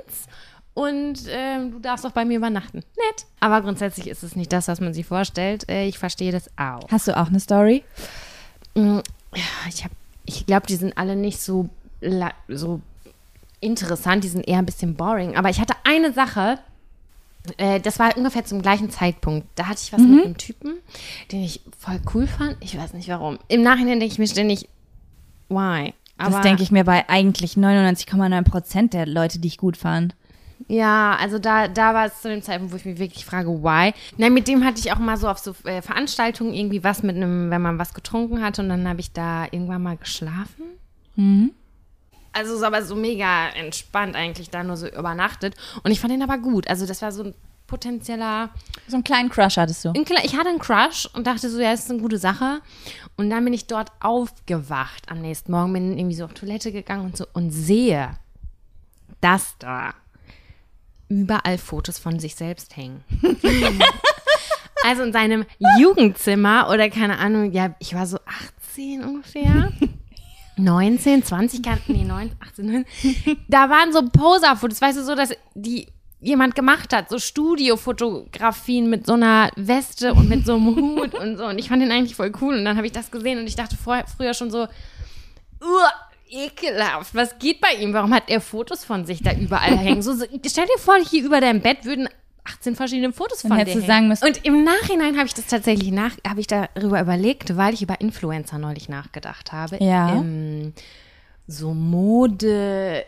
und 0.77 1.19
ähm, 1.29 1.71
du 1.71 1.79
darfst 1.79 2.05
auch 2.05 2.11
bei 2.11 2.23
mir 2.23 2.37
übernachten. 2.37 2.77
Nett. 2.77 3.25
Aber 3.39 3.61
grundsätzlich 3.61 4.07
ist 4.07 4.21
es 4.21 4.35
nicht 4.35 4.53
das, 4.53 4.67
was 4.67 4.79
man 4.79 4.93
sich 4.93 5.07
vorstellt. 5.07 5.67
Äh, 5.69 5.87
ich 5.87 5.97
verstehe 5.97 6.31
das 6.31 6.51
auch. 6.55 6.87
Hast 6.91 7.07
du 7.07 7.17
auch 7.17 7.27
eine 7.27 7.39
Story? 7.39 7.83
Mm, 8.75 8.99
Ich, 9.67 9.83
hab- 9.83 9.91
ich 10.25 10.45
glaube, 10.45 10.67
die 10.67 10.75
sind 10.75 10.95
alle 10.97 11.15
nicht 11.15 11.39
so, 11.41 11.69
so 12.47 12.79
interessant, 13.59 14.23
die 14.23 14.27
sind 14.27 14.47
eher 14.47 14.59
ein 14.59 14.65
bisschen 14.67 14.93
boring. 14.95 15.35
Aber 15.35 15.49
ich 15.49 15.59
hatte 15.59 15.73
eine 15.83 16.13
Sache, 16.13 16.59
äh, 17.57 17.79
das 17.79 17.97
war 17.97 18.15
ungefähr 18.15 18.45
zum 18.45 18.61
gleichen 18.61 18.91
Zeitpunkt. 18.91 19.47
Da 19.55 19.65
hatte 19.67 19.79
ich 19.83 19.91
was 19.93 20.01
mit 20.01 20.25
einem 20.25 20.37
Typen, 20.37 20.73
den 21.31 21.41
ich 21.43 21.61
voll 21.79 21.99
cool 22.13 22.27
fand. 22.27 22.55
Ich 22.59 22.77
weiß 22.77 22.93
nicht 22.93 23.09
warum. 23.09 23.39
Im 23.47 23.63
Nachhinein 23.63 23.99
denke 23.99 24.13
ich 24.13 24.19
mir 24.19 24.27
ständig, 24.27 24.69
why? 25.49 25.93
das 26.19 26.41
denke 26.41 26.61
ich 26.61 26.71
mir 26.71 26.83
bei 26.83 27.09
eigentlich 27.09 27.53
99,9 27.53 28.43
Prozent 28.43 28.93
der 28.93 29.05
Leute, 29.07 29.39
die 29.39 29.47
ich 29.47 29.57
gut 29.57 29.75
fand. 29.77 30.13
Ja, 30.67 31.15
also 31.19 31.39
da, 31.39 31.67
da 31.67 31.93
war 31.93 32.05
es 32.05 32.21
zu 32.21 32.29
dem 32.29 32.41
Zeitpunkt, 32.41 32.73
wo 32.73 32.77
ich 32.77 32.85
mich 32.85 32.99
wirklich 32.99 33.25
frage, 33.25 33.49
why? 33.49 33.93
Nein, 34.17 34.33
mit 34.33 34.47
dem 34.47 34.65
hatte 34.65 34.79
ich 34.79 34.91
auch 34.91 34.97
mal 34.97 35.17
so 35.17 35.29
auf 35.29 35.37
so 35.37 35.55
äh, 35.63 35.81
Veranstaltungen 35.81 36.53
irgendwie 36.53 36.83
was 36.83 37.03
mit 37.03 37.15
einem, 37.15 37.49
wenn 37.51 37.61
man 37.61 37.79
was 37.79 37.93
getrunken 37.93 38.43
hatte 38.43 38.61
und 38.61 38.69
dann 38.69 38.87
habe 38.87 38.99
ich 38.99 39.11
da 39.13 39.45
irgendwann 39.45 39.83
mal 39.83 39.97
geschlafen. 39.97 40.63
Also 42.33 42.53
es 42.53 42.59
ist 42.59 42.63
aber 42.63 42.83
so 42.83 42.95
mega 42.95 43.49
entspannt 43.49 44.15
eigentlich 44.15 44.49
da 44.49 44.63
nur 44.63 44.77
so 44.77 44.87
übernachtet 44.87 45.55
und 45.83 45.91
ich 45.91 45.99
fand 45.99 46.13
ihn 46.13 46.21
aber 46.21 46.37
gut. 46.37 46.67
Also 46.67 46.85
das 46.85 47.01
war 47.01 47.11
so 47.11 47.23
ein 47.23 47.33
potenzieller 47.67 48.49
So 48.87 48.95
einen 48.95 49.03
kleinen 49.03 49.29
Crush 49.29 49.57
hattest 49.57 49.85
du. 49.85 49.93
ich 49.95 50.35
hatte 50.35 50.49
einen 50.49 50.59
Crush 50.59 51.07
und 51.13 51.27
dachte 51.27 51.49
so, 51.49 51.59
ja, 51.59 51.71
das 51.71 51.81
ist 51.81 51.91
eine 51.91 51.99
gute 51.99 52.17
Sache. 52.17 52.61
Und 53.17 53.29
dann 53.29 53.43
bin 53.43 53.53
ich 53.53 53.67
dort 53.67 53.91
aufgewacht 53.99 55.09
am 55.09 55.21
nächsten 55.21 55.51
Morgen, 55.51 55.73
bin 55.73 55.97
irgendwie 55.97 56.15
so 56.15 56.25
auf 56.25 56.33
Toilette 56.33 56.71
gegangen 56.71 57.05
und 57.05 57.17
so 57.17 57.25
und 57.33 57.51
sehe, 57.51 58.11
dass 59.21 59.55
da 59.59 59.93
überall 61.09 61.57
Fotos 61.57 61.99
von 61.99 62.19
sich 62.19 62.35
selbst 62.35 62.75
hängen. 62.75 63.03
also 64.83 65.03
in 65.03 65.13
seinem 65.13 65.45
Jugendzimmer 65.79 66.69
oder 66.71 66.89
keine 66.89 67.17
Ahnung, 67.19 67.51
ja, 67.51 67.75
ich 67.79 67.93
war 67.93 68.05
so 68.05 68.19
18 68.69 69.03
ungefähr. 69.03 69.71
19, 70.57 71.23
20, 71.23 71.63
kann, 71.63 71.79
nee, 71.87 72.03
19, 72.03 72.37
18, 72.39 72.65
19. 72.65 73.37
Da 73.47 73.69
waren 73.69 73.93
so 73.93 74.01
Poser-Fotos, 74.09 74.81
weißt 74.81 74.97
du, 74.97 75.03
so, 75.03 75.15
dass 75.15 75.29
die 75.53 75.87
jemand 76.19 76.55
gemacht 76.55 76.93
hat, 76.93 77.09
so 77.09 77.19
Studiofotografien 77.19 78.89
mit 78.89 79.05
so 79.05 79.13
einer 79.13 79.51
Weste 79.55 80.13
und 80.13 80.27
mit 80.27 80.45
so 80.45 80.55
einem 80.55 80.75
Hut 80.75 81.13
und 81.13 81.37
so. 81.37 81.45
Und 81.45 81.59
ich 81.59 81.69
fand 81.69 81.81
den 81.81 81.91
eigentlich 81.91 82.15
voll 82.15 82.31
cool. 82.41 82.57
Und 82.57 82.65
dann 82.65 82.77
habe 82.77 82.87
ich 82.87 82.93
das 82.93 83.11
gesehen 83.11 83.39
und 83.39 83.47
ich 83.47 83.55
dachte 83.55 83.77
vorher, 83.77 84.05
früher 84.07 84.33
schon 84.33 84.49
so, 84.49 84.67
Uah, 85.61 85.91
ekelhaft. 86.29 87.13
Was 87.15 87.37
geht 87.39 87.61
bei 87.61 87.73
ihm? 87.79 87.93
Warum 87.93 88.13
hat 88.13 88.23
er 88.29 88.41
Fotos 88.41 88.83
von 88.85 89.05
sich 89.05 89.21
da 89.23 89.33
überall 89.33 89.77
hängen? 89.77 90.01
So, 90.01 90.13
stell 90.45 90.65
dir 90.65 90.77
vor, 90.79 90.95
hier 91.09 91.23
über 91.25 91.41
deinem 91.41 91.61
Bett 91.61 91.85
würden 91.85 92.07
18 92.45 92.75
verschiedene 92.75 93.11
Fotos 93.13 93.41
Dann 93.41 93.51
von 93.57 93.65
dir 93.65 93.81
sagen 93.81 94.07
müssen- 94.07 94.25
Und 94.25 94.45
im 94.45 94.63
Nachhinein 94.63 95.17
habe 95.17 95.27
ich 95.27 95.33
das 95.33 95.47
tatsächlich 95.47 95.91
nach, 95.91 96.11
habe 96.27 96.39
ich 96.39 96.47
darüber 96.47 97.01
überlegt, 97.01 97.57
weil 97.57 97.73
ich 97.73 97.81
über 97.81 97.99
Influencer 97.99 98.57
neulich 98.57 98.87
nachgedacht 98.89 99.51
habe. 99.51 99.83
Ja. 99.83 100.13
Ähm, 100.15 100.73
so 101.45 101.73
Mode, 101.73 103.05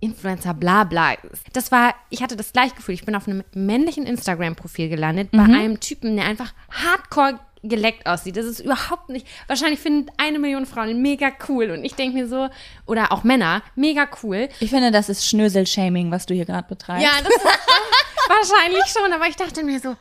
Influencer, 0.00 0.52
bla 0.54 0.84
bla. 0.84 1.14
Das 1.54 1.72
war, 1.72 1.94
ich 2.10 2.22
hatte 2.22 2.36
das 2.36 2.52
gleiche 2.52 2.74
Gefühl. 2.74 2.94
Ich 2.94 3.04
bin 3.06 3.14
auf 3.14 3.26
einem 3.26 3.42
männlichen 3.54 4.04
Instagram-Profil 4.06 4.88
gelandet, 4.90 5.30
bei 5.32 5.38
einem 5.42 5.80
Typen, 5.80 6.16
der 6.16 6.26
einfach 6.26 6.52
hardcore 6.70 7.38
geleckt 7.62 8.06
aussieht. 8.06 8.36
Das 8.36 8.46
ist 8.46 8.60
überhaupt 8.60 9.08
nicht. 9.08 9.26
Wahrscheinlich 9.46 9.80
finden 9.80 10.10
eine 10.16 10.38
Million 10.38 10.66
Frauen 10.66 11.00
mega 11.02 11.30
cool. 11.48 11.70
Und 11.70 11.84
ich 11.84 11.94
denke 11.94 12.16
mir 12.16 12.28
so, 12.28 12.48
oder 12.86 13.12
auch 13.12 13.24
Männer, 13.24 13.62
mega 13.74 14.08
cool. 14.22 14.48
Ich 14.60 14.70
finde, 14.70 14.90
das 14.90 15.08
ist 15.08 15.26
Schnösel-Shaming, 15.28 16.10
was 16.10 16.26
du 16.26 16.34
hier 16.34 16.44
gerade 16.44 16.68
betreibst. 16.68 17.04
Ja, 17.04 17.12
das 17.18 17.34
ist 17.34 17.44
wahrscheinlich 18.50 18.84
schon. 18.86 19.12
Aber 19.12 19.26
ich 19.26 19.36
dachte 19.36 19.64
mir 19.64 19.80
so, 19.80 19.96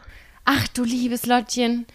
ach 0.46 0.68
du 0.70 0.84
liebes 0.84 1.26
Lottchen. 1.26 1.86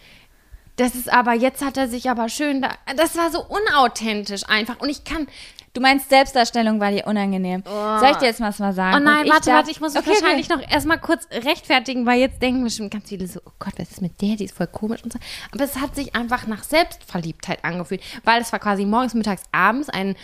Das 0.77 0.95
ist 0.95 1.11
aber, 1.11 1.33
jetzt 1.33 1.63
hat 1.63 1.77
er 1.77 1.87
sich 1.87 2.09
aber 2.09 2.29
schön 2.29 2.61
da. 2.61 2.71
Das 2.95 3.15
war 3.15 3.29
so 3.29 3.45
unauthentisch 3.45 4.43
einfach. 4.47 4.79
Und 4.79 4.89
ich 4.89 5.03
kann. 5.03 5.27
Du 5.73 5.79
meinst, 5.79 6.09
Selbstdarstellung 6.09 6.81
war 6.81 6.91
dir 6.91 7.07
unangenehm. 7.07 7.63
Soll 7.65 8.09
ich 8.11 8.17
dir 8.17 8.25
jetzt 8.25 8.41
mal 8.41 8.49
was 8.49 8.59
mal 8.59 8.73
sagen? 8.73 8.97
Oh 8.97 8.99
nein, 8.99 9.25
warte, 9.29 9.45
darf- 9.45 9.55
warte, 9.59 9.71
ich 9.71 9.79
muss 9.79 9.93
mich 9.93 10.01
Okay, 10.03 10.11
wahrscheinlich 10.21 10.51
okay. 10.51 10.61
noch 10.65 10.69
erstmal 10.71 10.99
kurz 10.99 11.27
rechtfertigen, 11.31 12.05
weil 12.05 12.19
jetzt 12.19 12.41
denken 12.41 12.63
bestimmt 12.63 12.91
ganz 12.91 13.07
viele 13.07 13.25
so, 13.25 13.39
oh 13.45 13.51
Gott, 13.57 13.73
was 13.77 13.89
ist 13.89 14.01
mit 14.01 14.21
der, 14.21 14.35
die 14.35 14.45
ist 14.45 14.55
voll 14.57 14.67
komisch 14.67 15.01
und 15.03 15.13
so. 15.13 15.19
Aber 15.53 15.63
es 15.63 15.77
hat 15.79 15.95
sich 15.95 16.13
einfach 16.13 16.45
nach 16.45 16.63
Selbstverliebtheit 16.63 17.63
angefühlt, 17.63 18.01
weil 18.25 18.41
es 18.41 18.51
war 18.51 18.59
quasi 18.59 18.85
morgens, 18.85 19.13
mittags, 19.13 19.43
abends 19.53 19.87
ein 19.87 20.15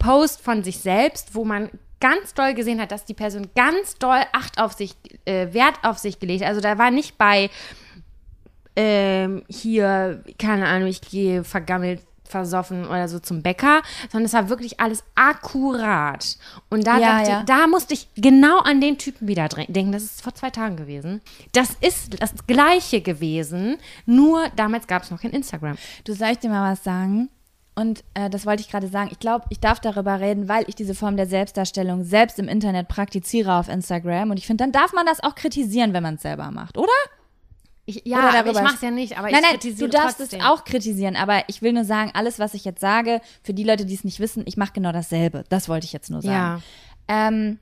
Post 0.00 0.40
von 0.40 0.64
sich 0.64 0.78
selbst, 0.78 1.34
wo 1.34 1.44
man 1.44 1.70
ganz 2.00 2.34
doll 2.34 2.54
gesehen 2.54 2.80
hat, 2.80 2.90
dass 2.90 3.04
die 3.04 3.14
Person 3.14 3.50
ganz 3.54 3.96
doll 3.98 4.22
Acht 4.32 4.60
auf 4.60 4.72
sich, 4.72 4.94
äh, 5.26 5.52
Wert 5.52 5.76
auf 5.82 5.98
sich 5.98 6.18
gelegt 6.18 6.42
hat. 6.42 6.48
Also 6.48 6.60
da 6.60 6.76
war 6.78 6.90
nicht 6.90 7.18
bei 7.18 7.50
ähm, 8.76 9.42
hier, 9.48 10.22
keine 10.38 10.66
Ahnung, 10.66 10.88
ich 10.88 11.00
gehe 11.00 11.42
vergammelt 11.42 12.00
versoffen 12.28 12.86
oder 12.86 13.08
so 13.08 13.18
zum 13.18 13.42
Bäcker, 13.42 13.82
sondern 14.10 14.26
es 14.26 14.32
war 14.32 14.48
wirklich 14.48 14.80
alles 14.80 15.02
akkurat. 15.14 16.36
Und 16.70 16.86
da, 16.86 16.98
Ja, 16.98 17.18
dachte, 17.18 17.30
ja. 17.30 17.42
da 17.44 17.66
musste 17.66 17.94
ich 17.94 18.08
genau 18.16 18.58
an 18.58 18.80
den 18.80 18.98
Typen 18.98 19.28
wieder 19.28 19.48
denken. 19.48 19.92
Das 19.92 20.02
ist 20.02 20.22
vor 20.22 20.34
zwei 20.34 20.50
Tagen 20.50 20.76
gewesen. 20.76 21.20
Das 21.52 21.70
ist 21.80 22.20
das 22.20 22.46
Gleiche 22.46 23.00
gewesen, 23.00 23.76
nur 24.06 24.48
damals 24.56 24.86
gab 24.86 25.02
es 25.02 25.10
noch 25.10 25.20
kein 25.20 25.32
Instagram. 25.32 25.76
Du 26.04 26.12
soll 26.14 26.28
ich 26.28 26.38
dir 26.38 26.50
mal 26.50 26.72
was 26.72 26.84
sagen? 26.84 27.30
Und 27.74 28.02
äh, 28.14 28.28
das 28.28 28.44
wollte 28.44 28.60
ich 28.60 28.68
gerade 28.70 28.88
sagen. 28.88 29.08
Ich 29.12 29.20
glaube, 29.20 29.44
ich 29.50 29.60
darf 29.60 29.78
darüber 29.78 30.18
reden, 30.18 30.48
weil 30.48 30.64
ich 30.66 30.74
diese 30.74 30.96
Form 30.96 31.16
der 31.16 31.26
Selbstdarstellung 31.26 32.02
selbst 32.02 32.40
im 32.40 32.48
Internet 32.48 32.88
praktiziere 32.88 33.54
auf 33.54 33.68
Instagram. 33.68 34.32
Und 34.32 34.36
ich 34.36 34.48
finde, 34.48 34.64
dann 34.64 34.72
darf 34.72 34.92
man 34.92 35.06
das 35.06 35.22
auch 35.22 35.36
kritisieren, 35.36 35.92
wenn 35.92 36.02
man 36.02 36.16
es 36.16 36.22
selber 36.22 36.50
macht, 36.50 36.76
oder? 36.76 36.88
Ich, 37.88 38.02
ja, 38.04 38.18
Oder 38.18 38.28
aber 38.28 38.32
darüber 38.42 38.58
ich 38.58 38.64
mache 38.64 38.74
es 38.74 38.82
ja 38.82 38.90
nicht, 38.90 39.16
aber 39.16 39.30
nein, 39.30 39.36
ich 39.36 39.42
nein, 39.42 39.52
kritisiere 39.52 39.88
du 39.88 39.96
darfst 39.96 40.18
trotzdem. 40.18 40.40
es 40.40 40.46
auch 40.46 40.64
kritisieren, 40.64 41.16
aber 41.16 41.44
ich 41.46 41.62
will 41.62 41.72
nur 41.72 41.86
sagen, 41.86 42.10
alles, 42.12 42.38
was 42.38 42.52
ich 42.52 42.66
jetzt 42.66 42.82
sage, 42.82 43.22
für 43.42 43.54
die 43.54 43.64
Leute, 43.64 43.86
die 43.86 43.94
es 43.94 44.04
nicht 44.04 44.20
wissen, 44.20 44.42
ich 44.44 44.58
mache 44.58 44.74
genau 44.74 44.92
dasselbe. 44.92 45.44
Das 45.48 45.70
wollte 45.70 45.86
ich 45.86 45.94
jetzt 45.94 46.10
nur 46.10 46.20
sagen. 46.20 46.62
Ähm, 47.08 47.58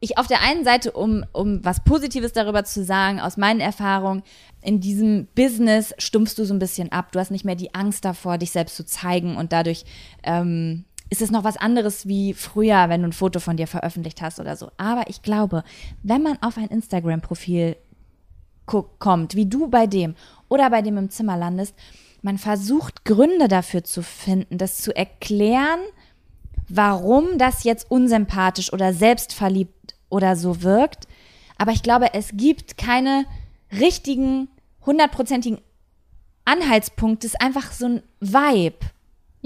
ich 0.00 0.16
auf 0.16 0.26
der 0.26 0.40
einen 0.40 0.64
Seite, 0.64 0.90
um, 0.92 1.22
um 1.32 1.62
was 1.62 1.84
Positives 1.84 2.32
darüber 2.32 2.64
zu 2.64 2.82
sagen, 2.82 3.20
aus 3.20 3.36
meinen 3.36 3.60
Erfahrungen, 3.60 4.22
in 4.62 4.80
diesem 4.80 5.26
Business 5.34 5.94
stumpfst 5.98 6.36
du 6.38 6.46
so 6.46 6.54
ein 6.54 6.58
bisschen 6.58 6.90
ab. 6.90 7.12
Du 7.12 7.18
hast 7.18 7.30
nicht 7.30 7.44
mehr 7.44 7.56
die 7.56 7.74
Angst 7.74 8.06
davor, 8.06 8.38
dich 8.38 8.52
selbst 8.52 8.74
zu 8.74 8.86
zeigen 8.86 9.36
und 9.36 9.52
dadurch 9.52 9.84
ähm, 10.22 10.86
ist 11.10 11.20
es 11.20 11.30
noch 11.30 11.44
was 11.44 11.58
anderes 11.58 12.08
wie 12.08 12.32
früher, 12.32 12.88
wenn 12.88 13.02
du 13.02 13.08
ein 13.08 13.12
Foto 13.12 13.38
von 13.38 13.58
dir 13.58 13.66
veröffentlicht 13.66 14.22
hast 14.22 14.40
oder 14.40 14.56
so. 14.56 14.70
Aber 14.78 15.10
ich 15.10 15.20
glaube, 15.20 15.62
wenn 16.02 16.22
man 16.22 16.38
auf 16.40 16.56
ein 16.56 16.68
Instagram-Profil 16.68 17.76
kommt, 18.66 19.34
wie 19.34 19.46
du 19.46 19.68
bei 19.68 19.86
dem 19.86 20.14
oder 20.48 20.70
bei 20.70 20.82
dem 20.82 20.98
im 20.98 21.10
Zimmer 21.10 21.36
landest, 21.36 21.74
man 22.22 22.38
versucht 22.38 23.04
Gründe 23.04 23.48
dafür 23.48 23.84
zu 23.84 24.02
finden, 24.02 24.58
das 24.58 24.78
zu 24.78 24.94
erklären, 24.94 25.80
warum 26.68 27.38
das 27.38 27.64
jetzt 27.64 27.90
unsympathisch 27.90 28.72
oder 28.72 28.92
selbstverliebt 28.92 29.94
oder 30.08 30.36
so 30.36 30.62
wirkt. 30.62 31.06
Aber 31.58 31.72
ich 31.72 31.82
glaube, 31.82 32.14
es 32.14 32.30
gibt 32.32 32.76
keine 32.76 33.24
richtigen, 33.72 34.48
hundertprozentigen 34.84 35.60
Anhaltspunkte. 36.44 37.26
Es 37.26 37.34
ist 37.34 37.40
einfach 37.40 37.72
so 37.72 37.86
ein 37.86 38.02
Vibe. 38.20 38.78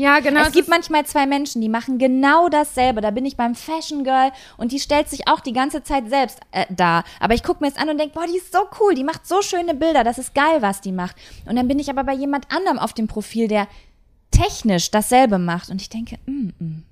Ja, 0.01 0.21
genau. 0.21 0.41
es 0.45 0.53
gibt 0.53 0.69
manchmal 0.69 1.05
zwei 1.05 1.27
Menschen, 1.27 1.61
die 1.61 1.69
machen 1.69 1.99
genau 1.99 2.49
dasselbe. 2.49 3.03
Da 3.03 3.11
bin 3.11 3.27
ich 3.27 3.37
beim 3.37 3.55
Fashion 3.55 4.03
Girl 4.03 4.33
und 4.57 4.73
die 4.73 4.81
stellt 4.81 5.11
sich 5.11 5.29
auch 5.29 5.41
die 5.41 5.53
ganze 5.53 5.83
Zeit 5.83 6.09
selbst 6.09 6.41
äh, 6.53 6.65
da. 6.71 7.05
Aber 7.21 7.35
ich 7.35 7.43
gucke 7.43 7.63
mir 7.63 7.71
es 7.71 7.77
an 7.77 7.91
und 7.91 7.99
denke, 7.99 8.15
boah, 8.15 8.25
die 8.27 8.39
ist 8.39 8.51
so 8.51 8.61
cool, 8.81 8.95
die 8.95 9.05
macht 9.05 9.27
so 9.27 9.43
schöne 9.43 9.75
Bilder, 9.75 10.03
das 10.03 10.17
ist 10.17 10.35
geil, 10.35 10.63
was 10.63 10.81
die 10.81 10.93
macht. 10.93 11.17
Und 11.45 11.57
dann 11.57 11.69
bin 11.69 11.79
ich 11.79 11.91
aber 11.91 12.03
bei 12.03 12.15
jemand 12.15 12.51
anderem 12.51 12.79
auf 12.79 12.95
dem 12.95 13.09
Profil, 13.09 13.47
der 13.47 13.69
technisch 14.31 14.91
dasselbe 14.91 15.39
macht. 15.39 15.69
Und 15.69 15.83
ich 15.83 15.91
denke, 15.91 16.17
mm, 16.25 16.53
mm. 16.59 16.83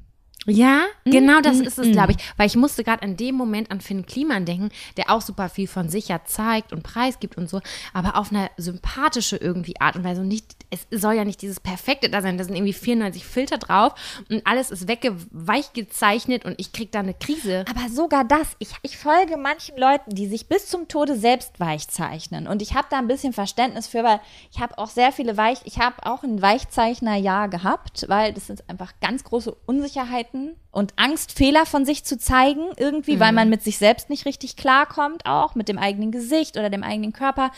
Ja, 0.49 0.83
Mhm, 1.09 1.11
genau 1.11 1.41
das 1.41 1.61
ist 1.61 1.79
es, 1.79 1.91
glaube 1.93 2.13
ich. 2.13 2.19
Weil 2.37 2.47
ich 2.47 2.57
musste 2.57 2.85
gerade 2.85 3.03
an 3.03 3.17
dem 3.17 3.35
Moment 3.35 3.71
an 3.71 3.81
Finn 3.81 4.07
Kliman 4.07 4.45
denken, 4.45 4.71
der 4.97 5.11
auch 5.11 5.21
super 5.21 5.49
viel 5.49 5.67
von 5.67 5.89
sich 5.89 6.09
ja 6.09 6.25
zeigt 6.25 6.73
und 6.73 6.83
preisgibt 6.83 7.37
und 7.37 7.49
so, 7.49 7.61
aber 7.93 8.17
auf 8.17 8.31
eine 8.31 8.51
sympathische 8.57 9.37
irgendwie 9.37 9.81
Art 9.81 9.97
und 9.97 10.05
Weise. 10.05 10.21
Und 10.21 10.29
nicht, 10.29 10.57
es 10.71 10.87
soll 10.91 11.15
ja 11.15 11.25
nicht 11.25 11.43
dieses 11.43 11.61
Perfekte 11.61 12.11
da 12.11 12.23
sein. 12.23 12.39
Da 12.39 12.45
sind 12.45 12.57
irgendwie 12.57 12.73
94 12.73 13.25
Filter 13.25 13.59
drauf 13.59 13.95
und 14.29 14.47
alles 14.47 14.71
ist 14.71 14.89
weggeweich 14.89 15.73
gezeichnet 15.73 16.45
und 16.45 16.55
ich 16.59 16.73
krieg 16.73 16.93
da 16.93 17.01
eine 17.01 17.15
Krise. 17.15 17.65
Aber 17.69 17.89
sogar 17.89 18.25
das, 18.25 18.49
ich, 18.59 18.71
ich 18.83 18.97
folge 18.97 19.37
manchen 19.37 19.79
Leuten, 19.79 20.15
die 20.15 20.27
sich 20.27 20.49
bis 20.49 20.67
zum 20.67 20.89
Tode 20.89 21.17
selbst 21.17 21.59
weich 21.61 21.89
zeichnen. 21.89 22.47
Und 22.47 22.63
ich 22.63 22.75
habe 22.75 22.89
da 22.91 22.99
ein 22.99 23.09
bisschen 23.09 23.33
Verständnis 23.33 23.87
für, 23.87 24.05
weil 24.05 24.21
ich 24.53 24.61
habe 24.61 24.77
auch 24.79 24.89
sehr 24.89 25.13
viele 25.13 25.37
Weich, 25.37 25.59
ich 25.65 25.79
habe 25.79 26.05
auch 26.05 26.23
ein 26.23 26.43
Weichzeichnerjahr 26.43 27.49
gehabt, 27.49 28.07
weil 28.09 28.33
das 28.33 28.47
sind 28.47 28.69
einfach 28.69 28.93
ganz 29.01 29.25
große 29.25 29.55
Unsicherheiten 29.67 30.38
und 30.71 30.93
Angst, 30.97 31.33
Fehler 31.33 31.67
von 31.67 31.85
sich 31.85 32.05
zu 32.05 32.19
zeigen, 32.19 32.67
irgendwie, 32.77 33.21
weil 33.21 33.33
man 33.33 33.49
mit 33.49 33.63
sich 33.63 33.79
selbst 33.79 34.11
nicht 34.11 34.27
richtig 34.27 34.57
klarkommt, 34.57 35.27
auch 35.27 35.55
mit 35.55 35.69
dem 35.69 35.79
eigenen 35.79 36.13
Gesicht 36.13 36.57
oder 36.57 36.71
dem 36.71 36.83
eigenen 36.83 37.13
Körper, 37.13 37.51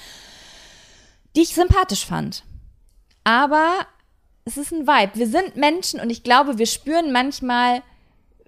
die 1.37 1.43
ich 1.43 1.55
sympathisch 1.55 2.07
fand. 2.07 2.45
Aber 3.25 3.69
es 4.45 4.57
ist 4.57 4.73
ein 4.73 4.87
Vibe. 4.87 5.13
Wir 5.15 5.27
sind 5.27 5.57
Menschen 5.57 6.01
und 6.01 6.11
ich 6.11 6.23
glaube, 6.23 6.59
wir 6.59 6.67
spüren 6.67 7.13
manchmal, 7.13 7.83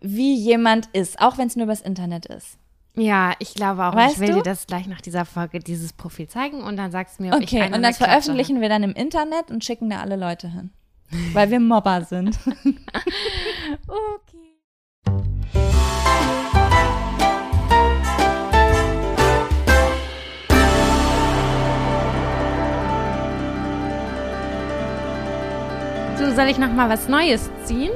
wie 0.00 0.34
jemand 0.34 0.88
ist, 0.92 1.20
auch 1.20 1.38
wenn 1.38 1.48
es 1.48 1.56
nur 1.56 1.64
übers 1.64 1.80
Internet 1.80 2.26
ist. 2.26 2.58
Ja, 2.94 3.32
ich 3.38 3.54
glaube 3.54 3.84
auch. 3.84 3.94
Weißt 3.94 4.14
ich 4.14 4.20
will 4.20 4.28
du? 4.28 4.34
dir 4.36 4.42
das 4.42 4.66
gleich 4.66 4.86
nach 4.86 5.00
dieser 5.00 5.24
Folge, 5.24 5.60
dieses 5.60 5.92
Profil 5.92 6.28
zeigen 6.28 6.62
und 6.62 6.76
dann 6.76 6.90
sagst 6.90 7.18
du 7.18 7.24
mir, 7.24 7.34
ob 7.34 7.40
ich 7.40 7.52
Okay, 7.52 7.72
und 7.72 7.82
das 7.82 7.96
veröffentlichen 7.98 8.60
wir 8.60 8.68
dann 8.68 8.82
im 8.82 8.92
Internet 8.92 9.50
und 9.50 9.64
schicken 9.64 9.88
da 9.88 10.00
alle 10.00 10.16
Leute 10.16 10.48
hin. 10.48 10.70
Weil 11.32 11.50
wir 11.50 11.60
Mobber 11.60 12.04
sind. 12.04 12.38
Okay. 13.88 14.58
Du, 26.18 26.34
soll 26.34 26.46
ich 26.48 26.58
noch 26.58 26.72
mal 26.72 26.88
was 26.88 27.08
Neues 27.08 27.50
ziehen? 27.64 27.92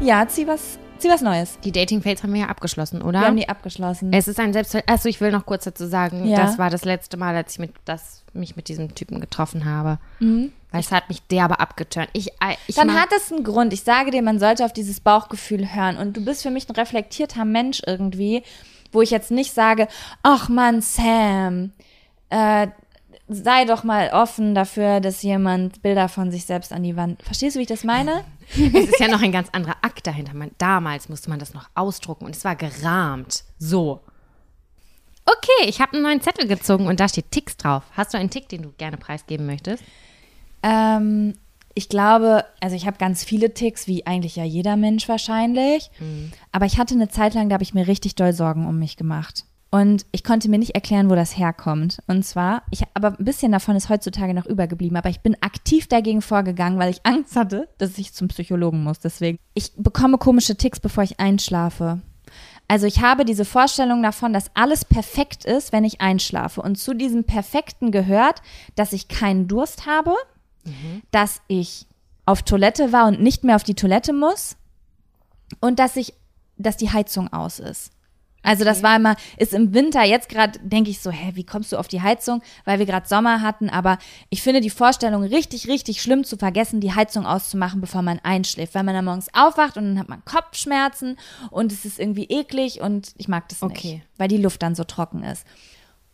Ja, 0.00 0.26
zieh 0.28 0.46
was, 0.46 0.78
zieh 1.04 1.10
was 1.10 1.20
Neues. 1.20 1.58
Die 1.62 1.72
Dating-Fails 1.72 2.22
haben 2.22 2.32
wir 2.32 2.42
ja 2.42 2.46
abgeschlossen, 2.48 3.02
oder? 3.02 3.20
Wir 3.20 3.26
haben 3.26 3.36
die 3.36 3.48
abgeschlossen. 3.48 4.12
es 4.12 4.26
ist 4.28 4.40
ein 4.40 4.52
Selbstver... 4.52 4.82
Achso, 4.86 5.08
ich 5.08 5.20
will 5.20 5.30
noch 5.30 5.44
kurz 5.46 5.64
dazu 5.64 5.86
sagen, 5.86 6.24
Ja. 6.26 6.38
das 6.38 6.58
war 6.58 6.70
das 6.70 6.84
letzte 6.84 7.16
Mal, 7.16 7.34
als 7.36 7.52
ich 7.52 7.58
mit, 7.58 7.72
das, 7.84 8.24
mich 8.32 8.56
mit 8.56 8.68
diesem 8.68 8.94
Typen 8.94 9.20
getroffen 9.20 9.64
habe. 9.64 9.98
Weil 10.20 10.80
es 10.80 10.90
hat 10.90 11.08
mich 11.08 11.22
derbe 11.22 11.60
abgeturnt. 11.60 12.08
Ich, 12.14 12.28
äh, 12.28 12.56
ich 12.66 12.76
Dann 12.76 12.94
hat 12.94 13.10
es 13.16 13.30
einen 13.30 13.44
Grund. 13.44 13.72
Ich 13.72 13.82
sage 13.82 14.10
dir, 14.10 14.22
man 14.22 14.38
sollte 14.38 14.64
auf 14.64 14.72
dieses 14.72 15.00
Bauchgefühl 15.00 15.74
hören. 15.74 15.96
Und 15.98 16.16
du 16.16 16.24
bist 16.24 16.42
für 16.42 16.50
mich 16.50 16.68
ein 16.68 16.74
reflektierter 16.74 17.44
Mensch 17.44 17.82
irgendwie, 17.86 18.42
wo 18.90 19.02
ich 19.02 19.10
jetzt 19.10 19.30
nicht 19.30 19.52
sage, 19.52 19.88
ach 20.22 20.48
Mann, 20.48 20.80
Sam, 20.80 21.72
äh, 22.30 22.68
sei 23.28 23.64
doch 23.64 23.84
mal 23.84 24.10
offen 24.12 24.54
dafür, 24.54 25.00
dass 25.00 25.22
jemand 25.22 25.82
Bilder 25.82 26.08
von 26.08 26.30
sich 26.30 26.44
selbst 26.44 26.72
an 26.72 26.82
die 26.82 26.96
Wand. 26.96 27.22
Verstehst 27.22 27.56
du, 27.56 27.58
wie 27.58 27.64
ich 27.64 27.68
das 27.68 27.84
meine? 27.84 28.24
Es 28.54 28.90
ist 28.90 29.00
ja 29.00 29.08
noch 29.08 29.22
ein 29.22 29.32
ganz 29.32 29.48
anderer 29.52 29.76
Akt 29.80 30.06
dahinter. 30.06 30.34
Man, 30.34 30.50
damals 30.58 31.08
musste 31.08 31.30
man 31.30 31.38
das 31.38 31.54
noch 31.54 31.68
ausdrucken 31.74 32.26
und 32.26 32.36
es 32.36 32.44
war 32.44 32.56
gerahmt. 32.56 33.44
So. 33.58 34.00
Okay, 35.24 35.68
ich 35.68 35.80
habe 35.80 35.94
einen 35.94 36.02
neuen 36.02 36.20
Zettel 36.20 36.46
gezogen 36.46 36.86
und 36.86 37.00
da 37.00 37.08
steht 37.08 37.30
Ticks 37.30 37.56
drauf. 37.56 37.84
Hast 37.92 38.12
du 38.12 38.18
einen 38.18 38.28
Tick, 38.28 38.48
den 38.50 38.62
du 38.62 38.72
gerne 38.72 38.98
preisgeben 38.98 39.46
möchtest? 39.46 39.82
Ähm, 40.62 41.34
ich 41.74 41.88
glaube, 41.88 42.44
also 42.60 42.76
ich 42.76 42.86
habe 42.86 42.98
ganz 42.98 43.24
viele 43.24 43.54
Ticks, 43.54 43.86
wie 43.86 44.06
eigentlich 44.06 44.36
ja 44.36 44.44
jeder 44.44 44.76
Mensch 44.76 45.08
wahrscheinlich. 45.08 45.90
Aber 46.52 46.66
ich 46.66 46.78
hatte 46.78 46.94
eine 46.94 47.08
Zeit 47.08 47.32
lang, 47.32 47.48
da 47.48 47.54
habe 47.54 47.64
ich 47.64 47.74
mir 47.74 47.86
richtig 47.86 48.14
doll 48.14 48.34
Sorgen 48.34 48.66
um 48.66 48.78
mich 48.78 48.98
gemacht. 48.98 49.46
Und 49.74 50.06
ich 50.12 50.22
konnte 50.22 50.48
mir 50.48 50.60
nicht 50.60 50.76
erklären, 50.76 51.10
wo 51.10 51.16
das 51.16 51.36
herkommt. 51.36 51.98
Und 52.06 52.24
zwar, 52.24 52.62
ich, 52.70 52.84
aber 52.94 53.18
ein 53.18 53.24
bisschen 53.24 53.50
davon 53.50 53.74
ist 53.74 53.88
heutzutage 53.88 54.32
noch 54.32 54.46
übergeblieben. 54.46 54.96
Aber 54.96 55.08
ich 55.08 55.18
bin 55.18 55.36
aktiv 55.40 55.88
dagegen 55.88 56.22
vorgegangen, 56.22 56.78
weil 56.78 56.92
ich 56.92 57.00
Angst 57.04 57.34
hatte, 57.34 57.68
dass 57.78 57.98
ich 57.98 58.12
zum 58.12 58.28
Psychologen 58.28 58.84
muss. 58.84 59.00
Deswegen, 59.00 59.36
ich 59.52 59.72
bekomme 59.76 60.18
komische 60.18 60.54
Ticks, 60.54 60.78
bevor 60.78 61.02
ich 61.02 61.18
einschlafe. 61.18 62.00
Also 62.68 62.86
ich 62.86 63.00
habe 63.00 63.24
diese 63.24 63.44
Vorstellung 63.44 64.00
davon, 64.00 64.32
dass 64.32 64.52
alles 64.54 64.84
perfekt 64.84 65.44
ist, 65.44 65.72
wenn 65.72 65.82
ich 65.82 66.00
einschlafe. 66.00 66.62
Und 66.62 66.76
zu 66.76 66.94
diesem 66.94 67.24
Perfekten 67.24 67.90
gehört, 67.90 68.42
dass 68.76 68.92
ich 68.92 69.08
keinen 69.08 69.48
Durst 69.48 69.86
habe, 69.86 70.14
dass 71.10 71.40
ich 71.48 71.88
auf 72.26 72.44
Toilette 72.44 72.92
war 72.92 73.08
und 73.08 73.20
nicht 73.20 73.42
mehr 73.42 73.56
auf 73.56 73.64
die 73.64 73.74
Toilette 73.74 74.12
muss 74.12 74.56
und 75.58 75.80
dass 75.80 75.96
ich, 75.96 76.14
dass 76.58 76.76
die 76.76 76.92
Heizung 76.92 77.32
aus 77.32 77.58
ist. 77.58 77.90
Also 78.44 78.62
das 78.64 78.82
war 78.84 78.94
immer, 78.94 79.16
ist 79.38 79.52
im 79.52 79.74
Winter, 79.74 80.04
jetzt 80.04 80.28
gerade 80.28 80.58
denke 80.60 80.90
ich 80.90 81.00
so, 81.00 81.10
hä, 81.10 81.32
wie 81.34 81.44
kommst 81.44 81.72
du 81.72 81.76
auf 81.78 81.88
die 81.88 82.02
Heizung? 82.02 82.42
Weil 82.64 82.78
wir 82.78 82.86
gerade 82.86 83.08
Sommer 83.08 83.40
hatten, 83.40 83.70
aber 83.70 83.98
ich 84.30 84.42
finde 84.42 84.60
die 84.60 84.70
Vorstellung 84.70 85.24
richtig, 85.24 85.66
richtig 85.66 86.00
schlimm 86.02 86.22
zu 86.22 86.36
vergessen, 86.36 86.80
die 86.80 86.94
Heizung 86.94 87.26
auszumachen, 87.26 87.80
bevor 87.80 88.02
man 88.02 88.20
einschläft. 88.22 88.74
Weil 88.74 88.84
man 88.84 88.94
dann 88.94 89.06
morgens 89.06 89.28
aufwacht 89.32 89.76
und 89.76 89.84
dann 89.84 89.98
hat 89.98 90.08
man 90.08 90.24
Kopfschmerzen 90.24 91.18
und 91.50 91.72
es 91.72 91.84
ist 91.84 91.98
irgendwie 91.98 92.24
eklig 92.26 92.80
und 92.80 93.12
ich 93.16 93.26
mag 93.28 93.48
das 93.48 93.62
nicht, 93.62 93.76
Okay. 93.78 94.02
weil 94.18 94.28
die 94.28 94.36
Luft 94.36 94.62
dann 94.62 94.74
so 94.74 94.84
trocken 94.84 95.24
ist. 95.24 95.44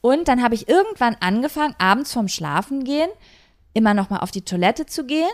Und 0.01 0.29
dann 0.29 0.43
habe 0.43 0.55
ich 0.55 0.69
irgendwann 0.69 1.17
angefangen, 1.21 1.75
abends 1.79 2.13
vorm 2.13 2.29
Schlafen 2.29 2.85
gehen, 2.85 3.11
immer 3.75 3.93
noch 3.93 4.09
mal 4.09 4.21
auf 4.21 4.31
die 4.31 4.43
Toilette 4.43 4.87
zu 4.87 5.05
gehen, 5.05 5.29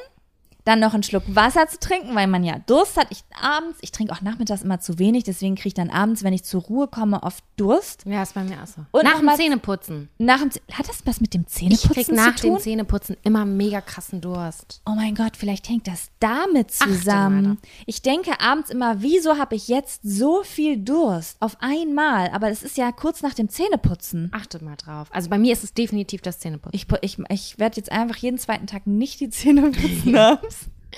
dann 0.67 0.81
noch 0.81 0.93
einen 0.93 1.03
Schluck 1.03 1.23
Wasser 1.29 1.67
zu 1.69 1.79
trinken, 1.79 2.15
weil 2.15 2.27
man 2.27 2.45
ja 2.45 2.59
Durst 2.67 2.97
hat. 2.99 3.07
Ich 3.11 3.23
abends, 3.41 3.79
ich 3.81 3.93
trinke 3.93 4.13
auch 4.13 4.21
nachmittags 4.21 4.63
immer 4.63 4.81
zu 4.81 4.99
wenig, 4.99 5.25
deswegen 5.25 5.55
kriege 5.55 5.69
ich 5.69 5.75
dann 5.75 5.89
abends, 5.91 6.23
wenn 6.25 6.33
ich 6.35 6.45
zur 6.45 6.63
Ruhe 6.63 6.89
komme, 6.89 7.23
oft 7.23 7.43
Durst. 7.57 8.03
Ja, 8.05 8.23
ist 8.23 8.35
bei 8.35 8.45
mir 8.45 8.63
auch 8.63 8.67
so. 8.67 8.85
Und 8.91 9.05
nach 9.05 9.19
dem 9.21 9.31
Zähneputzen. 9.37 10.09
Nach 10.19 10.41
dem, 10.41 10.51
hat 10.73 10.89
das 10.89 11.01
was 11.07 11.21
mit 11.21 11.33
dem 11.35 11.43
Ich 11.43 11.55
Zähneputzen 11.55 11.93
krieg 11.95 12.09
nach 12.13 12.35
zu 12.37 12.49
tun? 12.49 12.57
dem 12.57 12.63
Zähneputzen 12.63 13.17
immer 13.23 13.45
mega 13.47 13.81
krassen 13.81 14.21
Durst. 14.21 14.83
Oh 14.87 14.95
mein 14.95 15.15
Gott, 15.15 15.37
vielleicht 15.37 15.69
hängt 15.69 15.87
das 15.87 16.11
damit 16.21 16.71
zusammen. 16.73 17.59
Ich 17.87 18.03
denke 18.03 18.41
abends 18.41 18.71
immer, 18.71 19.01
wieso 19.03 19.39
habe 19.39 19.55
ich 19.55 19.69
jetzt 19.69 20.01
so 20.03 20.43
viel 20.43 20.77
Durst 20.79 21.37
auf 21.41 21.57
einmal? 21.61 22.31
Aber 22.31 22.51
es 22.51 22.63
ist 22.63 22.77
ja 22.77 22.91
kurz 22.93 23.23
nach 23.23 23.35
dem 23.35 23.49
Zähneputzen. 23.49 24.31
Achte 24.35 24.63
mal 24.65 24.77
drauf. 24.77 25.09
Also 25.13 25.31
bei 25.31 25.39
mir 25.39 25.53
ist 25.53 25.63
es 25.65 25.73
definitiv 25.75 26.23
das 26.23 26.41
Zähneputzen. 26.41 26.75
Ich, 26.75 26.87
ich, 27.03 27.19
ich 27.31 27.59
werde 27.59 27.77
jetzt 27.77 27.93
einfach 27.93 28.17
jeden 28.17 28.39
zweiten 28.39 28.67
Tag 28.67 28.87
nicht 28.87 29.21
die 29.21 29.31
Zähne 29.31 29.71
putzen 29.71 30.17
abends. 30.17 30.56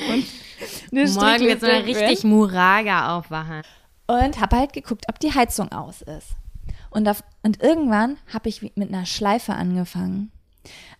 Und 0.09 0.24
eine 0.92 1.05
Morgen 1.11 1.40
wird 1.46 1.61
so 1.61 1.66
eine 1.66 1.80
Strichliste 1.80 2.07
richtig 2.09 2.24
Muraga 2.24 3.16
aufwachen. 3.16 3.62
und 4.07 4.40
habe 4.40 4.57
halt 4.57 4.72
geguckt, 4.72 5.05
ob 5.09 5.18
die 5.20 5.34
Heizung 5.34 5.70
aus 5.72 6.03
ist. 6.03 6.28
Und, 6.90 7.09
auf, 7.09 7.22
und 7.42 7.62
irgendwann 7.62 8.16
habe 8.32 8.49
ich 8.49 8.62
mit 8.62 8.88
einer 8.88 9.05
Schleife 9.07 9.53
angefangen. 9.55 10.30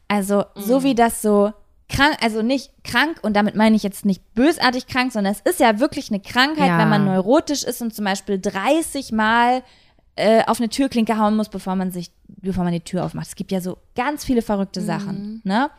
Also 0.07 0.45
so 0.55 0.83
wie 0.83 0.95
das 0.95 1.23
so 1.23 1.53
krank, 1.89 2.17
also 2.21 2.43
nicht 2.43 2.71
krank 2.85 3.19
und 3.23 3.35
damit 3.35 3.55
meine 3.55 3.75
ich 3.77 3.83
jetzt 3.83 4.05
nicht 4.05 4.35
bösartig 4.35 4.87
krank, 4.87 5.13
sondern 5.13 5.33
es 5.33 5.41
ist 5.41 5.61
ja 5.61 5.81
wirklich 5.81 6.11
eine 6.11 6.21
Krankheit, 6.21 6.69
Ja. 6.69 6.79
wenn 6.79 6.91
man 6.91 7.05
neurotisch 7.07 7.63
ist 7.63 7.81
und 7.81 7.95
zum 7.95 8.05
Beispiel 8.05 8.39
30 8.39 9.13
Mal 9.13 9.63
äh, 10.17 10.45
auf 10.45 10.61
eine 10.61 10.69
Türklinke 10.69 11.17
hauen 11.19 11.37
muss, 11.37 11.49
bevor 11.49 11.77
man 11.77 11.91
sich, 11.91 12.11
bevor 12.27 12.65
man 12.65 12.73
die 12.75 12.81
Tür 12.81 13.05
aufmacht. 13.05 13.29
Es 13.29 13.37
gibt 13.37 13.53
ja 13.53 13.61
so 13.63 13.79
ganz 13.95 14.25
viele 14.25 14.43
verrückte 14.43 14.83
Sachen, 14.83 15.41
ne? 15.45 15.71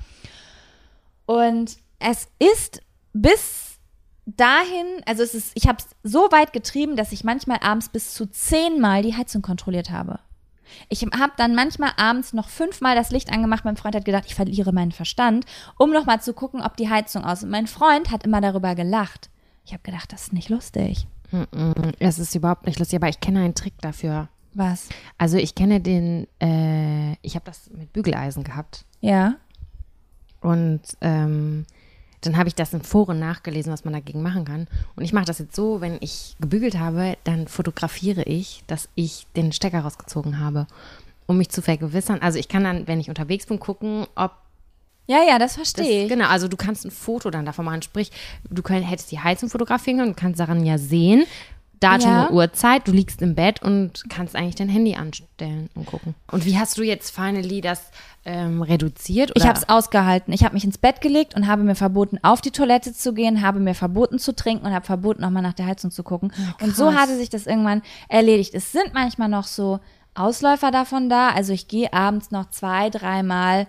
Und 1.25 1.77
es 1.99 2.27
ist 2.39 2.81
bis 3.13 3.77
dahin, 4.25 5.01
also 5.05 5.23
es 5.23 5.33
ist, 5.33 5.51
ich 5.55 5.67
habe 5.67 5.79
es 5.79 5.87
so 6.03 6.31
weit 6.31 6.53
getrieben, 6.53 6.95
dass 6.95 7.11
ich 7.11 7.23
manchmal 7.23 7.59
abends 7.61 7.89
bis 7.89 8.13
zu 8.13 8.27
zehnmal 8.27 9.01
die 9.01 9.15
Heizung 9.15 9.41
kontrolliert 9.41 9.89
habe. 9.89 10.19
Ich 10.87 11.01
habe 11.03 11.33
dann 11.37 11.55
manchmal 11.55 11.91
abends 11.97 12.33
noch 12.33 12.47
fünfmal 12.49 12.95
das 12.95 13.09
Licht 13.09 13.31
angemacht. 13.31 13.65
Mein 13.65 13.77
Freund 13.77 13.95
hat 13.95 14.05
gedacht, 14.05 14.25
ich 14.27 14.35
verliere 14.35 14.71
meinen 14.71 14.91
Verstand, 14.91 15.45
um 15.77 15.91
noch 15.91 16.05
mal 16.05 16.21
zu 16.21 16.33
gucken, 16.33 16.61
ob 16.61 16.77
die 16.77 16.89
Heizung 16.89 17.23
aus. 17.23 17.39
ist. 17.39 17.45
Und 17.45 17.49
mein 17.49 17.67
Freund 17.67 18.11
hat 18.11 18.23
immer 18.23 18.39
darüber 18.39 18.75
gelacht. 18.75 19.29
Ich 19.65 19.73
habe 19.73 19.83
gedacht, 19.83 20.13
das 20.13 20.23
ist 20.23 20.33
nicht 20.33 20.49
lustig. 20.49 21.07
Es 21.99 22.19
ist 22.19 22.35
überhaupt 22.35 22.65
nicht 22.65 22.79
lustig, 22.79 22.97
aber 22.97 23.09
ich 23.09 23.19
kenne 23.19 23.41
einen 23.41 23.55
Trick 23.55 23.79
dafür. 23.81 24.29
Was? 24.53 24.89
Also 25.17 25.37
ich 25.37 25.53
kenne 25.53 25.79
den, 25.79 26.27
äh, 26.39 27.13
ich 27.21 27.35
habe 27.35 27.45
das 27.45 27.69
mit 27.69 27.93
Bügeleisen 27.93 28.43
gehabt. 28.43 28.85
Ja. 28.99 29.35
Und 30.41 30.81
ähm, 31.01 31.65
dann 32.21 32.37
habe 32.37 32.49
ich 32.49 32.55
das 32.55 32.73
in 32.73 32.81
Foren 32.81 33.19
nachgelesen, 33.19 33.71
was 33.71 33.85
man 33.85 33.93
dagegen 33.93 34.21
machen 34.21 34.45
kann. 34.45 34.67
Und 34.95 35.03
ich 35.03 35.13
mache 35.13 35.25
das 35.25 35.39
jetzt 35.39 35.55
so, 35.55 35.81
wenn 35.81 35.97
ich 36.01 36.35
gebügelt 36.39 36.77
habe, 36.77 37.17
dann 37.23 37.47
fotografiere 37.47 38.23
ich, 38.23 38.63
dass 38.67 38.89
ich 38.95 39.25
den 39.35 39.51
Stecker 39.51 39.79
rausgezogen 39.81 40.39
habe, 40.39 40.67
um 41.27 41.37
mich 41.37 41.49
zu 41.49 41.61
vergewissern. 41.61 42.19
Also 42.21 42.37
ich 42.39 42.47
kann 42.49 42.63
dann, 42.63 42.87
wenn 42.87 42.99
ich 42.99 43.09
unterwegs 43.09 43.45
bin, 43.45 43.59
gucken, 43.59 44.05
ob 44.15 44.31
Ja, 45.07 45.23
ja, 45.27 45.39
das 45.39 45.55
das, 45.55 45.71
verstehe 45.71 46.03
ich. 46.03 46.09
genau, 46.09 46.27
also 46.27 46.47
du 46.47 46.57
kannst 46.57 46.85
ein 46.85 46.91
Foto 46.91 47.29
dann 47.29 47.45
davon 47.45 47.65
machen. 47.65 47.81
Sprich, 47.81 48.11
du 48.49 48.61
könnt, 48.61 48.89
hättest 48.89 49.11
die 49.11 49.19
Heizung 49.19 49.49
fotografieren 49.49 49.97
können 49.99 50.09
und 50.09 50.17
kannst 50.17 50.39
daran 50.39 50.65
ja 50.65 50.77
sehen, 50.77 51.25
Datum 51.79 52.11
Ja. 52.11 52.25
und 52.25 52.35
Uhrzeit, 52.35 52.87
du 52.87 52.91
liegst 52.91 53.21
im 53.21 53.35
Bett 53.35 53.61
und 53.61 54.03
kannst 54.09 54.35
eigentlich 54.35 54.55
dein 54.55 54.69
Handy 54.69 54.95
anstellen 54.95 55.69
und 55.75 55.85
gucken. 55.85 56.15
Und 56.31 56.45
wie 56.45 56.57
hast 56.57 56.77
du 56.77 56.83
jetzt 56.83 57.11
finally 57.15 57.61
das 57.61 57.91
ähm, 58.25 58.61
reduziert? 58.61 59.31
Ich 59.35 59.41
oder? 59.43 59.49
habe 59.49 59.59
es 59.59 59.69
ausgehalten. 59.69 60.33
Ich 60.33 60.43
habe 60.43 60.53
mich 60.53 60.65
ins 60.65 60.77
Bett 60.77 60.99
gelegt 61.01 61.35
und 61.35 61.47
habe 61.47 61.63
mir 61.63 61.75
verboten, 61.75 62.19
auf 62.21 62.41
die 62.41 62.51
Toilette 62.51 62.93
zu 62.93 63.13
gehen, 63.13 63.41
habe 63.41 63.59
mir 63.59 63.75
verboten 63.75 64.19
zu 64.19 64.35
trinken 64.35 64.65
und 64.65 64.73
habe 64.73 64.85
verboten, 64.85 65.21
nochmal 65.21 65.43
nach 65.43 65.53
der 65.53 65.67
Heizung 65.67 65.91
zu 65.91 66.03
gucken. 66.03 66.31
und 66.61 66.75
so 66.75 66.93
hatte 66.93 67.15
sich 67.15 67.29
das 67.29 67.47
irgendwann 67.47 67.81
erledigt. 68.09 68.53
Es 68.53 68.71
sind 68.71 68.93
manchmal 68.93 69.29
noch 69.29 69.45
so 69.45 69.79
Ausläufer 70.15 70.71
davon 70.71 71.09
da. 71.09 71.29
Also 71.29 71.53
ich 71.53 71.67
gehe 71.67 71.93
abends 71.93 72.31
noch 72.31 72.49
zwei, 72.49 72.89
dreimal 72.89 73.67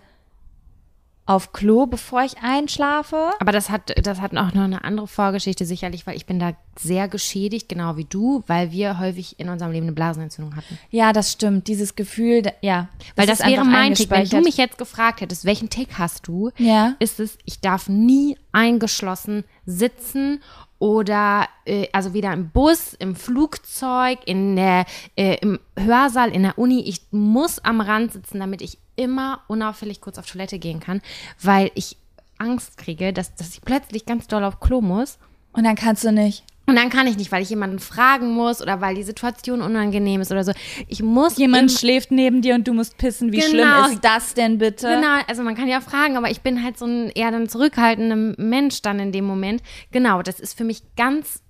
auf 1.26 1.52
Klo, 1.52 1.86
bevor 1.86 2.22
ich 2.24 2.38
einschlafe. 2.42 3.30
Aber 3.38 3.52
das 3.52 3.70
hat, 3.70 3.92
das 4.04 4.20
hat 4.20 4.36
auch 4.36 4.52
noch 4.52 4.64
eine 4.64 4.82
andere 4.84 5.06
Vorgeschichte 5.06 5.64
sicherlich, 5.64 6.06
weil 6.06 6.16
ich 6.16 6.26
bin 6.26 6.40
da 6.40 6.54
sehr 6.76 7.06
geschädigt, 7.06 7.68
genau 7.68 7.96
wie 7.96 8.04
du, 8.04 8.42
weil 8.48 8.72
wir 8.72 8.98
häufig 8.98 9.38
in 9.38 9.48
unserem 9.48 9.70
Leben 9.70 9.84
eine 9.86 9.92
Blasenentzündung 9.92 10.56
hatten. 10.56 10.78
Ja, 10.90 11.12
das 11.12 11.30
stimmt. 11.30 11.68
Dieses 11.68 11.94
Gefühl, 11.94 12.42
ja. 12.62 12.88
Weil 13.14 13.26
das, 13.28 13.40
ist 13.40 13.46
wäre 13.46 13.64
mein 13.64 13.94
Tick. 13.94 14.10
Wenn 14.10 14.28
du 14.28 14.40
mich 14.40 14.56
jetzt 14.56 14.78
gefragt 14.78 15.20
hättest, 15.20 15.44
welchen 15.44 15.70
Tick 15.70 15.98
hast 15.98 16.26
du, 16.26 16.50
Ja. 16.56 16.94
ist 16.98 17.20
es, 17.20 17.38
ich 17.44 17.60
darf 17.60 17.88
nie 17.88 18.36
eingeschlossen 18.50 19.44
sitzen 19.66 20.42
oder 20.80 21.46
äh, 21.66 21.86
also 21.92 22.14
weder 22.14 22.32
im 22.32 22.50
Bus, 22.50 22.94
im 22.94 23.14
Flugzeug, 23.14 24.18
in 24.24 24.56
der, 24.56 24.86
äh, 25.14 25.36
im 25.42 25.60
Hörsaal, 25.78 26.30
in 26.30 26.42
der 26.42 26.58
Uni. 26.58 26.80
Ich 26.88 27.02
muss 27.10 27.58
am 27.60 27.80
Rand 27.80 28.12
sitzen, 28.14 28.40
damit 28.40 28.62
ich 28.62 28.78
immer 29.01 29.40
unauffällig 29.48 30.01
kurz 30.01 30.18
auf 30.18 30.26
Toilette 30.26 30.59
gehen 30.59 30.80
kann, 30.80 31.01
weil 31.42 31.70
ich 31.74 31.96
Angst 32.38 32.76
kriege, 32.76 33.12
dass, 33.12 33.34
dass 33.34 33.55
ich 33.55 33.62
plötzlich 33.62 34.07
ganz 34.07 34.26
doll 34.26 34.44
auf 34.44 34.61
Klo 34.61 34.80
muss. 34.80 35.18
Und 35.53 35.64
dann 35.64 35.74
kannst 35.74 36.05
du 36.05 36.12
nicht. 36.12 36.44
Und 36.66 36.76
dann 36.76 36.88
kann 36.90 37.09
ich 37.09 37.16
nicht, 37.16 37.32
weil 37.32 37.42
ich 37.42 37.51
jemanden 37.51 37.80
fragen 37.80 38.32
muss 38.32 38.62
oder 38.62 38.80
weil 38.80 38.94
die 38.94 39.03
Situation 39.03 39.61
unangenehm 39.61 40.20
ist 40.20 40.30
oder 40.30 40.44
so. 40.44 40.53
Ich 40.86 41.03
muss 41.03 41.36
Jemand 41.36 41.72
schläft 41.72 42.12
neben 42.12 42.42
dir 42.42 42.55
und 42.55 42.68
du 42.68 42.72
musst 42.72 42.96
pissen. 42.96 43.32
Wie 43.32 43.38
Genau. 43.40 43.48
schlimm 43.48 43.92
ist 43.92 44.05
das 44.05 44.34
denn 44.34 44.59
bitte? 44.59 44.86
Genau, 44.86 45.18
also 45.26 45.42
man 45.42 45.57
kann 45.57 45.66
ja 45.66 45.80
fragen, 45.80 46.16
aber 46.16 46.30
ich 46.30 46.42
bin 46.42 46.62
halt 46.62 46.78
so 46.78 46.84
ein 46.86 47.11
eher 47.11 47.32
dann 47.32 47.48
zurückhaltender 47.48 48.34
Mensch 48.38 48.82
dann 48.82 49.01
in 49.01 49.11
dem 49.11 49.24
Moment. 49.24 49.62
Genau, 49.90 50.22
das 50.22 50.38
ist 50.38 50.57
für 50.57 50.62
mich 50.64 50.82
ganz 50.96 51.42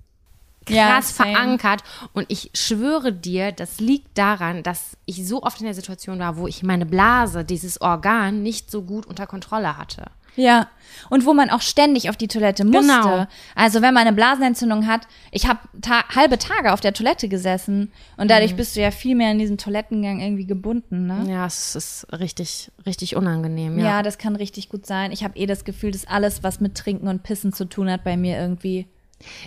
krass 0.66 1.16
same. 1.16 1.32
verankert 1.32 1.82
und 2.12 2.26
ich 2.28 2.50
schwöre 2.54 3.12
dir, 3.12 3.52
das 3.52 3.80
liegt 3.80 4.16
daran, 4.18 4.62
dass 4.62 4.96
ich 5.06 5.26
so 5.26 5.42
oft 5.42 5.60
in 5.60 5.66
der 5.66 5.74
Situation 5.74 6.18
war, 6.18 6.36
wo 6.36 6.46
ich 6.46 6.62
meine 6.62 6.86
Blase, 6.86 7.44
dieses 7.44 7.80
Organ 7.80 8.42
nicht 8.42 8.70
so 8.70 8.82
gut 8.82 9.06
unter 9.06 9.26
Kontrolle 9.26 9.76
hatte. 9.76 10.04
Ja, 10.36 10.68
und 11.10 11.26
wo 11.26 11.34
man 11.34 11.50
auch 11.50 11.60
ständig 11.60 12.08
auf 12.08 12.16
die 12.16 12.28
Toilette 12.28 12.64
musste. 12.64 12.86
Genau. 12.86 13.26
Also 13.56 13.82
wenn 13.82 13.92
man 13.92 14.06
eine 14.06 14.12
Blasenentzündung 14.14 14.86
hat, 14.86 15.08
ich 15.32 15.48
habe 15.48 15.58
ta 15.82 16.04
halbe 16.14 16.38
Tage 16.38 16.72
auf 16.72 16.80
der 16.80 16.92
Toilette 16.92 17.28
gesessen 17.28 17.90
und 18.16 18.24
Mhm. 18.24 18.28
dadurch 18.28 18.54
bist 18.54 18.76
du 18.76 18.80
ja 18.80 18.92
viel 18.92 19.16
mehr 19.16 19.32
in 19.32 19.40
diesen 19.40 19.58
Toilettengang 19.58 20.20
irgendwie 20.20 20.46
gebunden, 20.46 21.06
ne? 21.06 21.26
Ja, 21.28 21.46
es 21.46 21.74
ist 21.74 22.06
richtig, 22.12 22.70
richtig 22.86 23.16
unangenehm. 23.16 23.76
Ja, 23.80 23.84
Ja, 23.86 24.02
das 24.04 24.18
kann 24.18 24.36
richtig 24.36 24.68
gut 24.68 24.86
sein. 24.86 25.10
Ich 25.10 25.24
habe 25.24 25.36
eh 25.36 25.46
das 25.46 25.64
Gefühl, 25.64 25.90
dass 25.90 26.06
alles, 26.06 26.44
was 26.44 26.60
mit 26.60 26.76
Trinken 26.76 27.08
und 27.08 27.24
Pissen 27.24 27.52
zu 27.52 27.64
tun 27.64 27.90
hat, 27.90 28.04
bei 28.04 28.16
mir 28.16 28.38
irgendwie 28.38 28.86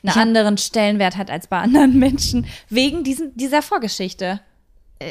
einen 0.04 0.18
anderen 0.18 0.58
Stellenwert 0.58 1.18
hat 1.18 1.30
als 1.32 1.48
bei 1.48 1.58
anderen 1.60 1.98
Menschen, 2.00 2.46
wegen 2.70 3.04
diesen, 3.04 3.36
dieser 3.36 3.62
Vorgeschichte. 3.62 4.40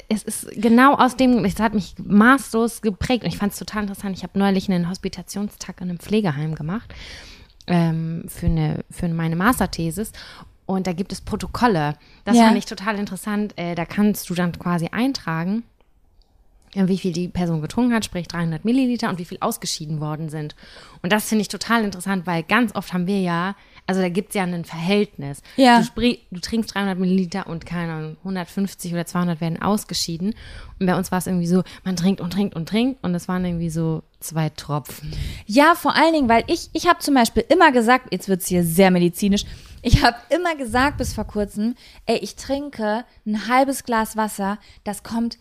es 0.08 0.22
ist 0.22 0.48
genau 0.52 0.94
aus 0.94 1.16
dem, 1.16 1.44
es 1.44 1.58
hat 1.60 1.74
mich 1.74 1.94
maßlos 2.02 2.80
geprägt 2.82 3.24
und 3.24 3.28
ich 3.30 3.38
fand 3.38 3.52
es 3.52 3.58
total 3.58 3.82
interessant. 3.82 4.16
Ich 4.16 4.22
habe 4.22 4.38
neulich 4.38 4.70
einen 4.70 4.88
Hospitationstag 4.88 5.80
in 5.80 5.90
einem 5.90 5.98
Pflegeheim 5.98 6.54
gemacht 6.54 6.92
ähm, 7.66 8.24
für, 8.28 8.46
eine, 8.46 8.84
für 8.90 9.08
meine 9.08 9.36
Masterthesis 9.36 10.12
und 10.66 10.86
da 10.86 10.92
gibt 10.92 11.12
es 11.12 11.20
Protokolle. 11.20 11.96
Das 12.24 12.36
Ja. 12.36 12.44
fand 12.46 12.56
ich 12.56 12.66
total 12.66 12.98
interessant. 12.98 13.52
Äh, 13.58 13.74
da 13.74 13.84
kannst 13.84 14.30
du 14.30 14.34
dann 14.34 14.52
quasi 14.58 14.88
eintragen, 14.92 15.64
äh, 16.74 16.86
wie 16.88 16.96
viel 16.98 17.12
die 17.12 17.28
Person 17.28 17.60
getrunken 17.60 17.92
hat, 17.94 18.04
sprich 18.04 18.28
300 18.28 18.64
Milliliter 18.64 19.10
und 19.10 19.18
wie 19.18 19.24
viel 19.26 19.38
ausgeschieden 19.40 20.00
worden 20.00 20.30
sind. 20.30 20.54
Und 21.02 21.12
das 21.12 21.28
finde 21.28 21.42
ich 21.42 21.48
total 21.48 21.84
interessant, 21.84 22.26
weil 22.26 22.42
ganz 22.44 22.74
oft 22.74 22.92
haben 22.94 23.06
wir 23.06 23.20
ja, 23.20 23.54
also 23.93 24.01
da 24.01 24.09
gibt 24.09 24.30
es 24.30 24.34
ja 24.34 24.45
ein 24.45 24.64
Verhältnis. 24.64 25.43
Ja. 25.57 25.78
Du, 25.78 25.84
sprich, 25.84 26.26
du 26.30 26.40
trinkst 26.40 26.74
300 26.74 26.99
Milliliter 26.99 27.47
und 27.47 27.66
keine 27.66 27.93
Ahnung, 27.93 28.16
150 28.20 28.93
oder 28.95 29.05
200 29.05 29.40
werden 29.43 29.61
ausgeschieden. 29.61 30.34
Und 30.80 30.86
bei 30.86 30.97
uns 30.97 31.12
war 31.12 31.18
es 31.18 31.26
irgendwie 31.26 31.47
so, 31.47 31.62
man 31.84 31.95
trinkt 31.97 32.22
und 32.22 32.32
trinkt 32.32 32.57
und 32.57 32.68
trinkt 32.68 33.05
und 33.05 33.14
es 33.14 33.28
waren 33.28 33.45
irgendwie 33.45 33.68
so 33.68 34.03
zwei 34.18 34.49
Tropfen. 34.49 35.12
Ja, 35.47 35.74
vor 35.74 35.95
allen 35.95 36.14
Dingen, 36.14 36.28
weil 36.30 36.45
ich, 36.47 36.70
ich 36.72 36.88
habe 36.88 37.01
zum 37.01 37.14
Beispiel 37.14 37.45
immer 37.51 37.70
gesagt, 37.70 38.09
jetzt 38.12 38.28
wird's 38.28 38.47
hier 38.47 38.64
sehr 38.64 38.90
medizinisch, 38.90 39.45
ich 39.82 40.03
habe 40.03 40.16
immer 40.30 40.57
gesagt 40.57 40.97
bis 40.99 41.12
vor 41.12 41.24
kurzem, 41.24 41.74
ey, 42.07 42.16
ich 42.18 42.36
trinke 42.36 43.05
ein 43.26 43.49
halbes 43.49 43.84
Glas 43.84 44.16
Wasser, 44.16 44.59
das 44.84 45.03
kommt 45.03 45.36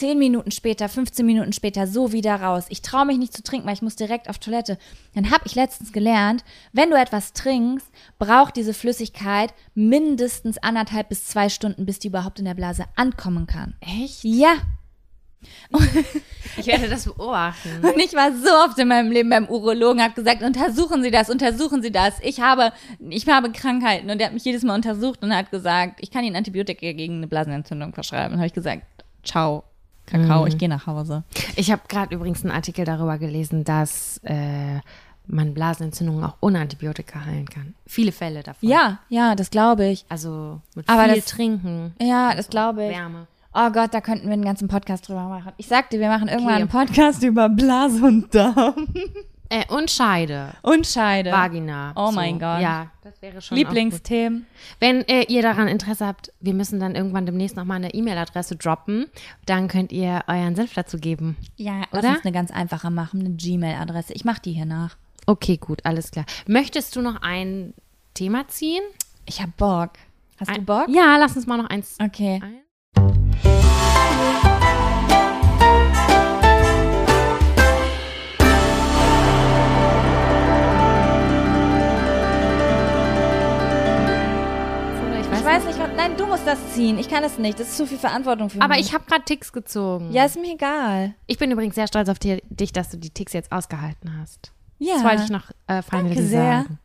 10 0.00 0.18
Minuten 0.18 0.50
später, 0.50 0.88
15 0.88 1.26
Minuten 1.26 1.52
später 1.52 1.86
so 1.86 2.10
wieder 2.10 2.36
raus. 2.36 2.64
Ich 2.70 2.80
traue 2.80 3.04
mich 3.04 3.18
nicht 3.18 3.34
zu 3.34 3.42
trinken, 3.42 3.66
weil 3.66 3.74
ich 3.74 3.82
muss 3.82 3.96
direkt 3.96 4.30
auf 4.30 4.38
Toilette. 4.38 4.78
Dann 5.14 5.30
habe 5.30 5.42
ich 5.44 5.54
letztens 5.54 5.92
gelernt, 5.92 6.42
wenn 6.72 6.88
du 6.88 6.96
etwas 6.96 7.34
trinkst, 7.34 7.86
braucht 8.18 8.56
diese 8.56 8.72
Flüssigkeit 8.72 9.52
mindestens 9.74 10.56
anderthalb 10.56 11.10
bis 11.10 11.26
zwei 11.26 11.50
Stunden, 11.50 11.84
bis 11.84 11.98
die 11.98 12.08
überhaupt 12.08 12.38
in 12.38 12.46
der 12.46 12.54
Blase 12.54 12.86
ankommen 12.96 13.46
kann. 13.46 13.74
Echt? 13.80 14.24
Ja. 14.24 14.54
Ich 16.56 16.66
werde 16.66 16.88
das 16.88 17.04
beobachten. 17.04 17.80
Und 17.82 17.98
ich 17.98 18.14
war 18.14 18.32
so 18.32 18.50
oft 18.64 18.78
in 18.78 18.88
meinem 18.88 19.12
Leben 19.12 19.28
beim 19.28 19.48
Urologen, 19.48 20.02
habe 20.02 20.14
gesagt, 20.14 20.42
untersuchen 20.42 21.02
Sie 21.02 21.10
das, 21.10 21.28
untersuchen 21.28 21.82
Sie 21.82 21.92
das. 21.92 22.14
Ich 22.22 22.40
habe, 22.40 22.72
ich 23.10 23.28
habe 23.28 23.52
Krankheiten. 23.52 24.08
Und 24.08 24.16
der 24.16 24.28
hat 24.28 24.34
mich 24.34 24.46
jedes 24.46 24.62
Mal 24.62 24.74
untersucht 24.74 25.22
und 25.22 25.36
hat 25.36 25.50
gesagt, 25.50 26.00
ich 26.00 26.10
kann 26.10 26.24
Ihnen 26.24 26.36
Antibiotika 26.36 26.92
gegen 26.92 27.18
eine 27.18 27.26
Blasenentzündung 27.26 27.92
verschreiben. 27.92 28.32
Und 28.32 28.38
habe 28.38 28.46
ich 28.46 28.54
gesagt, 28.54 28.82
ciao, 29.22 29.64
Kakao, 30.10 30.46
ich 30.46 30.58
gehe 30.58 30.68
nach 30.68 30.86
Hause. 30.86 31.24
Ich 31.56 31.70
habe 31.70 31.82
gerade 31.88 32.14
übrigens 32.14 32.42
einen 32.42 32.52
Artikel 32.52 32.84
darüber 32.84 33.18
gelesen, 33.18 33.64
dass 33.64 34.18
äh, 34.24 34.80
man 35.26 35.54
Blasenentzündungen 35.54 36.24
auch 36.24 36.34
ohne 36.40 36.60
Antibiotika 36.60 37.24
heilen 37.24 37.48
kann. 37.48 37.74
Viele 37.86 38.12
Fälle 38.12 38.42
davon. 38.42 38.68
Ja, 38.68 38.98
ja, 39.08 39.34
das 39.34 39.50
glaube 39.50 39.86
ich. 39.86 40.04
Also 40.08 40.60
mit 40.74 40.88
Aber 40.88 41.04
viel 41.04 41.16
das- 41.16 41.26
Trinken, 41.26 41.94
Ja, 42.00 42.34
das 42.34 42.48
glaube 42.48 42.84
ich. 42.84 42.90
Wärme. 42.90 43.26
Oh 43.52 43.70
Gott, 43.70 43.92
da 43.92 44.00
könnten 44.00 44.26
wir 44.26 44.32
einen 44.34 44.44
ganzen 44.44 44.68
Podcast 44.68 45.08
drüber 45.08 45.24
machen. 45.28 45.52
Ich 45.56 45.66
sagte, 45.66 45.98
wir 45.98 46.08
machen 46.08 46.28
irgendwann 46.28 46.54
Okay. 46.54 46.60
einen 46.62 46.68
Podcast 46.68 47.22
über 47.24 47.48
Blase 47.48 48.04
und 48.04 48.32
Darm. 48.34 48.86
Äh, 49.52 49.64
und 49.68 49.90
Scheide. 49.90 50.54
Und 50.62 50.86
Scheide. 50.86 51.32
Vagina. 51.32 51.92
Oh 51.96 52.12
mein 52.12 52.38
Gott. 52.38 52.60
Ja, 52.60 52.92
das 53.02 53.20
wäre 53.20 53.42
schon. 53.42 53.58
Lieblingsthemen. 53.58 54.46
Wenn 54.78 55.02
äh, 55.08 55.24
ihr 55.24 55.42
daran 55.42 55.66
Interesse 55.66 56.06
habt, 56.06 56.32
wir 56.40 56.54
müssen 56.54 56.78
dann 56.78 56.94
irgendwann 56.94 57.26
demnächst 57.26 57.56
nochmal 57.56 57.78
eine 57.78 57.92
E-Mail-Adresse 57.92 58.54
droppen. 58.54 59.06
Dann 59.46 59.66
könnt 59.66 59.90
ihr 59.90 60.22
euren 60.28 60.54
Senf 60.54 60.72
dazu 60.74 60.98
geben. 60.98 61.36
Ja, 61.56 61.82
lass 61.90 62.04
Oder? 62.04 62.12
uns 62.14 62.24
eine 62.24 62.32
ganz 62.32 62.52
einfache 62.52 62.90
machen, 62.90 63.20
eine 63.20 63.30
Gmail-Adresse. 63.30 64.12
Ich 64.12 64.24
mache 64.24 64.40
die 64.40 64.52
hier 64.52 64.66
nach. 64.66 64.96
Okay, 65.26 65.56
gut, 65.56 65.84
alles 65.84 66.12
klar. 66.12 66.26
Möchtest 66.46 66.94
du 66.94 67.02
noch 67.02 67.20
ein 67.22 67.74
Thema 68.14 68.46
ziehen? 68.46 68.82
Ich 69.26 69.42
hab 69.42 69.56
Bock. 69.56 69.90
Hast 70.38 70.48
du 70.50 70.54
Ein- 70.54 70.64
Bock? 70.64 70.86
Ja, 70.88 71.16
lass 71.18 71.34
uns 71.36 71.48
mal 71.48 71.56
noch 71.58 71.68
eins. 71.68 71.98
Okay. 72.00 72.40
ein. 72.42 72.60
Nein, 86.00 86.16
du 86.16 86.26
musst 86.26 86.46
das 86.46 86.58
ziehen. 86.72 86.98
Ich 86.98 87.08
kann 87.08 87.22
es 87.24 87.38
nicht. 87.38 87.58
Das 87.60 87.68
ist 87.68 87.76
zu 87.76 87.86
viel 87.86 87.98
Verantwortung 87.98 88.50
für 88.50 88.60
Aber 88.60 88.76
mich. 88.76 88.86
ich 88.86 88.94
habe 88.94 89.04
gerade 89.06 89.24
Ticks 89.24 89.52
gezogen. 89.52 90.10
Ja, 90.12 90.24
ist 90.24 90.36
mir 90.36 90.54
egal. 90.54 91.14
Ich 91.26 91.38
bin 91.38 91.50
übrigens 91.50 91.74
sehr 91.74 91.86
stolz 91.86 92.08
auf 92.08 92.18
dich, 92.18 92.72
dass 92.72 92.90
du 92.90 92.96
die 92.96 93.10
Ticks 93.10 93.32
jetzt 93.32 93.52
ausgehalten 93.52 94.18
hast. 94.20 94.52
Ja. 94.78 94.94
Das 94.94 95.04
wollte 95.04 95.22
ich 95.24 95.30
noch 95.30 95.50
äh, 95.66 95.82
finally 95.82 96.14
Danke 96.14 96.22
sehr. 96.28 96.62
sagen. 96.62 96.78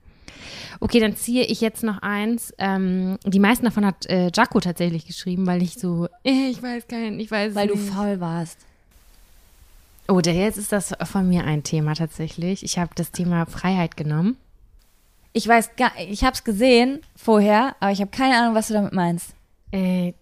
Okay, 0.82 0.99
dann 0.99 1.16
ziehe 1.16 1.43
ich 1.45 1.61
jetzt 1.61 1.84
noch 1.84 2.01
eins. 2.01 2.53
Ähm, 2.57 3.18
die 3.26 3.39
meisten 3.39 3.63
davon 3.63 3.86
hat 3.86 4.05
äh, 4.07 4.30
Jaco 4.34 4.59
tatsächlich 4.59 5.05
geschrieben, 5.05 5.47
weil 5.47 5.63
ich 5.63 5.76
so, 5.76 6.07
äh, 6.26 6.49
ich 6.49 6.61
weiß 6.61 6.88
keinen, 6.88 7.20
ich 7.20 7.32
weiß 7.32 7.55
Weil 7.55 7.70
du 7.70 7.76
nicht. 7.76 7.93
faul 7.93 8.20
warst. 8.20 8.59
Oh, 10.09 10.20
der 10.20 10.34
jetzt 10.34 10.57
ist 10.57 10.72
das 10.74 10.93
von 11.05 11.30
mir 11.30 11.45
ein 11.45 11.63
Thema 11.63 11.95
tatsächlich. 11.95 12.63
Ich 12.63 12.78
habe 12.78 12.91
das 12.95 13.11
Thema 13.11 13.45
Freiheit 13.45 13.95
genommen. 13.95 14.38
Ich 15.38 15.45
weiß 15.49 15.75
gar, 15.75 15.91
ich 15.99 16.23
hab's 16.23 16.45
gesehen 16.45 17.01
vorher, 17.13 17.75
aber 17.81 17.91
ich 17.91 17.99
habe 17.99 18.09
keine 18.09 18.38
Ahnung, 18.38 18.55
was 18.55 18.69
du 18.69 18.73
damit 18.73 18.93
meinst. 18.93 19.36
Äh, 19.73 20.13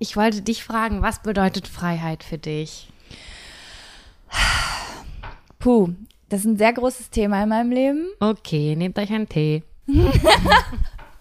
ich 0.00 0.16
wollte 0.16 0.42
dich 0.42 0.64
fragen, 0.64 1.00
was 1.00 1.22
bedeutet 1.22 1.68
Freiheit 1.68 2.24
für 2.24 2.38
dich? 2.38 2.88
Puh, 5.60 5.90
das 6.28 6.40
ist 6.40 6.46
ein 6.46 6.56
sehr 6.58 6.72
großes 6.72 7.10
Thema 7.10 7.40
in 7.44 7.50
meinem 7.50 7.70
Leben. 7.70 8.08
Okay, 8.18 8.74
nehmt 8.74 8.98
euch 8.98 9.12
einen 9.12 9.28
Tee. 9.28 9.62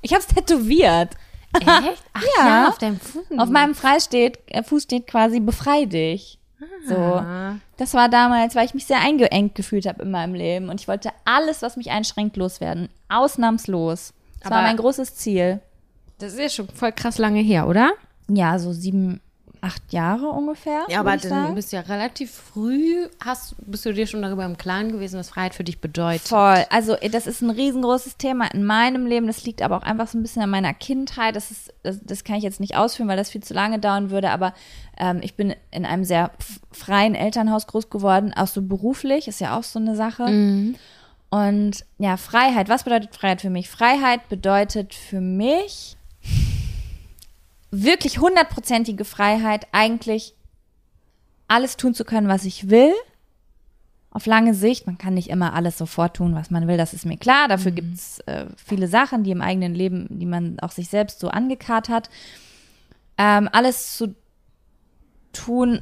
Ich 0.03 0.15
hab's 0.15 0.25
tätowiert. 0.25 1.11
Echt? 1.53 2.03
Ach 2.13 2.23
ja, 2.39 2.47
Ja. 2.47 2.69
auf 2.69 2.79
deinem 2.79 2.99
Fuß. 2.99 3.23
Auf 3.37 3.49
meinem 3.49 3.75
Freis 3.75 4.05
steht, 4.05 4.39
äh, 4.47 4.63
Fuß 4.63 4.81
steht 4.81 5.05
quasi 5.05 5.39
befrei 5.39 5.85
dich. 5.85 6.39
So. 6.87 6.95
Ah. 6.95 7.55
Das 7.77 7.93
war 7.93 8.09
damals, 8.09 8.55
weil 8.55 8.65
ich 8.65 8.73
mich 8.73 8.85
sehr 8.85 8.99
eingeengt 8.99 9.55
gefühlt 9.55 9.85
habe 9.87 10.03
in 10.03 10.11
meinem 10.11 10.35
Leben 10.35 10.69
und 10.69 10.79
ich 10.79 10.87
wollte 10.87 11.09
alles, 11.25 11.61
was 11.61 11.77
mich 11.77 11.89
einschränkt, 11.91 12.37
loswerden. 12.37 12.89
Ausnahmslos. 13.09 14.13
Das 14.41 14.51
war 14.51 14.57
Aber- 14.59 14.67
mein 14.67 14.77
großes 14.77 15.15
Ziel. 15.15 15.59
Das 16.19 16.33
ist 16.33 16.39
ja 16.39 16.49
schon 16.49 16.67
voll 16.69 16.91
krass 16.91 17.17
lange 17.17 17.39
her, 17.41 17.67
oder? 17.67 17.91
Ja, 18.29 18.59
so 18.59 18.73
sieben, 18.73 19.21
acht 19.61 19.93
Jahre 19.93 20.27
ungefähr. 20.29 20.85
Ja, 20.89 20.99
aber 20.99 21.11
dann 21.11 21.29
sagen. 21.29 21.55
bist 21.55 21.71
du 21.71 21.77
ja 21.77 21.83
relativ 21.83 22.31
früh, 22.31 23.07
hast, 23.23 23.55
bist 23.59 23.85
du 23.85 23.93
dir 23.93 24.07
schon 24.07 24.21
darüber 24.23 24.43
im 24.43 24.57
Klaren 24.57 24.91
gewesen, 24.91 25.19
was 25.19 25.29
Freiheit 25.29 25.53
für 25.53 25.63
dich 25.63 25.79
bedeutet. 25.79 26.27
Voll. 26.27 26.65
Also 26.69 26.95
das 27.11 27.27
ist 27.27 27.41
ein 27.41 27.51
riesengroßes 27.51 28.17
Thema 28.17 28.51
in 28.53 28.65
meinem 28.65 29.05
Leben. 29.05 29.27
Das 29.27 29.43
liegt 29.45 29.61
aber 29.61 29.77
auch 29.77 29.83
einfach 29.83 30.07
so 30.07 30.17
ein 30.17 30.23
bisschen 30.23 30.41
an 30.41 30.49
meiner 30.49 30.73
Kindheit. 30.73 31.35
Das 31.35 31.51
ist, 31.51 31.73
das, 31.83 31.99
das 32.03 32.23
kann 32.23 32.37
ich 32.37 32.43
jetzt 32.43 32.59
nicht 32.59 32.75
ausführen, 32.75 33.07
weil 33.07 33.17
das 33.17 33.29
viel 33.29 33.43
zu 33.43 33.53
lange 33.53 33.77
dauern 33.79 34.09
würde. 34.09 34.31
Aber 34.31 34.53
ähm, 34.97 35.19
ich 35.21 35.35
bin 35.35 35.53
in 35.69 35.85
einem 35.85 36.05
sehr 36.05 36.31
freien 36.71 37.13
Elternhaus 37.13 37.67
groß 37.67 37.89
geworden, 37.89 38.33
auch 38.35 38.47
so 38.47 38.61
beruflich 38.61 39.27
ist 39.27 39.39
ja 39.39 39.57
auch 39.57 39.63
so 39.63 39.79
eine 39.79 39.95
Sache. 39.95 40.23
Und 41.29 41.85
ja, 41.97 42.17
Freiheit. 42.17 42.67
Was 42.67 42.83
bedeutet 42.83 43.15
Freiheit 43.15 43.41
für 43.41 43.49
mich? 43.49 43.69
Freiheit 43.69 44.27
bedeutet 44.27 44.93
für 44.93 45.21
mich 45.21 45.97
wirklich 47.71 48.19
hundertprozentige 48.19 49.05
Freiheit, 49.05 49.67
eigentlich 49.71 50.35
alles 51.47 51.77
tun 51.77 51.93
zu 51.93 52.05
können, 52.05 52.27
was 52.27 52.45
ich 52.45 52.69
will 52.69 52.93
auf 54.11 54.25
lange 54.25 54.53
Sicht, 54.53 54.87
man 54.87 54.97
kann 54.97 55.13
nicht 55.13 55.29
immer 55.29 55.53
alles 55.53 55.77
sofort 55.77 56.17
tun, 56.17 56.35
was 56.35 56.51
man 56.51 56.67
will, 56.67 56.75
das 56.75 56.93
ist 56.93 57.05
mir 57.05 57.17
klar. 57.17 57.47
Dafür 57.47 57.71
gibt's 57.71 58.19
äh, 58.25 58.45
viele 58.57 58.89
Sachen, 58.89 59.23
die 59.23 59.31
im 59.31 59.41
eigenen 59.41 59.73
Leben, 59.73 60.07
die 60.09 60.25
man 60.25 60.59
auch 60.59 60.71
sich 60.71 60.89
selbst 60.89 61.21
so 61.21 61.29
angekarrt 61.29 61.87
hat. 61.87 62.09
Ähm, 63.17 63.47
alles 63.53 63.95
zu 63.95 64.13
tun, 65.31 65.81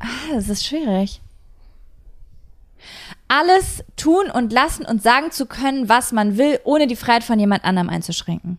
ah, 0.00 0.34
das 0.34 0.48
ist 0.48 0.66
schwierig. 0.66 1.20
Alles 3.28 3.84
tun 3.96 4.28
und 4.28 4.52
lassen 4.52 4.84
und 4.84 5.00
sagen 5.00 5.30
zu 5.30 5.46
können, 5.46 5.88
was 5.88 6.10
man 6.10 6.36
will, 6.36 6.58
ohne 6.64 6.88
die 6.88 6.96
Freiheit 6.96 7.22
von 7.22 7.38
jemand 7.38 7.62
anderem 7.62 7.90
einzuschränken. 7.90 8.58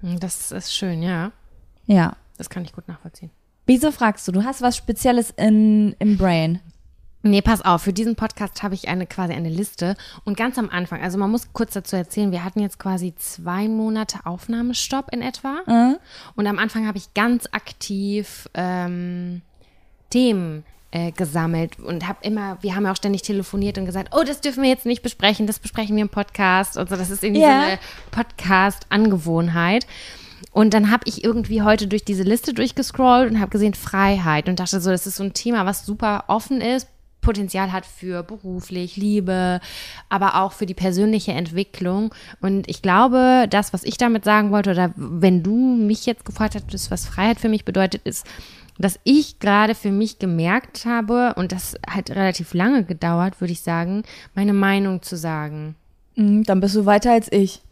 Hm, 0.00 0.20
Das 0.20 0.52
ist 0.52 0.72
schön, 0.72 1.02
ja. 1.02 1.32
Ja. 1.86 2.16
Das 2.38 2.50
kann 2.50 2.64
ich 2.64 2.72
gut 2.72 2.88
nachvollziehen. 2.88 3.30
Wieso 3.66 3.92
fragst 3.92 4.26
du? 4.26 4.32
Du 4.32 4.44
hast 4.44 4.62
was 4.62 4.76
Spezielles 4.76 5.30
in, 5.36 5.94
im 5.98 6.16
Brain. 6.18 6.60
Nee, 7.24 7.40
pass 7.40 7.62
auf, 7.64 7.82
für 7.82 7.92
diesen 7.92 8.16
Podcast 8.16 8.64
habe 8.64 8.74
ich 8.74 8.88
eine 8.88 9.06
quasi 9.06 9.32
eine 9.32 9.48
Liste. 9.48 9.94
Und 10.24 10.36
ganz 10.36 10.58
am 10.58 10.68
Anfang, 10.70 11.00
also 11.02 11.18
man 11.18 11.30
muss 11.30 11.52
kurz 11.52 11.72
dazu 11.74 11.94
erzählen, 11.94 12.32
wir 12.32 12.42
hatten 12.42 12.58
jetzt 12.58 12.80
quasi 12.80 13.14
zwei 13.14 13.68
Monate 13.68 14.18
Aufnahmestopp 14.24 15.12
in 15.12 15.22
etwa. 15.22 15.60
Und 16.34 16.46
am 16.48 16.58
Anfang 16.58 16.88
habe 16.88 16.98
ich 16.98 17.14
ganz 17.14 17.46
aktiv 17.52 18.48
ähm, 18.54 19.42
Themen 20.10 20.64
äh, 20.90 21.12
gesammelt 21.12 21.78
und 21.78 22.08
habe 22.08 22.18
immer, 22.22 22.58
wir 22.60 22.74
haben 22.74 22.86
ja 22.86 22.90
auch 22.90 22.96
ständig 22.96 23.22
telefoniert 23.22 23.78
und 23.78 23.86
gesagt, 23.86 24.08
oh, 24.16 24.24
das 24.26 24.40
dürfen 24.40 24.64
wir 24.64 24.70
jetzt 24.70 24.84
nicht 24.84 25.02
besprechen, 25.02 25.46
das 25.46 25.60
besprechen 25.60 25.94
wir 25.94 26.02
im 26.02 26.08
Podcast. 26.08 26.76
Und 26.76 26.88
so, 26.88 26.96
das 26.96 27.08
ist 27.08 27.22
irgendwie 27.22 27.42
Ja. 27.42 27.60
so 27.60 27.66
eine 27.68 27.78
Podcast-Angewohnheit. 28.10 29.86
Und 30.50 30.74
dann 30.74 30.90
habe 30.90 31.04
ich 31.06 31.24
irgendwie 31.24 31.62
heute 31.62 31.86
durch 31.86 32.04
diese 32.04 32.24
Liste 32.24 32.52
durchgescrollt 32.54 33.30
und 33.30 33.40
habe 33.40 33.50
gesehen 33.50 33.74
Freiheit 33.74 34.48
und 34.48 34.58
dachte 34.58 34.80
so, 34.80 34.90
das 34.90 35.06
ist 35.06 35.16
so 35.16 35.24
ein 35.24 35.34
Thema, 35.34 35.66
was 35.66 35.86
super 35.86 36.24
offen 36.28 36.60
ist, 36.60 36.88
Potenzial 37.22 37.72
hat 37.72 37.86
für 37.86 38.22
beruflich, 38.22 38.96
Liebe, 38.96 39.60
aber 40.08 40.42
auch 40.42 40.52
für 40.52 40.66
die 40.66 40.74
persönliche 40.74 41.32
Entwicklung. 41.32 42.12
Und 42.40 42.68
ich 42.68 42.82
glaube, 42.82 43.46
das, 43.48 43.72
was 43.72 43.84
ich 43.84 43.96
damit 43.96 44.24
sagen 44.24 44.50
wollte, 44.50 44.72
oder 44.72 44.92
wenn 44.96 45.42
du 45.42 45.54
mich 45.54 46.04
jetzt 46.04 46.24
gefragt 46.24 46.54
hättest, 46.54 46.90
was 46.90 47.06
Freiheit 47.06 47.40
für 47.40 47.48
mich 47.48 47.64
bedeutet, 47.64 48.02
ist, 48.04 48.26
dass 48.78 48.98
ich 49.04 49.38
gerade 49.38 49.74
für 49.74 49.92
mich 49.92 50.18
gemerkt 50.18 50.84
habe, 50.84 51.34
und 51.36 51.52
das 51.52 51.76
hat 51.88 52.10
relativ 52.10 52.52
lange 52.54 52.84
gedauert, 52.84 53.40
würde 53.40 53.52
ich 53.52 53.60
sagen, 53.60 54.02
meine 54.34 54.52
Meinung 54.52 55.02
zu 55.02 55.16
sagen. 55.16 55.76
Mhm, 56.16 56.42
dann 56.44 56.60
bist 56.60 56.74
du 56.74 56.84
weiter 56.86 57.12
als 57.12 57.30
ich. 57.30 57.62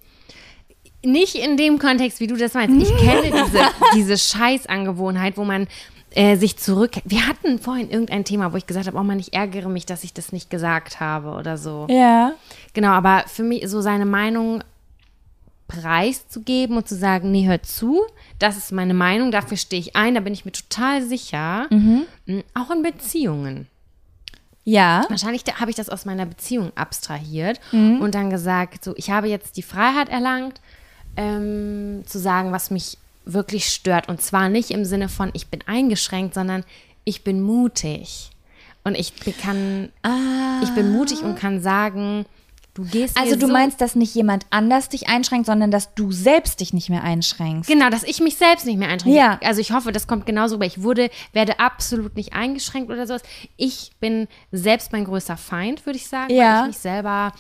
Nicht 1.03 1.34
in 1.34 1.57
dem 1.57 1.78
Kontext, 1.78 2.20
wie 2.20 2.26
du 2.26 2.36
das 2.36 2.55
meinst. 2.55 2.80
Ich 2.90 2.96
kenne 2.98 3.22
diese, 3.46 3.64
diese 3.94 4.18
Scheißangewohnheit, 4.18 5.36
wo 5.36 5.44
man 5.44 5.66
äh, 6.12 6.36
sich 6.36 6.57
zurück. 6.59 6.92
Wir 7.05 7.26
hatten 7.26 7.59
vorhin 7.59 7.90
irgendein 7.90 8.24
Thema, 8.24 8.53
wo 8.53 8.57
ich 8.57 8.66
gesagt 8.66 8.86
habe, 8.86 8.98
oh 8.98 9.03
Mann, 9.03 9.18
ich 9.18 9.32
ärgere 9.32 9.68
mich, 9.68 9.86
dass 9.86 10.05
ich 10.05 10.12
das 10.12 10.32
nicht 10.32 10.51
gesagt 10.51 11.01
habe 11.01 11.30
oder 11.30 11.57
so. 11.57 11.86
Ja. 11.88 12.32
Genau, 12.74 12.90
aber 12.90 13.24
für 13.26 13.42
mich 13.42 13.66
so 13.68 13.80
seine 13.80 14.07
Meinung 14.07 14.62
preiszugeben 15.68 16.76
und 16.76 16.88
zu 16.88 16.96
sagen, 16.96 17.30
nee, 17.30 17.46
hör 17.46 17.62
zu, 17.62 18.03
das 18.40 18.57
ist 18.57 18.72
meine 18.72 18.92
Meinung, 18.94 19.30
dafür 19.30 19.57
stehe 19.57 19.80
ich 19.80 19.94
ein, 19.94 20.14
da 20.16 20.20
bin 20.20 20.32
ich 20.32 20.44
mir 20.44 20.51
total 20.51 21.01
sicher. 21.03 21.68
Mm, 21.70 22.40
Auch 22.55 22.70
in 22.72 22.82
Beziehungen. 22.82 23.68
Ja. 24.64 25.05
Wahrscheinlich 25.09 25.44
habe 25.61 25.70
ich 25.70 25.76
das 25.76 25.88
aus 25.88 26.05
meiner 26.05 26.26
Beziehung 26.26 26.72
abstrahiert 26.74 27.61
und 27.72 28.14
dann 28.14 28.30
gesagt, 28.30 28.84
so, 28.84 28.94
ich 28.96 29.11
habe 29.11 29.28
jetzt 29.28 29.57
die 29.57 29.62
Freiheit 29.62 30.09
erlangt, 30.09 30.61
ähm, 31.16 32.02
zu 32.06 32.18
sagen, 32.18 32.52
was 32.52 32.70
mich 32.70 32.98
wirklich 33.24 33.66
stört. 33.66 34.08
Und 34.08 34.20
zwar 34.22 34.48
nicht 34.48 34.70
im 34.70 34.84
Sinne 34.84 35.08
von, 35.08 35.30
ich 35.34 35.48
bin 35.48 35.61
eingeschränkt, 35.66 36.34
sondern 36.34 36.64
ich 37.04 37.22
bin 37.24 37.40
mutig. 37.42 38.30
Und 38.82 38.96
ich 38.96 39.12
kann, 39.42 39.90
Ah. 40.02 40.61
ich 40.62 40.70
bin 40.70 40.90
mutig 40.92 41.22
und 41.22 41.38
kann 41.38 41.61
sagen, 41.61 42.24
du 42.72 42.82
gehst 42.84 43.18
Also 43.20 43.36
du 43.36 43.46
so 43.46 43.52
meinst, 43.52 43.80
dass 43.82 43.94
nicht 43.94 44.14
jemand 44.14 44.46
anders 44.50 44.88
dich 44.88 45.08
einschränkt, 45.08 45.46
sondern 45.46 45.70
dass 45.70 45.94
du 45.94 46.12
selbst 46.12 46.61
dich 46.61 46.72
nicht 46.72 46.88
mehr 46.88 47.04
einschränkst. 47.04 47.68
Genau, 47.68 47.90
dass 47.90 48.04
ich 48.04 48.20
mich 48.20 48.36
selbst 48.36 48.64
nicht 48.64 48.78
mehr 48.78 48.88
einschränke. 48.88 49.18
Ja. 49.18 49.38
Also 49.44 49.61
ich 49.61 49.72
hoffe, 49.72 49.92
das 49.92 50.06
kommt 50.06 50.24
genauso 50.24 50.54
rüber. 50.54 50.64
Ich 50.66 50.82
wurde, 50.82 51.11
werde 51.34 51.61
absolut 51.61 52.16
nicht 52.16 52.32
eingeschränkt 52.32 52.90
oder 52.90 53.06
sowas. 53.06 53.22
Ich 53.58 53.92
bin 54.00 54.28
selbst 54.50 54.92
mein 54.92 55.04
größter 55.04 55.36
Feind, 55.36 55.84
würde 55.84 55.98
ich 55.98 56.08
sagen, 56.08 56.32
Ja. 56.32 56.54
weil 56.54 56.61
ich 56.62 56.66
mich 56.68 56.78
selber 56.78 57.32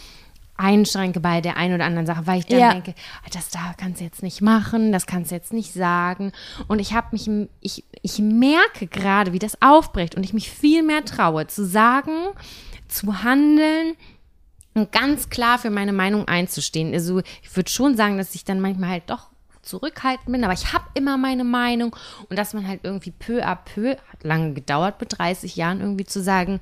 einschränke 0.60 1.20
bei 1.20 1.40
der 1.40 1.56
einen 1.56 1.74
oder 1.74 1.84
anderen 1.86 2.06
Sache, 2.06 2.26
weil 2.26 2.38
ich 2.40 2.46
dann 2.46 2.58
Ja. 2.58 2.72
denke, 2.72 2.94
ah, 3.24 3.28
das 3.32 3.48
da 3.48 3.74
kannst 3.76 4.00
du 4.00 4.04
jetzt 4.04 4.22
nicht 4.22 4.42
machen, 4.42 4.92
das 4.92 5.06
kannst 5.06 5.30
du 5.30 5.34
jetzt 5.34 5.52
nicht 5.52 5.72
sagen. 5.72 6.32
Und 6.68 6.78
ich 6.78 6.92
habe 6.92 7.08
mich, 7.12 7.28
ich, 7.60 7.84
ich 8.02 8.18
merke 8.18 8.86
gerade, 8.86 9.32
wie 9.32 9.38
das 9.38 9.60
aufbricht 9.62 10.14
und 10.14 10.22
ich 10.24 10.32
mich 10.34 10.50
viel 10.50 10.82
mehr 10.82 11.04
traue, 11.04 11.46
zu 11.46 11.64
sagen, 11.66 12.12
zu 12.88 13.22
handeln, 13.22 13.94
und 14.72 14.92
ganz 14.92 15.30
klar 15.30 15.58
für 15.58 15.70
meine 15.70 15.92
Meinung 15.92 16.28
einzustehen. 16.28 16.94
Also 16.94 17.20
ich 17.42 17.56
würde 17.56 17.68
schon 17.68 17.96
sagen, 17.96 18.18
dass 18.18 18.36
ich 18.36 18.44
dann 18.44 18.60
manchmal 18.60 18.90
halt 18.90 19.10
doch 19.10 19.28
zurückhaltend 19.62 20.30
bin, 20.30 20.44
aber 20.44 20.52
ich 20.52 20.72
habe 20.72 20.84
immer 20.94 21.16
meine 21.16 21.42
Meinung 21.44 21.94
und 22.28 22.38
dass 22.38 22.54
man 22.54 22.66
halt 22.68 22.80
irgendwie 22.84 23.10
peu 23.10 23.44
à 23.44 23.56
peu, 23.56 23.96
hat 24.12 24.22
lange 24.22 24.54
gedauert, 24.54 25.00
mit 25.00 25.18
30 25.18 25.56
Jahren 25.56 25.80
irgendwie 25.80 26.06
zu 26.06 26.22
sagen, 26.22 26.60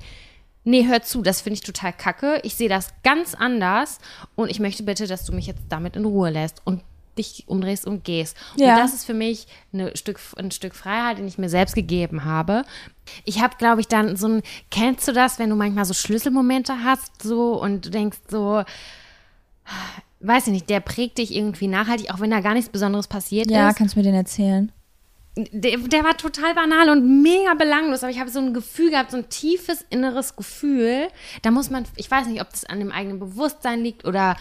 nee, 0.69 0.85
hör 0.87 1.01
zu, 1.01 1.21
das 1.21 1.41
finde 1.41 1.55
ich 1.55 1.61
total 1.61 1.93
kacke, 1.93 2.39
ich 2.43 2.55
sehe 2.55 2.69
das 2.69 2.89
ganz 3.03 3.33
anders 3.35 3.99
und 4.35 4.49
ich 4.49 4.59
möchte 4.59 4.83
bitte, 4.83 5.07
dass 5.07 5.25
du 5.25 5.33
mich 5.33 5.47
jetzt 5.47 5.61
damit 5.69 5.95
in 5.95 6.05
Ruhe 6.05 6.29
lässt 6.29 6.61
und 6.65 6.81
dich 7.17 7.43
umdrehst 7.47 7.85
und 7.85 8.05
gehst. 8.05 8.37
Ja. 8.55 8.75
Und 8.75 8.79
das 8.79 8.93
ist 8.93 9.03
für 9.03 9.13
mich 9.13 9.47
Stück, 9.95 10.19
ein 10.37 10.51
Stück 10.51 10.73
Freiheit, 10.73 11.17
den 11.17 11.27
ich 11.27 11.37
mir 11.37 11.49
selbst 11.49 11.75
gegeben 11.75 12.23
habe. 12.23 12.63
Ich 13.25 13.41
habe, 13.41 13.57
glaube 13.57 13.81
ich, 13.81 13.87
dann 13.87 14.15
so 14.15 14.27
ein, 14.27 14.41
kennst 14.71 15.07
du 15.07 15.11
das, 15.11 15.37
wenn 15.39 15.49
du 15.49 15.55
manchmal 15.55 15.85
so 15.85 15.93
Schlüsselmomente 15.93 16.83
hast, 16.83 17.21
so 17.21 17.61
und 17.61 17.87
du 17.87 17.89
denkst 17.89 18.19
so, 18.29 18.63
weiß 20.21 20.47
ich 20.47 20.53
nicht, 20.53 20.69
der 20.69 20.79
prägt 20.79 21.17
dich 21.17 21.35
irgendwie 21.35 21.67
nachhaltig, 21.67 22.13
auch 22.13 22.19
wenn 22.19 22.31
da 22.31 22.39
gar 22.41 22.53
nichts 22.53 22.69
Besonderes 22.69 23.07
passiert 23.07 23.49
Ja, 23.51 23.69
ist. 23.69 23.75
kannst 23.77 23.95
du 23.95 23.99
mir 23.99 24.03
den 24.03 24.15
erzählen? 24.15 24.71
Der, 25.51 25.77
der 25.77 26.03
war 26.03 26.17
total 26.17 26.53
banal 26.53 26.89
und 26.89 27.21
mega 27.21 27.53
belanglos, 27.53 28.03
aber 28.03 28.11
ich 28.11 28.19
habe 28.19 28.29
so 28.29 28.39
ein 28.39 28.53
Gefühl 28.53 28.91
gehabt, 28.91 29.11
so 29.11 29.17
ein 29.17 29.29
tiefes 29.29 29.85
inneres 29.89 30.35
Gefühl. 30.35 31.07
Da 31.41 31.51
muss 31.51 31.69
man, 31.69 31.85
ich 31.95 32.09
weiß 32.09 32.27
nicht, 32.27 32.41
ob 32.41 32.49
das 32.49 32.65
an 32.65 32.79
dem 32.79 32.91
eigenen 32.91 33.19
Bewusstsein 33.19 33.81
liegt 33.81 34.05
oder, 34.05 34.35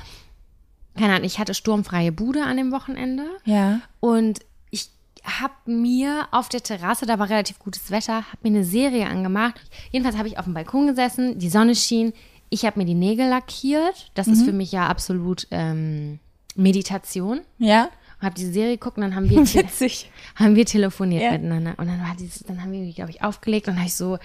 keine 0.96 1.14
Ahnung, 1.14 1.24
ich 1.24 1.38
hatte 1.38 1.54
sturmfreie 1.54 2.12
Bude 2.12 2.44
an 2.44 2.56
dem 2.56 2.72
Wochenende. 2.72 3.24
Ja. 3.44 3.80
Und 4.00 4.40
ich 4.70 4.90
habe 5.24 5.54
mir 5.66 6.28
auf 6.30 6.48
der 6.48 6.62
Terrasse, 6.62 7.06
da 7.06 7.18
war 7.18 7.28
relativ 7.28 7.58
gutes 7.58 7.90
Wetter, 7.90 8.16
habe 8.16 8.38
mir 8.42 8.56
eine 8.56 8.64
Serie 8.64 9.06
angemacht. 9.06 9.60
Jedenfalls 9.90 10.18
habe 10.18 10.28
ich 10.28 10.38
auf 10.38 10.44
dem 10.44 10.54
Balkon 10.54 10.88
gesessen, 10.88 11.38
die 11.38 11.50
Sonne 11.50 11.74
schien, 11.74 12.12
ich 12.50 12.64
habe 12.64 12.78
mir 12.78 12.86
die 12.86 12.94
Nägel 12.94 13.28
lackiert. 13.28 14.10
Das 14.14 14.26
ist 14.26 14.42
für 14.42 14.52
mich 14.52 14.72
ja 14.72 14.86
absolut 14.86 15.46
ähm, 15.50 16.18
Meditation. 16.54 17.40
Ja? 17.58 17.90
Habe 18.20 18.34
diese 18.34 18.52
Serie 18.52 18.76
geguckt 18.78 18.96
und 18.96 19.02
dann 19.02 19.14
haben 19.14 19.30
wir, 19.30 19.38
Witzig. 19.54 20.10
haben 20.34 20.54
wir 20.56 20.66
telefoniert 20.66 21.22
Ja. 21.22 21.32
miteinander. 21.32 21.74
Und 21.78 21.86
dann, 21.86 22.00
war 22.00 22.16
dieses, 22.18 22.40
dann 22.40 22.62
haben 22.62 22.72
wir, 22.72 22.92
glaube 22.92 23.10
ich, 23.10 23.22
aufgelegt 23.22 23.68
und 23.68 23.76
habe 23.76 23.86
ich 23.86 23.94
so 23.94 24.18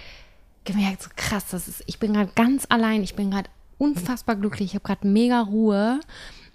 gemerkt, 0.64 1.02
so 1.02 1.10
krass, 1.14 1.44
das 1.50 1.68
ist, 1.68 1.82
ich 1.86 1.98
bin 1.98 2.14
gerade 2.14 2.30
ganz 2.34 2.66
allein, 2.68 3.02
ich 3.02 3.14
bin 3.14 3.30
gerade 3.30 3.50
unfassbar 3.78 4.34
glücklich, 4.36 4.70
ich 4.70 4.74
habe 4.74 4.84
gerade 4.84 5.06
mega 5.06 5.40
Ruhe 5.40 6.00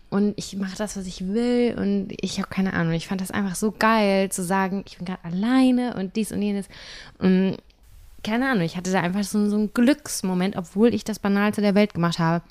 und 0.10 0.34
ich 0.38 0.56
mache 0.58 0.76
das, 0.78 0.98
was 0.98 1.06
ich 1.06 1.28
will 1.28 1.76
und 1.78 2.08
ich 2.20 2.40
habe 2.40 2.50
keine 2.50 2.74
Ahnung. 2.74 2.94
Ich 2.94 3.08
fand 3.08 3.22
das 3.22 3.30
einfach 3.32 3.56
so 3.56 3.72
geil 3.72 4.30
zu 4.32 4.44
sagen, 4.44 4.84
ich 4.88 4.98
bin 4.98 5.06
gerade 5.06 5.24
alleine 5.24 5.96
und 5.96 6.16
dies 6.16 6.32
und 6.32 6.42
jenes. 6.42 6.68
Und 7.20 7.58
keine 8.24 8.50
Ahnung, 8.50 8.64
ich 8.64 8.76
hatte 8.76 8.92
da 8.92 9.00
einfach 9.02 9.24
so, 9.24 9.48
so 9.50 9.56
einen 9.56 9.74
Glücksmoment, 9.74 10.56
obwohl 10.58 10.94
ich 10.94 11.04
das 11.04 11.20
Banalste 11.20 11.62
der 11.62 11.76
Welt 11.76 11.94
gemacht 11.94 12.18
habe. 12.20 12.44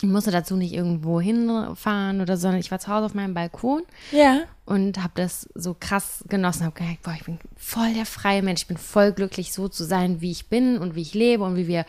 Ich 0.00 0.08
musste 0.08 0.30
dazu 0.32 0.56
nicht 0.56 0.72
irgendwo 0.72 1.20
hinfahren 1.20 2.20
oder 2.20 2.36
so, 2.36 2.42
sondern 2.42 2.60
ich 2.60 2.70
war 2.72 2.80
zu 2.80 2.88
Hause 2.88 3.06
auf 3.06 3.14
meinem 3.14 3.34
Balkon 3.34 3.82
Ja. 4.10 4.40
und 4.64 4.98
habe 5.02 5.12
das 5.14 5.48
so 5.54 5.76
krass 5.78 6.24
genossen, 6.28 6.64
habe 6.64 6.74
gemerkt, 6.74 7.02
boah, 7.02 7.14
ich 7.14 7.24
bin 7.24 7.38
voll 7.56 7.94
der 7.94 8.04
freie 8.06 8.42
Mensch, 8.42 8.62
ich 8.62 8.66
bin 8.66 8.78
voll 8.78 9.12
glücklich, 9.12 9.52
so 9.52 9.68
zu 9.68 9.84
sein, 9.84 10.20
wie 10.20 10.32
ich 10.32 10.48
bin 10.48 10.78
und 10.78 10.96
wie 10.96 11.02
ich 11.02 11.14
lebe 11.14 11.44
und 11.44 11.54
wie 11.56 11.68
wir, 11.68 11.84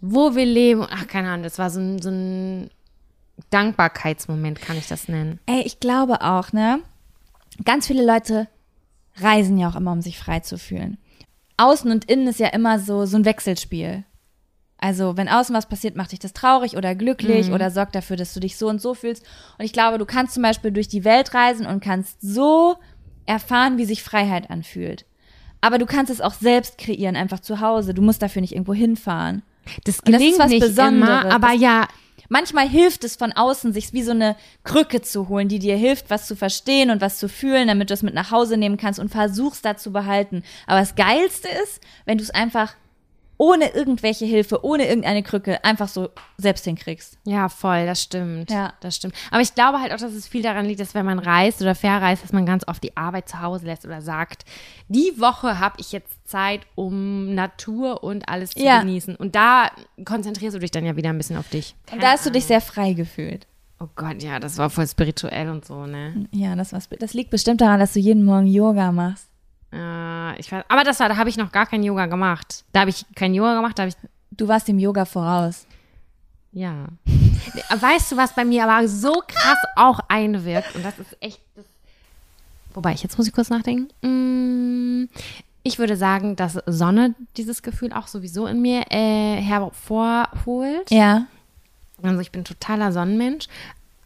wo 0.00 0.34
wir 0.34 0.46
leben. 0.46 0.84
Ach, 0.90 1.06
keine 1.06 1.28
Ahnung, 1.30 1.44
das 1.44 1.58
war 1.58 1.70
so 1.70 1.78
ein, 1.78 2.02
so 2.02 2.10
ein 2.10 2.70
Dankbarkeitsmoment, 3.50 4.60
kann 4.60 4.76
ich 4.76 4.88
das 4.88 5.08
nennen. 5.08 5.38
Ey, 5.46 5.62
ich 5.62 5.78
glaube 5.80 6.22
auch, 6.22 6.52
ne? 6.52 6.80
Ganz 7.64 7.86
viele 7.86 8.04
Leute 8.04 8.48
reisen 9.20 9.58
ja 9.58 9.68
auch 9.68 9.76
immer, 9.76 9.92
um 9.92 10.00
sich 10.02 10.18
frei 10.18 10.40
zu 10.40 10.58
fühlen. 10.58 10.98
Außen 11.56 11.90
und 11.90 12.06
innen 12.06 12.26
ist 12.28 12.40
ja 12.40 12.48
immer 12.48 12.78
so, 12.78 13.04
so 13.06 13.16
ein 13.16 13.24
Wechselspiel. 13.24 14.04
Also, 14.82 15.16
wenn 15.16 15.28
außen 15.28 15.54
was 15.54 15.68
passiert, 15.68 15.94
macht 15.94 16.10
dich 16.10 16.18
das 16.18 16.32
traurig 16.32 16.76
oder 16.76 16.94
glücklich 16.96 17.50
oder 17.52 17.70
sorgt 17.70 17.94
dafür, 17.94 18.16
dass 18.16 18.34
du 18.34 18.40
dich 18.40 18.56
so 18.56 18.68
und 18.68 18.80
so 18.82 18.94
fühlst. 18.94 19.24
Und 19.58 19.64
ich 19.64 19.72
glaube, 19.72 19.96
du 19.98 20.04
kannst 20.04 20.34
zum 20.34 20.42
Beispiel 20.42 20.72
durch 20.72 20.88
die 20.88 21.04
Welt 21.04 21.32
reisen 21.34 21.66
und 21.66 21.78
kannst 21.80 22.20
so 22.20 22.74
erfahren, 23.24 23.78
wie 23.78 23.84
sich 23.84 24.02
Freiheit 24.02 24.50
anfühlt. 24.50 25.04
Aber 25.60 25.78
du 25.78 25.86
kannst 25.86 26.10
es 26.10 26.20
auch 26.20 26.34
selbst 26.34 26.78
kreieren, 26.78 27.14
einfach 27.14 27.38
zu 27.38 27.60
Hause. 27.60 27.94
Du 27.94 28.02
musst 28.02 28.22
dafür 28.22 28.42
nicht 28.42 28.52
irgendwo 28.54 28.74
hinfahren. 28.74 29.42
Das 29.84 29.98
das 29.98 30.02
gelingt 30.04 30.32
ist 30.32 30.38
was 30.40 30.50
nicht 30.50 30.60
Besonderes. 30.60 31.24
immer, 31.24 31.32
aber 31.32 31.48
Das- 31.52 31.60
ja, 31.60 31.88
Manchmal 32.28 32.66
hilft 32.66 33.04
es 33.04 33.16
von 33.16 33.32
außen, 33.32 33.74
sich 33.74 33.92
wie 33.92 34.02
so 34.02 34.12
eine 34.12 34.36
Krücke 34.64 35.02
zu 35.02 35.28
holen, 35.28 35.48
die 35.48 35.58
dir 35.58 35.76
hilft, 35.76 36.08
was 36.08 36.26
zu 36.26 36.34
verstehen 36.34 36.88
und 36.90 37.02
was 37.02 37.18
zu 37.18 37.28
fühlen, 37.28 37.68
damit 37.68 37.90
du 37.90 37.94
es 37.94 38.02
mit 38.02 38.14
nach 38.14 38.30
Hause 38.30 38.56
nehmen 38.56 38.78
kannst 38.78 38.98
und 38.98 39.10
versuchst 39.10 39.66
da 39.66 39.76
zu 39.76 39.92
behalten. 39.92 40.42
Aber 40.66 40.80
das 40.80 40.94
Geilste 40.94 41.48
ist, 41.62 41.82
wenn 42.06 42.16
du 42.16 42.24
es 42.24 42.30
einfach 42.30 42.74
ohne 43.42 43.74
irgendwelche 43.74 44.24
Hilfe, 44.24 44.64
ohne 44.64 44.86
irgendeine 44.86 45.24
Krücke 45.24 45.64
einfach 45.64 45.88
so 45.88 46.10
selbst 46.38 46.64
hinkriegst. 46.64 47.18
Ja, 47.24 47.48
voll, 47.48 47.86
das 47.86 48.00
stimmt. 48.00 48.52
Ja. 48.52 48.72
Das 48.80 48.94
stimmt. 48.94 49.16
Aber 49.32 49.40
ich 49.40 49.52
glaube 49.56 49.80
halt 49.80 49.92
auch, 49.92 49.96
dass 49.96 50.12
es 50.12 50.28
viel 50.28 50.42
daran 50.42 50.64
liegt, 50.64 50.78
dass 50.78 50.94
wenn 50.94 51.04
man 51.04 51.18
reist 51.18 51.60
oder 51.60 51.74
verreist, 51.74 52.22
dass 52.22 52.32
man 52.32 52.46
ganz 52.46 52.62
oft 52.68 52.80
die 52.84 52.96
Arbeit 52.96 53.28
zu 53.28 53.42
Hause 53.42 53.66
lässt 53.66 53.84
oder 53.84 54.00
sagt, 54.00 54.44
die 54.86 55.12
Woche 55.16 55.58
habe 55.58 55.74
ich 55.80 55.90
jetzt 55.90 56.12
Zeit, 56.24 56.60
um 56.76 57.34
Natur 57.34 58.04
und 58.04 58.28
alles 58.28 58.50
zu 58.50 58.62
Ja. 58.62 58.78
genießen. 58.78 59.16
Und 59.16 59.34
da 59.34 59.72
konzentrierst 60.04 60.54
du 60.54 60.60
dich 60.60 60.70
dann 60.70 60.86
ja 60.86 60.94
wieder 60.94 61.08
ein 61.10 61.18
bisschen 61.18 61.36
auf 61.36 61.48
dich. 61.48 61.74
Und 61.90 62.00
da 62.00 62.12
hast 62.12 62.24
du 62.24 62.30
dich 62.30 62.44
sehr 62.44 62.60
frei 62.60 62.92
gefühlt. 62.92 63.48
Oh 63.80 63.88
Gott, 63.96 64.22
ja, 64.22 64.38
das 64.38 64.56
war 64.56 64.70
voll 64.70 64.86
spirituell 64.86 65.48
und 65.48 65.64
so, 65.64 65.86
ne? 65.86 66.28
Ja, 66.30 66.54
das, 66.54 66.72
war's. 66.72 66.88
das 67.00 67.12
liegt 67.12 67.30
bestimmt 67.30 67.60
daran, 67.60 67.80
dass 67.80 67.94
du 67.94 67.98
jeden 67.98 68.24
Morgen 68.24 68.46
Yoga 68.46 68.92
machst. 68.92 69.26
Äh, 69.72 70.38
ich 70.40 70.50
weiß, 70.52 70.64
aber 70.68 70.84
das 70.84 71.00
war, 71.00 71.08
da 71.08 71.16
habe 71.16 71.28
ich 71.30 71.36
noch 71.36 71.52
gar 71.52 71.66
kein 71.66 71.82
Yoga 71.82 72.06
gemacht. 72.06 72.64
Da 72.72 72.80
habe 72.80 72.90
ich 72.90 73.06
kein 73.14 73.34
Yoga 73.34 73.54
gemacht, 73.56 73.78
da 73.78 73.82
habe 73.84 73.88
ich 73.90 73.96
Du 74.34 74.48
warst 74.48 74.66
dem 74.66 74.78
Yoga 74.78 75.04
voraus. 75.04 75.66
Ja. 76.52 76.86
Weißt 77.80 78.12
du, 78.12 78.16
was 78.16 78.34
bei 78.34 78.44
mir 78.46 78.64
aber 78.66 78.88
so 78.88 79.22
krass 79.26 79.58
auch 79.76 80.00
einwirkt? 80.08 80.74
Und 80.74 80.84
das 80.84 80.98
ist 80.98 81.16
echt. 81.20 81.40
Das 81.54 81.64
Wobei, 82.74 82.92
jetzt 82.94 83.18
muss 83.18 83.26
ich 83.26 83.34
kurz 83.34 83.50
nachdenken. 83.50 83.88
Mm, 84.06 85.08
Ich 85.62 85.78
würde 85.78 85.96
sagen, 85.98 86.34
dass 86.36 86.58
Sonne 86.66 87.14
dieses 87.36 87.62
Gefühl 87.62 87.92
auch 87.92 88.06
sowieso 88.06 88.46
in 88.46 88.62
mir 88.62 88.84
äh, 88.90 89.36
hervorholt. 89.36 90.90
Ja. 90.90 91.26
Also 92.02 92.20
ich 92.20 92.32
bin 92.32 92.44
totaler 92.44 92.90
Sonnenmensch. 92.92 93.48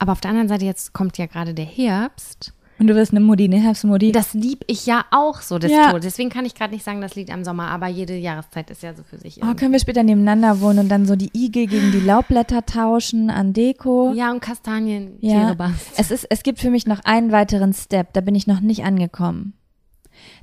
Aber 0.00 0.12
auf 0.12 0.20
der 0.20 0.30
anderen 0.30 0.48
Seite, 0.48 0.64
jetzt 0.64 0.92
kommt 0.92 1.16
ja 1.18 1.26
gerade 1.26 1.54
der 1.54 1.64
Herbst. 1.64 2.52
Und 2.78 2.88
du 2.88 2.94
wirst 2.94 3.12
eine 3.12 3.20
Mutti, 3.20 3.48
ne? 3.48 3.56
Herbstmutti. 3.58 4.12
Das 4.12 4.34
lieb 4.34 4.62
ich 4.66 4.84
ja 4.84 5.04
auch 5.10 5.40
so 5.40 5.58
des 5.58 5.70
Ja. 5.72 5.90
Todes. 5.92 6.04
Deswegen 6.04 6.28
kann 6.28 6.44
ich 6.44 6.54
gerade 6.54 6.74
nicht 6.74 6.84
sagen, 6.84 7.00
das 7.00 7.14
liegt 7.14 7.30
am 7.32 7.42
Sommer, 7.42 7.68
aber 7.68 7.86
jede 7.88 8.14
Jahreszeit 8.16 8.68
ist 8.70 8.82
ja 8.82 8.92
so 8.94 9.02
für 9.02 9.16
sich. 9.18 9.36
Oh, 9.38 9.40
irgendwie. 9.46 9.56
können 9.56 9.72
wir 9.72 9.78
später 9.80 10.02
nebeneinander 10.02 10.60
wohnen 10.60 10.80
und 10.80 10.88
dann 10.90 11.06
so 11.06 11.16
die 11.16 11.30
Igel 11.34 11.66
gegen 11.68 11.90
die 11.92 12.00
Laubblätter 12.00 12.66
tauschen 12.66 13.30
an 13.30 13.52
Deko? 13.54 14.12
ja, 14.14 14.30
und 14.30 14.40
Kastanien, 14.40 15.12
Ja. 15.20 15.54
Basteln. 15.54 15.78
Es, 15.96 16.10
ist, 16.10 16.26
es 16.28 16.42
gibt 16.42 16.58
für 16.58 16.70
mich 16.70 16.86
noch 16.86 17.00
einen 17.04 17.32
weiteren 17.32 17.72
Step, 17.72 18.12
da 18.12 18.20
bin 18.20 18.34
ich 18.34 18.46
noch 18.46 18.60
nicht 18.60 18.84
angekommen. 18.84 19.54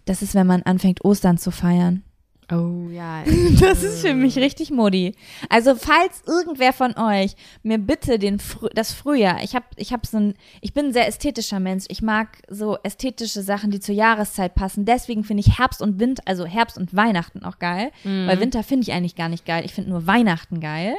Das 0.05 0.21
ist, 0.21 0.33
wenn 0.35 0.47
man 0.47 0.63
anfängt, 0.63 1.03
Ostern 1.05 1.37
zu 1.37 1.51
feiern. 1.51 2.03
Oh 2.51 2.89
ja. 2.89 3.23
Das 3.59 3.83
ist 3.83 4.01
für 4.01 4.13
mich 4.13 4.37
richtig 4.37 4.71
Modi. 4.71 5.15
Also, 5.49 5.75
falls 5.75 6.23
irgendwer 6.27 6.73
von 6.73 6.97
euch 6.97 7.35
mir 7.61 7.77
bitte 7.77 8.19
den 8.19 8.39
Frü 8.39 8.69
das 8.73 8.91
Frühjahr, 8.91 9.43
ich 9.43 9.55
habe 9.55 9.65
ich 9.77 9.93
hab 9.93 10.05
so 10.05 10.17
ein, 10.17 10.33
ich 10.61 10.73
bin 10.73 10.87
ein 10.87 10.93
sehr 10.93 11.07
ästhetischer 11.07 11.59
Mensch. 11.59 11.85
Ich 11.89 12.01
mag 12.01 12.39
so 12.49 12.77
ästhetische 12.83 13.41
Sachen, 13.41 13.71
die 13.71 13.79
zur 13.79 13.95
Jahreszeit 13.95 14.55
passen. 14.55 14.85
Deswegen 14.85 15.23
finde 15.23 15.41
ich 15.41 15.59
Herbst 15.59 15.81
und 15.81 15.99
Winter, 15.99 16.23
also 16.25 16.45
Herbst 16.45 16.77
und 16.77 16.95
Weihnachten 16.95 17.43
auch 17.43 17.59
geil. 17.59 17.91
Weil 18.27 18.39
Winter 18.39 18.63
finde 18.63 18.83
ich 18.83 18.93
eigentlich 18.93 19.15
gar 19.15 19.29
nicht 19.29 19.45
geil. 19.45 19.63
Ich 19.65 19.73
finde 19.73 19.91
nur 19.91 20.07
Weihnachten 20.07 20.59
geil. 20.59 20.95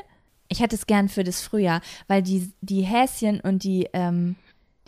Ich 0.48 0.60
hätte 0.60 0.76
es 0.76 0.86
gern 0.86 1.08
für 1.08 1.24
das 1.24 1.40
Frühjahr, 1.40 1.80
weil 2.06 2.22
die, 2.22 2.52
die 2.60 2.82
Häschen 2.82 3.40
und 3.40 3.64
die, 3.64 3.88
ähm, 3.92 4.36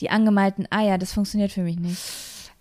die 0.01 0.11
angemalten 0.11 0.71
Eier, 0.71 0.99
das 0.99 1.13
funktioniert 1.13 1.53
für 1.53 1.63
mich 1.63 1.79
nicht. 1.79 1.99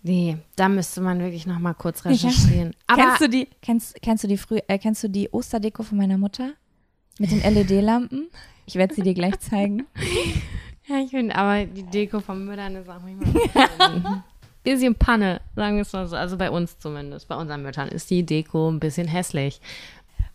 Nee, 0.06 0.36
da 0.54 0.68
müsste 0.68 1.00
man 1.00 1.18
wirklich 1.18 1.46
noch 1.46 1.58
mal 1.58 1.74
kurz 1.74 2.04
recherchieren. 2.04 2.76
Aber 2.86 3.02
kennst 3.02 3.20
du 3.22 3.28
die, 3.28 3.48
kennst, 3.60 4.00
kennst 4.02 4.22
du 4.22 4.28
die 4.28 4.36
früh, 4.36 4.58
äh, 4.68 4.78
kennst 4.78 5.02
du 5.02 5.08
die 5.08 5.32
Osterdeko 5.32 5.82
von 5.82 5.98
meiner 5.98 6.16
Mutter? 6.16 6.52
Mit 7.18 7.32
den 7.32 7.40
LED-Lampen? 7.42 8.28
Ich 8.66 8.76
werde 8.76 8.94
sie 8.94 9.02
dir 9.02 9.14
gleich 9.14 9.36
zeigen. 9.40 9.84
ja, 10.86 10.98
ich 11.00 11.10
finde, 11.10 11.34
aber 11.34 11.64
die 11.64 11.82
Deko 11.82 12.20
vom 12.20 12.44
Müllern 12.44 12.76
ist 12.76 12.88
auch 12.88 13.00
manchmal. 13.00 14.22
bisschen 14.62 14.94
Panne, 14.98 15.40
sagen 15.56 15.74
wir 15.74 15.82
es 15.82 15.92
mal 15.92 16.06
so. 16.06 16.14
Also 16.14 16.36
bei 16.36 16.52
uns 16.52 16.78
zumindest, 16.78 17.26
bei 17.26 17.34
unseren 17.34 17.62
Müttern 17.62 17.88
ist 17.88 18.08
die 18.08 18.24
Deko 18.24 18.70
ein 18.70 18.78
bisschen 18.78 19.08
hässlich. 19.08 19.60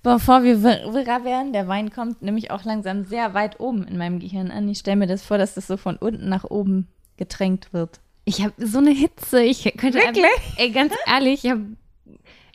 Bevor 0.03 0.43
wir 0.43 0.63
wir- 0.63 0.93
wirrer 0.93 1.23
werden, 1.23 1.53
der 1.53 1.69
Wein 1.69 1.91
kommt 1.91 2.21
nämlich 2.21 2.51
auch 2.51 2.65
langsam 2.65 3.05
sehr 3.05 3.33
weit 3.33 3.61
oben 3.61 3.83
in 3.87 3.97
meinem 3.97 4.19
Gehirn 4.19 4.51
an. 4.51 4.67
Ich 4.67 4.79
stelle 4.79 4.97
mir 4.97 5.07
das 5.07 5.23
vor, 5.23 5.37
dass 5.37 5.53
das 5.53 5.67
so 5.67 5.77
von 5.77 5.95
unten 5.95 6.27
nach 6.27 6.43
oben 6.43 6.87
getränkt 7.15 7.71
wird. 7.71 8.01
Ich 8.25 8.41
habe 8.43 8.53
so 8.57 8.77
eine 8.77 8.91
Hitze. 8.91 9.41
Ich 9.43 9.63
könnte 9.77 9.99
Wirklich? 9.99 10.25
Einfach, 10.25 10.57
ey, 10.57 10.71
ganz 10.71 10.93
ehrlich, 11.07 11.43
ich 11.45 11.51
habe 11.51 11.65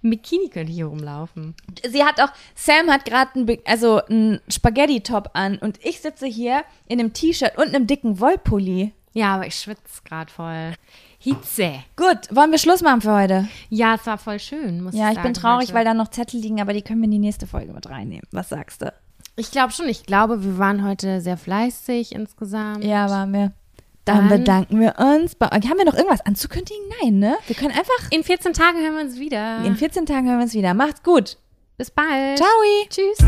Bikini 0.02 0.48
könnte 0.48 0.70
ich 0.70 0.76
hier 0.76 0.86
rumlaufen. 0.86 1.54
Sie 1.88 2.04
hat 2.04 2.20
auch, 2.20 2.28
Sam 2.54 2.88
hat 2.90 3.04
gerade 3.04 3.34
einen, 3.34 3.58
also 3.64 4.00
einen 4.04 4.40
Spaghetti-Top 4.48 5.30
an 5.34 5.58
und 5.58 5.84
ich 5.84 6.00
sitze 6.00 6.26
hier 6.26 6.62
in 6.86 7.00
einem 7.00 7.12
T-Shirt 7.12 7.58
und 7.58 7.74
einem 7.74 7.86
dicken 7.88 8.20
Wollpulli. 8.20 8.92
Ja, 9.14 9.34
aber 9.34 9.46
ich 9.46 9.56
schwitze 9.56 10.02
gerade 10.04 10.30
voll. 10.30 10.74
Hitze. 11.18 11.72
Gut, 11.96 12.18
wollen 12.30 12.50
wir 12.52 12.58
Schluss 12.58 12.82
machen 12.82 13.00
für 13.00 13.12
heute? 13.14 13.48
Ja, 13.70 13.94
es 13.96 14.06
war 14.06 14.18
voll 14.18 14.38
schön, 14.38 14.82
muss 14.84 14.94
Ja, 14.94 15.06
ich 15.06 15.08
ich 15.10 15.14
sagen. 15.16 15.24
bin 15.24 15.34
traurig, 15.34 15.68
heute. 15.68 15.74
weil 15.74 15.84
da 15.86 15.94
noch 15.94 16.08
Zettel 16.08 16.38
liegen, 16.40 16.60
aber 16.60 16.72
die 16.72 16.82
können 16.82 17.00
wir 17.00 17.06
in 17.06 17.12
die 17.12 17.18
nächste 17.18 17.46
Folge 17.48 17.72
mit 17.72 17.88
reinnehmen. 17.88 18.26
Was 18.30 18.50
sagst 18.50 18.82
du? 18.82 18.92
Ich 19.34 19.50
glaube 19.50 19.72
schon. 19.72 19.88
Ich 19.88 20.04
glaube, 20.04 20.44
wir 20.44 20.58
waren 20.58 20.84
heute 20.86 21.20
sehr 21.20 21.36
fleißig 21.36 22.12
insgesamt. 22.14 22.84
Ja, 22.84 23.10
waren 23.10 23.32
wir. 23.32 23.52
Dann, 24.06 24.28
Dann- 24.28 24.38
bedanken 24.38 24.80
wir 24.80 24.94
uns. 24.98 25.34
Bei, 25.34 25.48
haben 25.48 25.76
wir 25.76 25.84
noch 25.84 25.94
irgendwas 25.94 26.24
anzukündigen? 26.24 26.80
Nein, 27.02 27.18
ne? 27.18 27.36
Wir 27.46 27.56
können 27.56 27.72
einfach. 27.72 28.10
In 28.10 28.24
14 28.24 28.54
Tagen 28.54 28.78
hören 28.80 28.94
wir 28.94 29.02
uns 29.02 29.18
wieder. 29.18 29.62
In 29.64 29.76
14 29.76 30.06
Tagen 30.06 30.28
hören 30.28 30.38
wir 30.38 30.44
uns 30.44 30.54
wieder. 30.54 30.72
Macht's 30.72 31.02
gut. 31.02 31.36
Bis 31.76 31.90
bald. 31.90 32.38
Ciao. 32.38 32.48
Tschüss. 32.88 33.18